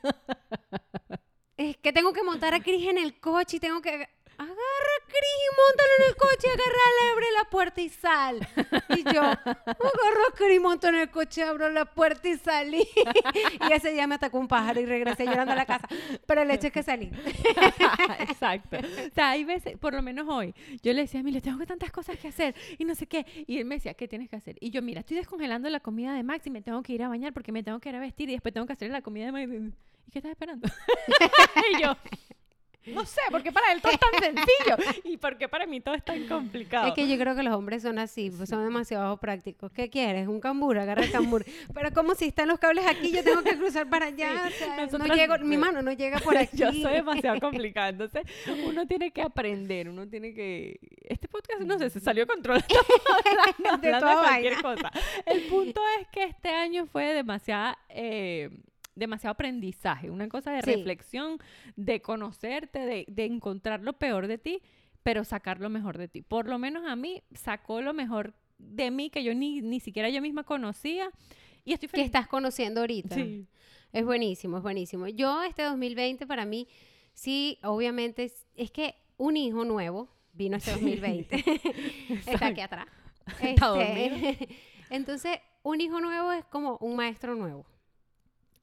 es 1.56 1.76
que 1.76 1.92
tengo 1.92 2.12
que 2.12 2.22
montar 2.22 2.54
a 2.54 2.60
Cris 2.60 2.88
en 2.88 2.98
el 2.98 3.18
coche 3.20 3.56
y 3.58 3.60
tengo 3.60 3.80
que... 3.82 4.08
Agarra 4.42 4.54
a 4.54 5.06
Cris 5.06 5.38
y 5.38 5.50
montalo 5.56 5.90
en 5.98 6.08
el 6.08 6.16
coche, 6.16 6.48
agarra, 6.48 7.12
abre 7.12 7.26
la 7.38 7.50
puerta 7.50 7.80
y 7.80 7.88
sal. 7.88 8.48
Y 8.96 9.04
yo, 9.04 9.22
agarro 9.22 10.22
a 10.28 10.34
Cris, 10.34 10.60
monto 10.60 10.88
en 10.88 10.96
el 10.96 11.10
coche, 11.10 11.44
abro 11.44 11.68
la 11.68 11.84
puerta 11.84 12.28
y 12.28 12.36
salí. 12.36 12.86
Y 13.68 13.72
ese 13.72 13.92
día 13.92 14.06
me 14.06 14.16
atacó 14.16 14.38
un 14.38 14.48
pájaro 14.48 14.80
y 14.80 14.86
regresé 14.86 15.24
llorando 15.26 15.52
a 15.52 15.56
la 15.56 15.66
casa. 15.66 15.86
Pero 16.26 16.42
el 16.42 16.50
hecho 16.50 16.66
es 16.66 16.72
que 16.72 16.82
salí. 16.82 17.10
Exacto. 18.18 18.78
O 18.78 19.14
sea, 19.14 19.30
hay 19.30 19.44
veces, 19.44 19.78
por 19.78 19.94
lo 19.94 20.02
menos 20.02 20.26
hoy, 20.28 20.54
yo 20.82 20.92
le 20.92 21.02
decía 21.02 21.20
a 21.20 21.22
Emilio, 21.22 21.40
tengo 21.40 21.58
que 21.58 21.66
tantas 21.66 21.92
cosas 21.92 22.18
que 22.18 22.28
hacer 22.28 22.54
y 22.78 22.84
no 22.84 22.94
sé 22.94 23.06
qué. 23.06 23.24
Y 23.46 23.58
él 23.58 23.64
me 23.64 23.76
decía, 23.76 23.94
¿qué 23.94 24.08
tienes 24.08 24.28
que 24.28 24.36
hacer? 24.36 24.56
Y 24.60 24.70
yo, 24.70 24.82
mira, 24.82 25.00
estoy 25.00 25.16
descongelando 25.16 25.70
la 25.70 25.80
comida 25.80 26.14
de 26.14 26.22
Max 26.22 26.46
y 26.46 26.50
me 26.50 26.62
tengo 26.62 26.82
que 26.82 26.94
ir 26.94 27.02
a 27.04 27.08
bañar 27.08 27.32
porque 27.32 27.52
me 27.52 27.62
tengo 27.62 27.78
que 27.78 27.90
ir 27.90 27.96
a 27.96 28.00
vestir 28.00 28.28
y 28.28 28.32
después 28.32 28.52
tengo 28.52 28.66
que 28.66 28.72
hacer 28.72 28.90
la 28.90 29.02
comida 29.02 29.26
de 29.26 29.32
Max. 29.32 29.52
¿Y 30.06 30.10
qué 30.10 30.18
estás 30.18 30.32
esperando? 30.32 30.68
y 31.78 31.82
yo, 31.82 31.96
no 32.86 33.04
sé, 33.04 33.20
porque 33.30 33.52
para 33.52 33.72
él 33.72 33.80
todo 33.80 33.92
es 33.92 33.98
tan 34.00 34.20
sencillo 34.20 34.76
y 35.04 35.16
porque 35.16 35.48
para 35.48 35.66
mí 35.66 35.80
todo 35.80 35.94
es 35.94 36.04
tan 36.04 36.26
complicado. 36.26 36.88
Es 36.88 36.94
que 36.94 37.08
yo 37.08 37.16
creo 37.18 37.34
que 37.36 37.42
los 37.42 37.54
hombres 37.54 37.82
son 37.82 37.98
así, 37.98 38.30
pues 38.30 38.48
son 38.48 38.64
demasiado 38.64 39.16
prácticos. 39.18 39.70
¿Qué 39.72 39.88
quieres? 39.90 40.26
Un 40.28 40.40
cambur, 40.40 40.78
agarra 40.78 41.04
el 41.04 41.12
cambur. 41.12 41.44
Pero 41.74 41.92
como 41.92 42.14
si 42.14 42.26
están 42.26 42.48
los 42.48 42.58
cables 42.58 42.86
aquí, 42.86 43.12
yo 43.12 43.22
tengo 43.22 43.42
que 43.42 43.56
cruzar 43.56 43.88
para 43.88 44.06
allá. 44.06 44.48
Sí, 44.50 44.64
o 44.64 44.88
sea, 44.88 44.98
no 44.98 45.14
llego, 45.14 45.38
mi 45.38 45.56
mano 45.56 45.82
no 45.82 45.92
llega 45.92 46.18
por 46.18 46.36
aquí. 46.38 46.56
Yo 46.56 46.72
soy 46.72 46.92
demasiado 46.94 47.40
complicada, 47.40 47.90
entonces 47.90 48.22
uno 48.66 48.86
tiene 48.86 49.10
que 49.12 49.22
aprender, 49.22 49.88
uno 49.88 50.08
tiene 50.08 50.34
que... 50.34 50.78
Este 51.08 51.28
podcast, 51.28 51.60
no 51.62 51.78
sé, 51.78 51.90
se 51.90 52.00
salió 52.00 52.24
de 52.24 52.32
control. 52.32 52.62
hablando, 53.26 53.82
De 53.82 53.94
hablando 53.94 54.22
cualquier 54.22 54.62
vaina. 54.62 54.90
cosa. 54.90 54.92
El 55.26 55.42
punto 55.42 55.80
es 56.00 56.08
que 56.08 56.24
este 56.24 56.48
año 56.48 56.86
fue 56.86 57.12
demasiado, 57.14 57.76
eh, 57.88 58.50
demasiado 58.94 59.32
aprendizaje, 59.32 60.10
una 60.10 60.28
cosa 60.28 60.52
de 60.52 60.62
Sí. 60.62 60.74
reflexión, 60.74 61.38
de 61.76 62.00
conocerte, 62.02 62.78
de, 62.80 63.04
de 63.08 63.24
encontrar 63.24 63.80
lo 63.82 63.94
peor 63.94 64.26
de 64.26 64.38
ti, 64.38 64.60
pero 65.02 65.24
sacar 65.24 65.60
lo 65.60 65.70
mejor 65.70 65.98
de 65.98 66.08
ti. 66.08 66.22
Por 66.22 66.48
lo 66.48 66.58
menos 66.58 66.84
a 66.86 66.94
mí 66.96 67.22
sacó 67.34 67.80
lo 67.80 67.92
mejor 67.94 68.34
de 68.58 68.90
mí 68.90 69.10
que 69.10 69.24
yo 69.24 69.34
ni, 69.34 69.60
ni 69.60 69.80
siquiera 69.80 70.08
yo 70.10 70.20
misma 70.22 70.44
conocía 70.44 71.10
y 71.64 71.72
estoy 71.72 71.88
que 71.88 72.02
estás 72.02 72.28
conociendo 72.28 72.80
ahorita. 72.80 73.14
Sí. 73.16 73.46
Es 73.92 74.04
buenísimo, 74.04 74.56
es 74.58 74.62
buenísimo. 74.62 75.08
Yo 75.08 75.42
este 75.42 75.62
2020 75.64 76.26
para 76.26 76.44
mí, 76.46 76.66
sí, 77.12 77.58
obviamente, 77.62 78.24
es, 78.24 78.46
es 78.54 78.70
que 78.70 78.94
un 79.16 79.36
hijo 79.36 79.64
nuevo 79.64 80.08
vino 80.32 80.56
este 80.56 80.70
2020. 80.72 81.36
Está 82.26 82.46
aquí 82.46 82.60
atrás. 82.60 82.86
Está 83.40 83.82
Este, 83.82 84.48
entonces, 84.90 85.38
un 85.62 85.80
hijo 85.80 86.00
nuevo 86.00 86.32
es 86.32 86.44
como 86.46 86.76
un 86.78 86.96
maestro 86.96 87.34
nuevo. 87.34 87.66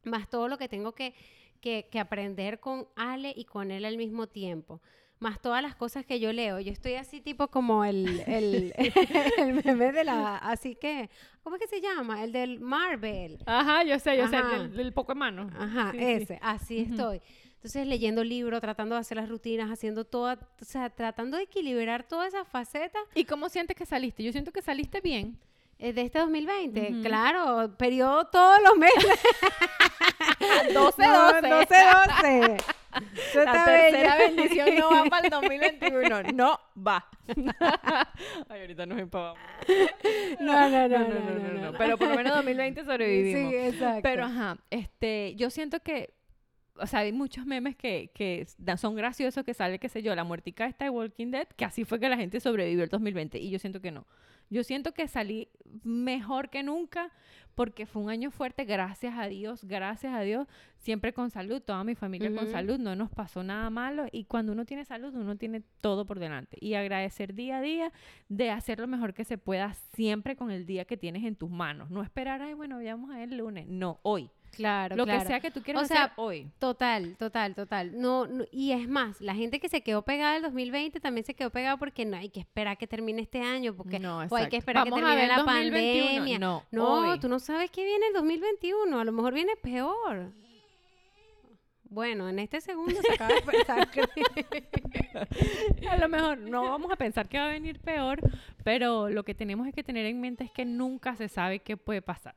Más 0.09 0.29
todo 0.29 0.47
lo 0.47 0.57
que 0.57 0.67
tengo 0.67 0.93
que, 0.93 1.13
que, 1.61 1.87
que 1.91 1.99
aprender 1.99 2.59
con 2.59 2.87
Ale 2.95 3.33
y 3.35 3.45
con 3.45 3.71
él 3.71 3.85
al 3.85 3.97
mismo 3.97 4.27
tiempo. 4.27 4.81
Más 5.19 5.41
todas 5.41 5.61
las 5.61 5.75
cosas 5.75 6.05
que 6.05 6.19
yo 6.19 6.31
leo. 6.31 6.59
Yo 6.61 6.71
estoy 6.71 6.93
así 6.93 7.19
tipo 7.19 7.49
como 7.49 7.83
el, 7.83 8.23
el, 8.25 8.73
el 9.37 9.53
meme 9.63 9.91
de 9.91 10.03
la... 10.05 10.37
Así 10.37 10.75
que... 10.75 11.09
¿Cómo 11.43 11.55
es 11.57 11.61
que 11.61 11.67
se 11.67 11.81
llama? 11.81 12.23
El 12.23 12.31
del 12.31 12.59
Marvel. 12.59 13.39
Ajá, 13.45 13.83
yo 13.83 13.99
sé, 13.99 14.17
yo 14.17 14.27
sé, 14.27 14.37
Ajá. 14.37 14.59
del, 14.59 14.75
del 14.75 14.93
Pokémon. 14.93 15.39
Ajá, 15.57 15.91
Sí, 15.91 15.97
sí. 15.97 16.03
ese, 16.05 16.39
así 16.41 16.81
Ujú. 16.83 16.91
estoy. 16.91 17.21
Entonces 17.55 17.87
leyendo 17.87 18.23
libros, 18.23 18.61
tratando 18.61 18.95
de 18.95 19.01
hacer 19.01 19.17
las 19.17 19.27
rutinas, 19.27 19.69
haciendo 19.69 20.05
toda, 20.05 20.39
o 20.61 20.63
sea, 20.63 20.89
tratando 20.89 21.35
de 21.35 21.43
equilibrar 21.43 22.07
todas 22.07 22.29
esas 22.33 22.47
facetas 22.47 23.01
¿Y 23.13 23.25
cómo 23.25 23.49
sientes 23.49 23.75
que 23.75 23.85
saliste? 23.85 24.23
Yo 24.23 24.31
siento 24.31 24.53
que 24.53 24.61
saliste 24.61 25.01
bien. 25.01 25.37
Eh, 25.79 25.93
de 25.93 26.01
este 26.01 26.19
2020. 26.19 26.91
Ujú. 26.91 27.01
Claro, 27.03 27.75
periodo 27.77 28.25
todos 28.27 28.59
los 28.63 28.77
meses. 28.77 29.19
12, 30.73 31.01
No, 31.01 31.33
12. 31.33 31.47
12, 31.49 31.65
12. 31.67 32.57
Eso 33.29 33.43
La 33.43 33.51
está 33.51 33.65
tercera 33.65 34.15
bello. 34.17 34.35
bendición 34.35 34.75
no 34.77 34.89
va 34.89 35.03
para 35.05 35.25
el 35.25 35.31
2021. 35.31 36.21
No 36.33 36.59
va. 36.75 37.07
Ay, 38.49 38.61
ahorita 38.61 38.85
nos 38.85 38.99
empavamos. 38.99 39.39
No, 40.39 40.69
no, 40.69 40.87
no, 40.87 40.99
No, 40.99 41.07
no, 41.07 41.19
no, 41.19 41.53
no, 41.53 41.71
no. 41.71 41.77
Pero 41.77 41.97
por 41.97 42.07
lo 42.09 42.15
menos 42.15 42.33
2020 42.35 42.83
sobrevivimos. 42.85 43.51
Sí, 43.51 43.57
exacto. 43.57 44.01
Pero 44.03 44.25
ajá, 44.25 44.57
este, 44.71 45.35
yo 45.35 45.49
siento 45.51 45.81
que, 45.81 46.13
o 46.75 46.87
sea, 46.87 47.01
hay 47.01 47.11
muchos 47.11 47.45
memes 47.45 47.75
que, 47.75 48.11
que 48.13 48.47
son 48.77 48.95
graciosos 48.95 49.43
que 49.43 49.53
sale, 49.53 49.77
qué 49.79 49.87
sé 49.89 50.01
yo, 50.01 50.15
la 50.15 50.23
muertica 50.23 50.65
esta 50.65 50.85
de 50.85 50.89
Walking 50.89 51.31
Dead, 51.31 51.47
que 51.55 51.65
así 51.65 51.85
fue 51.85 51.99
que 51.99 52.09
la 52.09 52.17
gente 52.17 52.39
sobrevivió 52.39 52.83
el 52.83 52.89
2020 52.89 53.37
y 53.37 53.49
yo 53.51 53.59
siento 53.59 53.81
que 53.81 53.91
no. 53.91 54.07
Yo 54.49 54.63
siento 54.63 54.93
que 54.93 55.07
salí 55.07 55.49
mejor 55.83 56.49
que 56.49 56.63
nunca 56.63 57.11
porque 57.59 57.85
fue 57.85 58.01
un 58.01 58.09
año 58.09 58.31
fuerte, 58.31 58.63
gracias 58.63 59.17
a 59.17 59.27
Dios, 59.27 59.65
gracias 59.65 60.13
a 60.13 60.21
Dios, 60.21 60.47
siempre 60.77 61.11
con 61.11 61.29
salud, 61.29 61.61
toda 61.61 61.83
mi 61.83 61.93
familia 61.93 62.33
con 62.33 62.47
salud, 62.47 62.79
no 62.79 62.95
nos 62.95 63.09
pasó 63.11 63.43
nada 63.43 63.69
malo 63.69 64.05
y 64.13 64.23
cuando 64.23 64.53
uno 64.53 64.65
tiene 64.65 64.85
salud, 64.85 65.13
uno 65.13 65.35
tiene 65.35 65.61
todo 65.81 66.05
por 66.05 66.19
delante. 66.19 66.57
Y 66.61 66.75
agradecer 66.75 67.33
día 67.33 67.57
a 67.57 67.61
día 67.61 67.91
de 68.29 68.49
hacer 68.49 68.79
lo 68.79 68.87
mejor 68.87 69.13
que 69.13 69.25
se 69.25 69.37
pueda 69.37 69.73
siempre 69.93 70.37
con 70.37 70.51
el 70.51 70.65
día 70.65 70.85
que 70.85 70.95
tienes 70.95 71.25
en 71.25 71.35
tus 71.35 71.49
manos, 71.49 71.91
no 71.91 72.01
esperar, 72.01 72.41
ay, 72.41 72.53
bueno, 72.53 72.77
ver 72.77 72.97
el 73.19 73.37
lunes, 73.37 73.67
no, 73.67 73.99
hoy. 74.03 74.31
Claro, 74.51 74.95
Lo 74.95 75.05
claro. 75.05 75.19
que 75.21 75.25
sea 75.27 75.39
que 75.39 75.51
tú 75.51 75.61
quieras 75.61 75.83
O 75.83 75.85
sea, 75.85 76.03
hacer 76.05 76.13
hoy. 76.17 76.49
Total, 76.59 77.15
total, 77.17 77.55
total. 77.55 77.99
No, 77.99 78.27
no- 78.27 78.45
y 78.51 78.71
es 78.71 78.87
más, 78.87 79.19
la 79.21 79.35
gente 79.35 79.59
que 79.59 79.69
se 79.69 79.81
quedó 79.81 80.01
pegada 80.03 80.35
el 80.37 80.41
2020 80.41 80.99
también 80.99 81.25
se 81.25 81.33
quedó 81.33 81.49
pegada 81.49 81.77
porque 81.77 82.05
no 82.05 82.17
hay 82.17 82.29
que 82.29 82.39
esperar 82.41 82.77
que 82.77 82.87
termine 82.87 83.21
este 83.21 83.41
año, 83.41 83.75
porque 83.75 83.99
no, 83.99 84.19
o 84.29 84.35
hay 84.35 84.49
que 84.49 84.57
esperar 84.57 84.85
Vamos 84.85 84.99
que 84.99 85.05
termine 85.05 85.27
la 85.27 85.37
2021. 85.37 86.07
pandemia. 86.07 86.39
No, 86.39 86.63
No, 86.71 87.11
hoy. 87.11 87.19
tú 87.19 87.29
no 87.29 87.39
sabes 87.39 87.69
qué 87.71 87.83
viene 87.85 88.07
el 88.07 88.13
2021, 88.13 88.99
a 88.99 89.03
lo 89.05 89.11
mejor 89.11 89.33
viene 89.33 89.55
peor. 89.61 90.31
Bueno, 91.91 92.29
en 92.29 92.37
este 92.37 92.61
segundo 92.61 92.93
se 93.01 93.13
acaba 93.13 93.33
de 93.33 93.41
pensar 93.41 93.89
que 93.89 94.01
A 95.89 95.97
lo 95.97 96.07
mejor 96.07 96.37
no 96.37 96.63
vamos 96.69 96.91
a 96.91 96.95
pensar 96.95 97.27
que 97.27 97.39
va 97.39 97.45
a 97.45 97.49
venir 97.49 97.79
peor, 97.79 98.19
pero 98.63 99.09
lo 99.09 99.23
que 99.23 99.33
tenemos 99.33 99.67
es 99.67 99.73
que 99.73 99.83
tener 99.83 100.05
en 100.05 100.21
mente 100.21 100.43
es 100.43 100.51
que 100.51 100.65
nunca 100.65 101.15
se 101.15 101.27
sabe 101.29 101.59
qué 101.59 101.77
puede 101.77 102.01
pasar. 102.03 102.35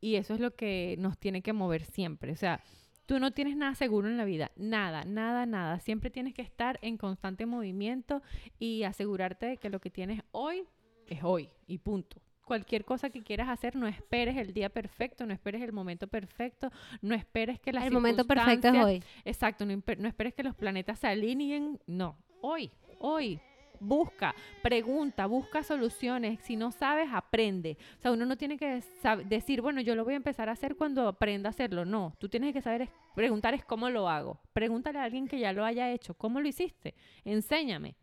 Y 0.00 0.16
eso 0.16 0.34
es 0.34 0.40
lo 0.40 0.54
que 0.54 0.96
nos 0.98 1.18
tiene 1.18 1.42
que 1.42 1.52
mover 1.52 1.84
siempre. 1.84 2.32
O 2.32 2.36
sea, 2.36 2.62
tú 3.06 3.18
no 3.18 3.32
tienes 3.32 3.56
nada 3.56 3.74
seguro 3.74 4.08
en 4.08 4.16
la 4.16 4.24
vida. 4.24 4.52
Nada, 4.56 5.04
nada, 5.04 5.46
nada. 5.46 5.80
Siempre 5.80 6.10
tienes 6.10 6.34
que 6.34 6.42
estar 6.42 6.78
en 6.82 6.96
constante 6.96 7.46
movimiento 7.46 8.22
y 8.58 8.84
asegurarte 8.84 9.46
de 9.46 9.56
que 9.56 9.70
lo 9.70 9.80
que 9.80 9.90
tienes 9.90 10.22
hoy 10.30 10.64
es 11.06 11.24
hoy 11.24 11.48
y 11.66 11.78
punto. 11.78 12.20
Cualquier 12.44 12.84
cosa 12.84 13.10
que 13.10 13.22
quieras 13.22 13.48
hacer, 13.48 13.76
no 13.76 13.86
esperes 13.86 14.36
el 14.36 14.54
día 14.54 14.70
perfecto, 14.70 15.26
no 15.26 15.34
esperes 15.34 15.60
el 15.62 15.72
momento 15.72 16.06
perfecto, 16.06 16.70
no 17.02 17.14
esperes 17.14 17.60
que 17.60 17.72
las 17.72 17.84
el 17.84 17.92
momento 17.92 18.26
perfecto 18.26 18.68
es 18.68 18.84
hoy. 18.84 19.02
Exacto, 19.24 19.66
no, 19.66 19.74
no 19.98 20.08
esperes 20.08 20.32
que 20.32 20.42
los 20.42 20.54
planetas 20.54 20.98
se 20.98 21.08
alineen, 21.08 21.78
no, 21.86 22.16
hoy, 22.40 22.70
hoy. 23.00 23.38
Busca, 23.80 24.34
pregunta, 24.62 25.26
busca 25.26 25.62
soluciones. 25.62 26.40
Si 26.42 26.56
no 26.56 26.70
sabes, 26.70 27.08
aprende. 27.12 27.76
O 27.98 28.00
sea, 28.02 28.12
uno 28.12 28.26
no 28.26 28.36
tiene 28.36 28.56
que 28.56 28.82
decir, 29.26 29.60
bueno, 29.62 29.80
yo 29.80 29.94
lo 29.94 30.04
voy 30.04 30.14
a 30.14 30.16
empezar 30.16 30.48
a 30.48 30.52
hacer 30.52 30.76
cuando 30.76 31.06
aprenda 31.08 31.48
a 31.48 31.50
hacerlo. 31.50 31.84
No, 31.84 32.14
tú 32.18 32.28
tienes 32.28 32.52
que 32.52 32.60
saber, 32.62 32.82
es- 32.82 32.90
preguntar 33.14 33.54
es 33.54 33.64
cómo 33.64 33.90
lo 33.90 34.08
hago. 34.08 34.40
Pregúntale 34.52 34.98
a 34.98 35.04
alguien 35.04 35.28
que 35.28 35.38
ya 35.38 35.52
lo 35.52 35.64
haya 35.64 35.90
hecho. 35.92 36.14
¿Cómo 36.14 36.40
lo 36.40 36.48
hiciste? 36.48 36.94
Enséñame. 37.24 37.96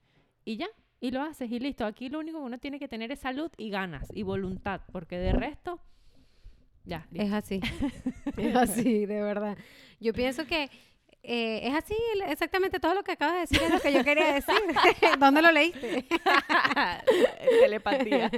Y 0.43 0.57
ya, 0.57 0.67
y 0.99 1.11
lo 1.11 1.21
haces 1.21 1.51
y 1.51 1.59
listo. 1.59 1.85
Aquí 1.85 2.09
lo 2.09 2.19
único 2.19 2.39
que 2.39 2.45
uno 2.45 2.57
tiene 2.59 2.79
que 2.79 2.87
tener 2.87 3.11
es 3.11 3.19
salud 3.19 3.51
y 3.57 3.69
ganas 3.69 4.07
y 4.13 4.23
voluntad, 4.23 4.81
porque 4.91 5.17
de 5.17 5.31
resto, 5.33 5.79
ya. 6.83 7.07
listo. 7.11 7.25
Es 7.27 7.33
así. 7.33 7.59
es 8.37 8.55
así, 8.55 9.05
de 9.05 9.21
verdad. 9.21 9.57
Yo 9.99 10.13
pienso 10.13 10.45
que 10.45 10.69
eh, 11.27 11.67
es 11.67 11.73
así, 11.73 11.95
exactamente 12.27 12.79
todo 12.79 12.93
lo 12.93 13.03
que 13.03 13.13
acabas 13.13 13.33
de 13.35 13.39
decir 13.41 13.61
es 13.63 13.71
lo 13.73 13.79
que 13.79 13.91
yo 13.93 14.03
quería 14.03 14.33
decir. 14.33 14.55
¿Dónde 15.19 15.41
lo 15.41 15.51
leíste? 15.51 16.05
Telepatía. 17.61 18.31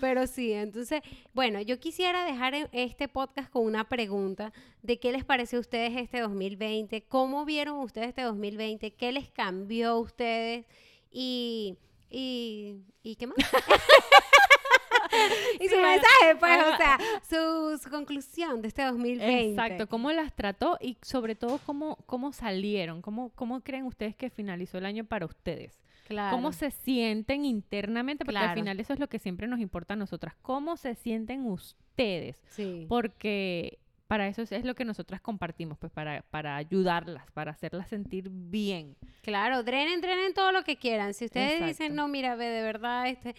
Pero 0.00 0.26
sí, 0.26 0.52
entonces, 0.52 1.02
bueno, 1.34 1.60
yo 1.60 1.78
quisiera 1.80 2.24
dejar 2.24 2.54
en- 2.54 2.68
este 2.72 3.08
podcast 3.08 3.50
con 3.50 3.64
una 3.64 3.88
pregunta 3.88 4.52
de 4.82 4.98
qué 4.98 5.12
les 5.12 5.24
pareció 5.24 5.58
a 5.58 5.60
ustedes 5.60 5.96
este 5.96 6.20
2020, 6.20 7.02
cómo 7.04 7.44
vieron 7.44 7.78
ustedes 7.78 8.08
este 8.08 8.22
2020, 8.22 8.92
qué 8.92 9.12
les 9.12 9.30
cambió 9.30 9.90
a 9.90 9.98
ustedes 9.98 10.64
y, 11.10 11.76
y, 12.10 12.76
¿y 13.02 13.16
qué 13.16 13.26
más? 13.26 13.36
y 15.60 15.68
su 15.68 15.74
Sí, 15.74 15.80
mensaje, 15.80 16.36
pues, 16.38 16.58
o 16.72 16.76
sea, 16.76 16.98
su, 17.28 17.78
su 17.78 17.90
conclusión 17.90 18.62
de 18.62 18.68
este 18.68 18.82
2020. 18.82 19.50
Exacto, 19.50 19.88
cómo 19.88 20.12
las 20.12 20.34
trató 20.34 20.78
y 20.80 20.96
sobre 21.02 21.34
todo 21.34 21.58
cómo, 21.64 21.96
cómo 22.06 22.32
salieron, 22.32 23.02
cómo, 23.02 23.30
cómo 23.34 23.60
creen 23.60 23.84
ustedes 23.84 24.16
que 24.16 24.30
finalizó 24.30 24.78
el 24.78 24.86
año 24.86 25.04
para 25.04 25.26
ustedes. 25.26 25.80
Claro. 26.06 26.36
¿Cómo 26.36 26.52
se 26.52 26.70
sienten 26.70 27.44
internamente? 27.44 28.24
Porque 28.24 28.38
al 28.38 28.54
final 28.54 28.78
eso 28.80 28.92
es 28.92 28.98
lo 28.98 29.08
que 29.08 29.18
siempre 29.18 29.46
nos 29.46 29.60
importa 29.60 29.94
a 29.94 29.96
nosotras. 29.96 30.34
¿Cómo 30.42 30.76
se 30.76 30.94
sienten 30.94 31.46
ustedes? 31.46 32.42
Sí. 32.48 32.86
Porque 32.88 33.78
para 34.12 34.28
eso 34.28 34.42
es, 34.42 34.66
lo 34.66 34.74
que 34.74 34.84
nosotras 34.84 35.22
compartimos, 35.22 35.78
pues 35.78 35.90
para, 35.90 36.20
para 36.28 36.56
ayudarlas, 36.56 37.24
para 37.30 37.52
hacerlas 37.52 37.88
sentir 37.88 38.28
bien. 38.30 38.94
Claro, 39.22 39.62
drenen, 39.62 40.02
drenen 40.02 40.34
todo 40.34 40.52
lo 40.52 40.64
que 40.64 40.76
quieran. 40.76 41.14
Si 41.14 41.24
ustedes 41.24 41.52
Exacto. 41.52 41.66
dicen, 41.66 41.94
no, 41.94 42.08
mira, 42.08 42.36
ve, 42.36 42.44
de 42.44 42.60
verdad, 42.60 43.06
este, 43.06 43.34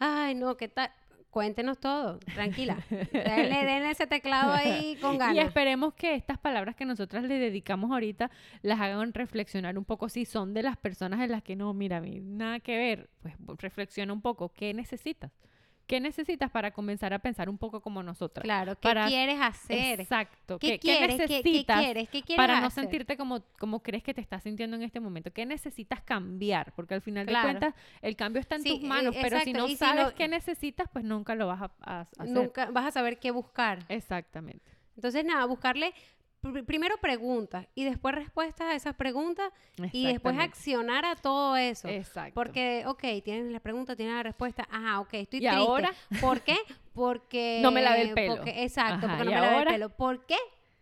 ay, 0.00 0.34
no, 0.34 0.56
¿qué 0.56 0.66
tal? 0.66 0.90
Cuéntenos 1.30 1.78
todo, 1.78 2.18
tranquila. 2.34 2.78
denle, 2.90 3.64
denle 3.64 3.92
ese 3.92 4.08
teclado 4.08 4.54
ahí 4.54 4.98
con 5.00 5.14
Y 5.14 5.18
ganas. 5.18 5.46
esperemos 5.46 5.94
que 5.94 6.16
estas 6.16 6.38
palabras 6.38 6.74
que 6.74 6.84
nosotras 6.84 7.22
le 7.22 7.38
dedicamos 7.38 7.92
ahorita 7.92 8.28
las 8.62 8.80
hagan 8.80 9.14
reflexionar 9.14 9.78
un 9.78 9.84
poco. 9.84 10.08
Si 10.08 10.24
son 10.24 10.52
de 10.52 10.64
las 10.64 10.76
personas 10.76 11.20
en 11.20 11.30
las 11.30 11.44
que 11.44 11.54
no, 11.54 11.72
mira, 11.74 11.98
a 11.98 12.00
mí 12.00 12.18
nada 12.18 12.58
que 12.58 12.76
ver, 12.76 13.08
pues 13.22 13.36
reflexiona 13.58 14.12
un 14.12 14.20
poco. 14.20 14.52
¿Qué 14.52 14.74
necesitas? 14.74 15.30
¿Qué 15.88 16.00
necesitas 16.00 16.50
para 16.50 16.70
comenzar 16.70 17.14
a 17.14 17.18
pensar 17.18 17.48
un 17.48 17.56
poco 17.56 17.80
como 17.80 18.02
nosotras? 18.02 18.42
Claro, 18.44 18.74
¿qué 18.74 18.82
para- 18.82 19.06
quieres 19.08 19.40
hacer? 19.40 20.00
Exacto. 20.00 20.58
¿Qué, 20.58 20.72
¿Qué, 20.72 20.72
qué 20.74 20.78
quieres? 20.80 21.16
¿Qué- 21.16 21.22
necesitas 21.28 21.78
¿Qué, 21.78 21.84
quieres? 21.84 22.08
¿Qué 22.10 22.22
quieres 22.22 22.36
para 22.46 22.60
no 22.60 22.68
sentirte 22.68 23.16
como, 23.16 23.40
como 23.58 23.82
crees 23.82 24.02
que 24.02 24.12
te 24.12 24.20
estás 24.20 24.42
sintiendo 24.42 24.76
en 24.76 24.82
este 24.82 25.00
momento? 25.00 25.32
¿Qué 25.32 25.46
necesitas 25.46 26.02
cambiar? 26.02 26.72
Porque 26.76 26.92
al 26.92 27.00
final 27.00 27.26
Claro. 27.26 27.48
de 27.48 27.54
cuentas 27.58 27.74
el 28.02 28.16
cambio 28.16 28.40
está 28.40 28.56
en 28.56 28.62
Sí, 28.64 28.68
tus 28.68 28.82
manos, 28.82 29.16
eh, 29.16 29.18
pero 29.22 29.40
si 29.40 29.54
no 29.54 29.66
si 29.66 29.76
sabes 29.76 30.12
qué 30.12 30.28
necesitas, 30.28 30.88
pues 30.92 31.04
nunca 31.06 31.34
lo 31.34 31.46
vas 31.46 31.70
a, 31.80 32.00
hacer. 32.00 32.28
Nunca 32.28 32.70
vas 32.70 32.84
a 32.84 32.90
saber 32.90 33.18
qué 33.18 33.30
buscar. 33.30 33.78
Exactamente. 33.88 34.70
Entonces, 34.94 35.24
nada, 35.24 35.46
buscarle 35.46 35.94
primero 36.66 36.96
preguntas 36.98 37.66
y 37.74 37.84
después 37.84 38.14
respuestas 38.14 38.68
a 38.68 38.74
esas 38.74 38.94
preguntas 38.94 39.50
y 39.92 40.06
después 40.06 40.38
accionar 40.38 41.04
a 41.04 41.16
todo 41.16 41.56
eso. 41.56 41.88
Exacto. 41.88 42.34
Porque, 42.34 42.84
ok, 42.86 43.02
tienes 43.24 43.50
la 43.52 43.60
pregunta, 43.60 43.96
tienes 43.96 44.14
la 44.14 44.22
respuesta. 44.22 44.66
Ajá, 44.70 45.00
ok, 45.00 45.14
estoy 45.14 45.38
¿Y 45.38 45.42
triste. 45.42 45.56
ahora? 45.56 45.92
¿Por 46.20 46.40
qué? 46.42 46.56
Porque... 46.94 47.60
No 47.62 47.70
me 47.70 47.82
lavé 47.82 48.02
el 48.02 48.14
pelo. 48.14 48.36
porque- 48.36 48.62
exacto, 48.62 49.06
Ajá, 49.06 49.16
porque 49.18 49.24
no 49.24 49.30
¿y 49.30 49.34
me 49.34 49.40
lavé 49.40 49.48
el 49.52 49.58
ahora? 49.58 49.70
pelo. 49.72 49.88
¿Por 49.90 50.26
qué? 50.26 50.36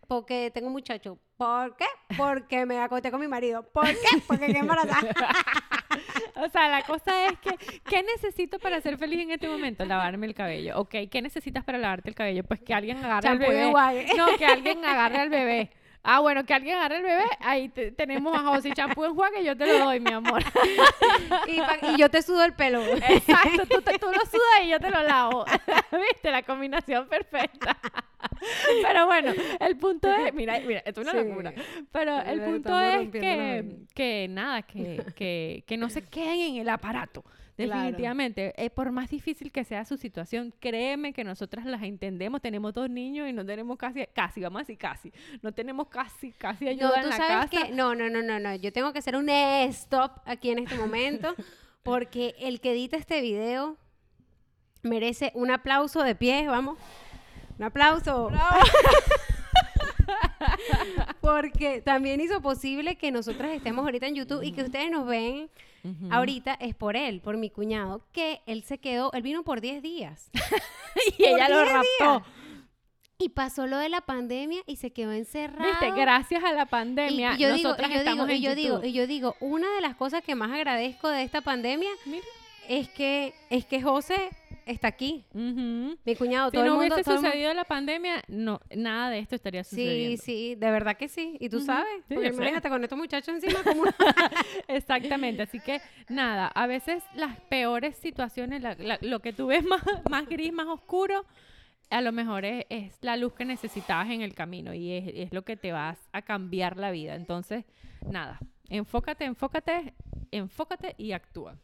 Porque 0.07 0.51
tengo 0.53 0.67
un 0.67 0.73
muchacho. 0.73 1.19
¿Por 1.35 1.75
qué? 1.75 1.85
Porque 2.17 2.65
me 2.65 2.79
acosté 2.79 3.11
con 3.11 3.19
mi 3.19 3.27
marido. 3.27 3.61
¿Por 3.71 3.85
qué? 3.87 4.21
Porque 4.25 4.47
quedé 4.47 4.59
embarazada. 4.59 5.01
O 6.45 6.49
sea, 6.49 6.69
la 6.69 6.81
cosa 6.83 7.25
es 7.25 7.37
que, 7.39 7.57
¿qué 7.89 8.03
necesito 8.03 8.59
para 8.59 8.79
ser 8.81 8.97
feliz 8.97 9.21
en 9.21 9.31
este 9.31 9.47
momento? 9.47 9.83
Lavarme 9.85 10.27
el 10.27 10.33
cabello. 10.35 10.79
Ok, 10.79 10.95
¿qué 11.11 11.21
necesitas 11.21 11.63
para 11.63 11.77
lavarte 11.77 12.09
el 12.09 12.15
cabello? 12.15 12.43
Pues 12.43 12.61
que 12.61 12.73
alguien 12.73 12.97
agarre 13.03 13.27
al 13.29 13.39
bebé. 13.39 13.71
No, 14.17 14.27
que 14.37 14.45
alguien 14.45 14.85
agarre 14.85 15.19
al 15.19 15.29
bebé. 15.29 15.71
Ah, 16.09 16.19
bueno, 16.19 16.45
que 16.45 16.53
alguien 16.53 16.77
agarre 16.77 16.97
al 16.97 17.03
bebé. 17.03 17.25
Ahí 17.41 17.67
te- 17.69 17.91
tenemos 17.91 18.33
a 18.33 18.39
José 18.43 18.71
champú 18.73 19.03
enjuague, 19.03 19.43
yo 19.43 19.57
te 19.57 19.65
lo 19.65 19.79
doy, 19.85 19.99
mi 19.99 20.13
amor. 20.13 20.41
y 21.81 21.97
yo 21.99 22.09
te 22.09 22.21
sudo 22.21 22.43
el 22.45 22.53
pelo. 22.53 22.81
Exacto, 23.09 23.65
tú, 23.69 23.81
te- 23.81 23.97
tú 23.99 24.05
lo 24.07 24.21
sudas 24.25 24.61
y 24.63 24.69
yo 24.69 24.79
te 24.79 24.89
lo 24.89 25.03
lavo. 25.03 25.43
¿Viste? 25.91 26.31
La 26.31 26.43
combinación 26.43 27.07
perfecta. 27.09 27.77
Pero 28.83 29.05
bueno, 29.05 29.33
el 29.59 29.77
punto 29.77 30.13
es, 30.13 30.33
mira, 30.33 30.59
mira, 30.61 30.81
esto 30.85 31.01
es 31.01 31.07
una 31.07 31.21
Sí. 31.21 31.27
locura. 31.27 31.53
Pero 31.91 32.19
el 32.21 32.41
punto 32.41 32.79
es 32.79 33.05
la 33.05 33.11
que, 33.11 33.77
que 33.93 34.27
nada, 34.29 34.61
que, 34.63 35.03
que, 35.15 35.63
que 35.67 35.77
no 35.77 35.89
se 35.89 36.01
queden 36.03 36.39
en 36.55 36.61
el 36.61 36.69
aparato. 36.69 37.23
Claro. 37.57 37.73
Definitivamente, 37.85 38.53
eh, 38.55 38.69
por 38.69 38.91
más 38.91 39.09
difícil 39.09 39.51
que 39.51 39.63
sea 39.63 39.83
su 39.83 39.97
situación, 39.97 40.53
créeme 40.59 41.11
que 41.11 41.23
nosotras 41.23 41.65
las 41.65 41.81
entendemos. 41.81 42.39
Tenemos 42.39 42.71
dos 42.71 42.87
niños 42.87 43.27
y 43.27 43.33
no 43.33 43.43
tenemos 43.43 43.79
casi, 43.79 44.05
casi, 44.13 44.41
vamos 44.41 44.59
a 44.59 44.61
decir 44.61 44.77
casi, 44.77 45.11
no 45.41 45.51
tenemos 45.51 45.87
casi, 45.87 46.33
casi 46.33 46.65
No, 46.65 46.69
ayuda 46.69 46.95
en 46.97 47.01
tú 47.01 47.09
la 47.09 47.17
sabes 47.17 47.49
casa. 47.49 47.65
que 47.65 47.73
no, 47.73 47.95
no, 47.95 48.11
no, 48.11 48.21
no, 48.21 48.39
no. 48.39 48.53
Yo 48.57 48.71
tengo 48.71 48.93
que 48.93 48.99
hacer 48.99 49.15
un 49.15 49.27
stop 49.29 50.19
aquí 50.25 50.51
en 50.51 50.59
este 50.59 50.75
momento 50.75 51.33
porque 51.81 52.35
el 52.37 52.61
que 52.61 52.73
edita 52.73 52.95
este 52.95 53.21
video 53.21 53.75
merece 54.83 55.31
un 55.33 55.49
aplauso 55.49 56.03
de 56.03 56.13
pie, 56.13 56.47
vamos. 56.47 56.77
Un 57.57 57.63
aplauso. 57.63 58.29
porque 61.21 61.81
también 61.81 62.21
hizo 62.21 62.41
posible 62.41 62.95
que 62.95 63.11
nosotras 63.11 63.51
estemos 63.51 63.85
ahorita 63.85 64.07
en 64.07 64.15
YouTube 64.15 64.43
y 64.43 64.51
que 64.51 64.63
ustedes 64.63 64.89
nos 64.89 65.05
ven 65.05 65.49
ahorita 66.09 66.53
es 66.55 66.75
por 66.75 66.97
él, 66.97 67.21
por 67.21 67.37
mi 67.37 67.49
cuñado, 67.49 68.01
que 68.11 68.41
él 68.45 68.63
se 68.63 68.77
quedó, 68.77 69.11
él 69.13 69.21
vino 69.21 69.43
por 69.43 69.61
10 69.61 69.81
días 69.81 70.29
y 71.17 71.25
ella 71.25 71.47
lo 71.47 71.61
10 71.61 71.71
raptó. 71.71 72.25
y 73.17 73.29
pasó 73.29 73.67
lo 73.67 73.77
de 73.77 73.87
la 73.87 74.01
pandemia 74.01 74.61
y 74.65 74.77
se 74.77 74.91
quedó 74.91 75.13
encerrado. 75.13 75.69
Viste, 75.69 75.91
gracias 75.91 76.43
a 76.43 76.51
la 76.51 76.63
Y 76.63 76.65
pandemia, 76.65 77.37
yo 77.37 77.53
digo, 77.53 77.69
nosotras 77.69 77.89
y 77.89 77.93
yo 77.93 77.99
estamos 77.99 78.27
digo, 78.27 78.37
y 78.37 78.41
yo 78.41 78.55
digo, 78.55 78.83
y 78.83 78.93
yo 78.93 79.07
digo, 79.07 79.35
una 79.39 79.73
de 79.75 79.81
las 79.81 79.95
cosas 79.95 80.23
que 80.23 80.35
más 80.35 80.51
agradezco 80.51 81.07
de 81.07 81.23
esta 81.23 81.41
pandemia 81.41 81.89
Mira. 82.05 82.25
es 82.67 82.89
que 82.89 83.33
es 83.49 83.65
que 83.65 83.81
José 83.81 84.29
está 84.67 84.87
aquí. 84.89 85.25
Mi 85.33 86.15
cuñado, 86.17 86.49
Si 86.49 86.57
todo 86.57 86.65
no 86.65 86.73
el 86.73 86.77
mundo, 86.79 86.95
hubiese 86.95 87.03
todo 87.03 87.15
el 87.15 87.21
mundo- 87.21 87.29
sucedido 87.31 87.53
la 87.53 87.63
pandemia, 87.65 88.23
no, 88.27 88.59
nada 88.75 89.09
de 89.09 89.19
esto 89.19 89.35
estaría 89.35 89.63
Sí, 89.63 89.75
sucediendo. 89.77 90.21
sí, 90.23 90.55
de 90.55 90.71
verdad 90.71 90.97
que 90.97 91.07
sí. 91.07 91.37
Y 91.39 91.49
tú 91.49 91.59
sabes, 91.61 91.87
Sí, 92.07 92.13
porque 92.15 92.27
yo 92.27 92.33
sé. 92.33 92.37
imagínate 92.37 92.69
con 92.69 92.83
estos 92.83 92.97
muchachos 92.97 93.33
encima 93.35 93.63
como 93.63 93.81
una- 93.81 93.95
Exactamente, 94.67 95.41
así 95.43 95.59
que 95.59 95.81
nada, 96.09 96.47
a 96.47 96.67
veces 96.67 97.03
las 97.15 97.39
peores 97.49 97.95
situaciones, 97.97 98.61
la- 98.61 98.75
la- 98.75 98.99
lo 99.01 99.19
que 99.21 99.33
tú 99.33 99.47
ves 99.47 99.63
más, 99.63 99.81
más 100.09 100.27
gris, 100.27 100.51
más 100.53 100.67
oscuro, 100.67 101.25
a 101.89 102.01
lo 102.01 102.11
mejor 102.11 102.43
es, 102.43 102.65
es 102.69 102.97
la 103.01 103.15
luz 103.15 103.33
que 103.33 103.45
necesitabas 103.45 104.09
en 104.09 104.21
el 104.21 104.33
camino 104.33 104.73
y 104.73 104.91
es, 104.91 105.05
es 105.13 105.33
lo 105.33 105.43
que 105.43 105.55
te 105.55 105.71
vas 105.71 105.97
a 106.11 106.21
cambiar 106.21 106.75
la 106.77 106.91
vida. 106.91 107.15
Entonces, 107.15 107.63
nada, 108.05 108.39
enfócate, 108.69 109.23
enfócate, 109.23 109.93
enfócate 110.31 110.95
y 110.97 111.13
actúa. 111.13 111.55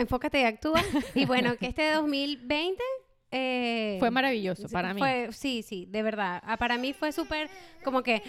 Enfócate 0.00 0.40
y 0.40 0.44
actúa. 0.44 0.82
Y 1.14 1.24
bueno, 1.26 1.56
que 1.56 1.66
este 1.66 1.92
2020 1.92 2.82
eh, 3.30 3.96
Fue 3.98 4.10
maravilloso 4.10 4.68
para 4.70 4.94
mí. 4.94 5.00
fue- 5.00 5.28
sí, 5.32 5.62
sí, 5.62 5.86
de 5.90 6.02
verdad. 6.02 6.40
Ah, 6.46 6.56
Para 6.56 6.78
mí 6.78 6.92
fue 6.94 7.12
súper 7.12 7.50
como 7.84 8.02
que, 8.02 8.22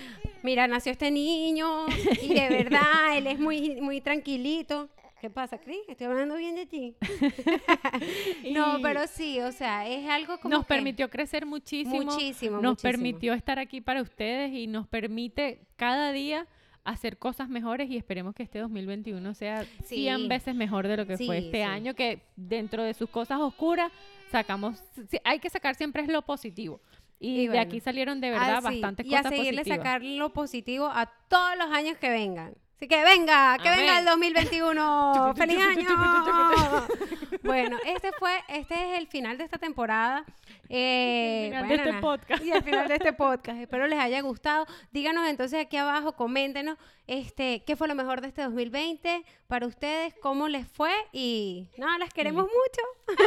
mira, 0.43 0.67
nació 0.67 0.91
este 0.91 1.09
niño 1.09 1.86
y 2.22 2.34
de 2.34 2.49
verdad 2.49 3.17
él 3.17 3.28
es 3.28 3.39
muy, 3.39 3.80
muy 3.82 4.01
tranquilito. 4.01 4.89
¿Qué 5.22 5.30
pasa, 5.30 5.57
Cris? 5.57 5.80
Estoy 5.89 6.07
hablando 6.07 6.36
bien 6.38 6.55
de 6.55 6.65
ti. 6.65 6.95
no, 8.51 8.80
pero 8.82 9.05
sí, 9.07 9.39
o 9.41 9.51
sea, 9.51 9.88
es 9.88 10.07
algo 10.09 10.38
como 10.39 10.55
nos 10.55 10.65
que 10.65 10.70
permitió 10.74 11.09
crecer 11.09 11.45
muchísimo. 11.45 12.03
muchísimo, 12.03 12.57
nos 12.57 12.72
muchísimo. 12.72 12.91
permitió 12.91 13.34
estar 13.34 13.59
aquí 13.59 13.82
para 13.82 14.01
ustedes 14.01 14.51
y 14.53 14.67
nos 14.67 14.88
permite 14.88 15.61
cada 15.76 16.11
día 16.11 16.47
hacer 16.90 17.18
cosas 17.18 17.50
mejores 17.50 17.90
y 17.90 17.98
esperemos 17.98 18.34
que 18.36 18.44
este 18.44 18.60
2021 18.60 19.34
sea 19.34 19.66
100 19.86 20.18
Sí. 20.22 20.28
veces 20.28 20.56
mejor 20.56 20.88
de 20.88 20.98
lo 20.98 21.06
que 21.08 21.18
fue 21.18 21.38
este 21.40 21.58
sí. 21.58 21.62
año, 21.64 21.94
que 21.96 22.22
dentro 22.36 22.84
de 22.84 22.94
sus 22.94 23.10
cosas 23.10 23.40
oscuras 23.40 23.92
sacamos, 24.32 24.84
sí, 25.10 25.18
hay 25.24 25.40
que 25.40 25.50
sacar 25.50 25.76
siempre 25.76 26.02
es 26.04 26.08
lo 26.10 26.22
positivo. 26.22 26.82
Y, 27.20 27.42
Y 27.42 27.48
de 27.48 27.60
aquí 27.60 27.80
salieron 27.82 28.22
de 28.22 28.28
Ah, 28.28 28.32
verdad 28.32 28.58
sí, 28.60 28.64
bastantes 28.64 29.06
y 29.06 29.14
a 29.14 29.18
cosas 29.18 29.32
seguirle 29.36 29.60
positivas. 29.62 29.78
sacar 29.80 30.04
lo 30.04 30.30
positivo 30.32 30.86
a 30.88 31.12
todos 31.28 31.58
los 31.58 31.68
años 31.72 31.98
que 31.98 32.10
vengan. 32.10 32.54
Así 32.80 32.88
que 32.88 33.03
venga, 33.03 33.57
que 33.61 33.69
venga 33.69 33.99
el 33.99 34.05
2021. 34.05 35.11
Chucu, 35.13 35.36
¡Feliz 35.36 35.59
año! 35.59 35.89
bueno, 37.43 37.77
este 37.86 38.13
fue, 38.13 38.32
este 38.47 38.73
es 38.73 38.99
el 38.99 39.07
final 39.07 39.38
de 39.38 39.43
esta 39.43 39.57
temporada. 39.57 40.23
Eh, 40.71 41.47
final 41.49 41.67
de 41.67 41.75
este 41.75 41.93
podcast. 41.95 42.45
Y 42.45 42.51
el 42.51 42.63
final 42.63 42.88
de 42.88 42.93
este 42.93 43.11
podcast. 43.11 43.59
Espero 43.59 43.88
les 43.88 43.97
haya 43.97 44.21
gustado. 44.21 44.67
Díganos 44.91 45.27
entonces 45.27 45.59
aquí 45.59 45.77
abajo, 45.77 46.11
coméntenos 46.11 46.77
este, 47.07 47.63
qué 47.65 47.75
fue 47.75 47.88
lo 47.88 47.95
mejor 47.95 48.21
de 48.21 48.27
este 48.27 48.43
2020 48.43 49.25
para 49.47 49.65
ustedes, 49.65 50.13
cómo 50.21 50.47
les 50.47 50.67
fue 50.67 50.91
y 51.11 51.69
nada, 51.75 51.97
las 51.97 52.13
queremos 52.13 52.43
mucho. 52.43 53.17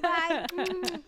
Bye. 0.00 1.04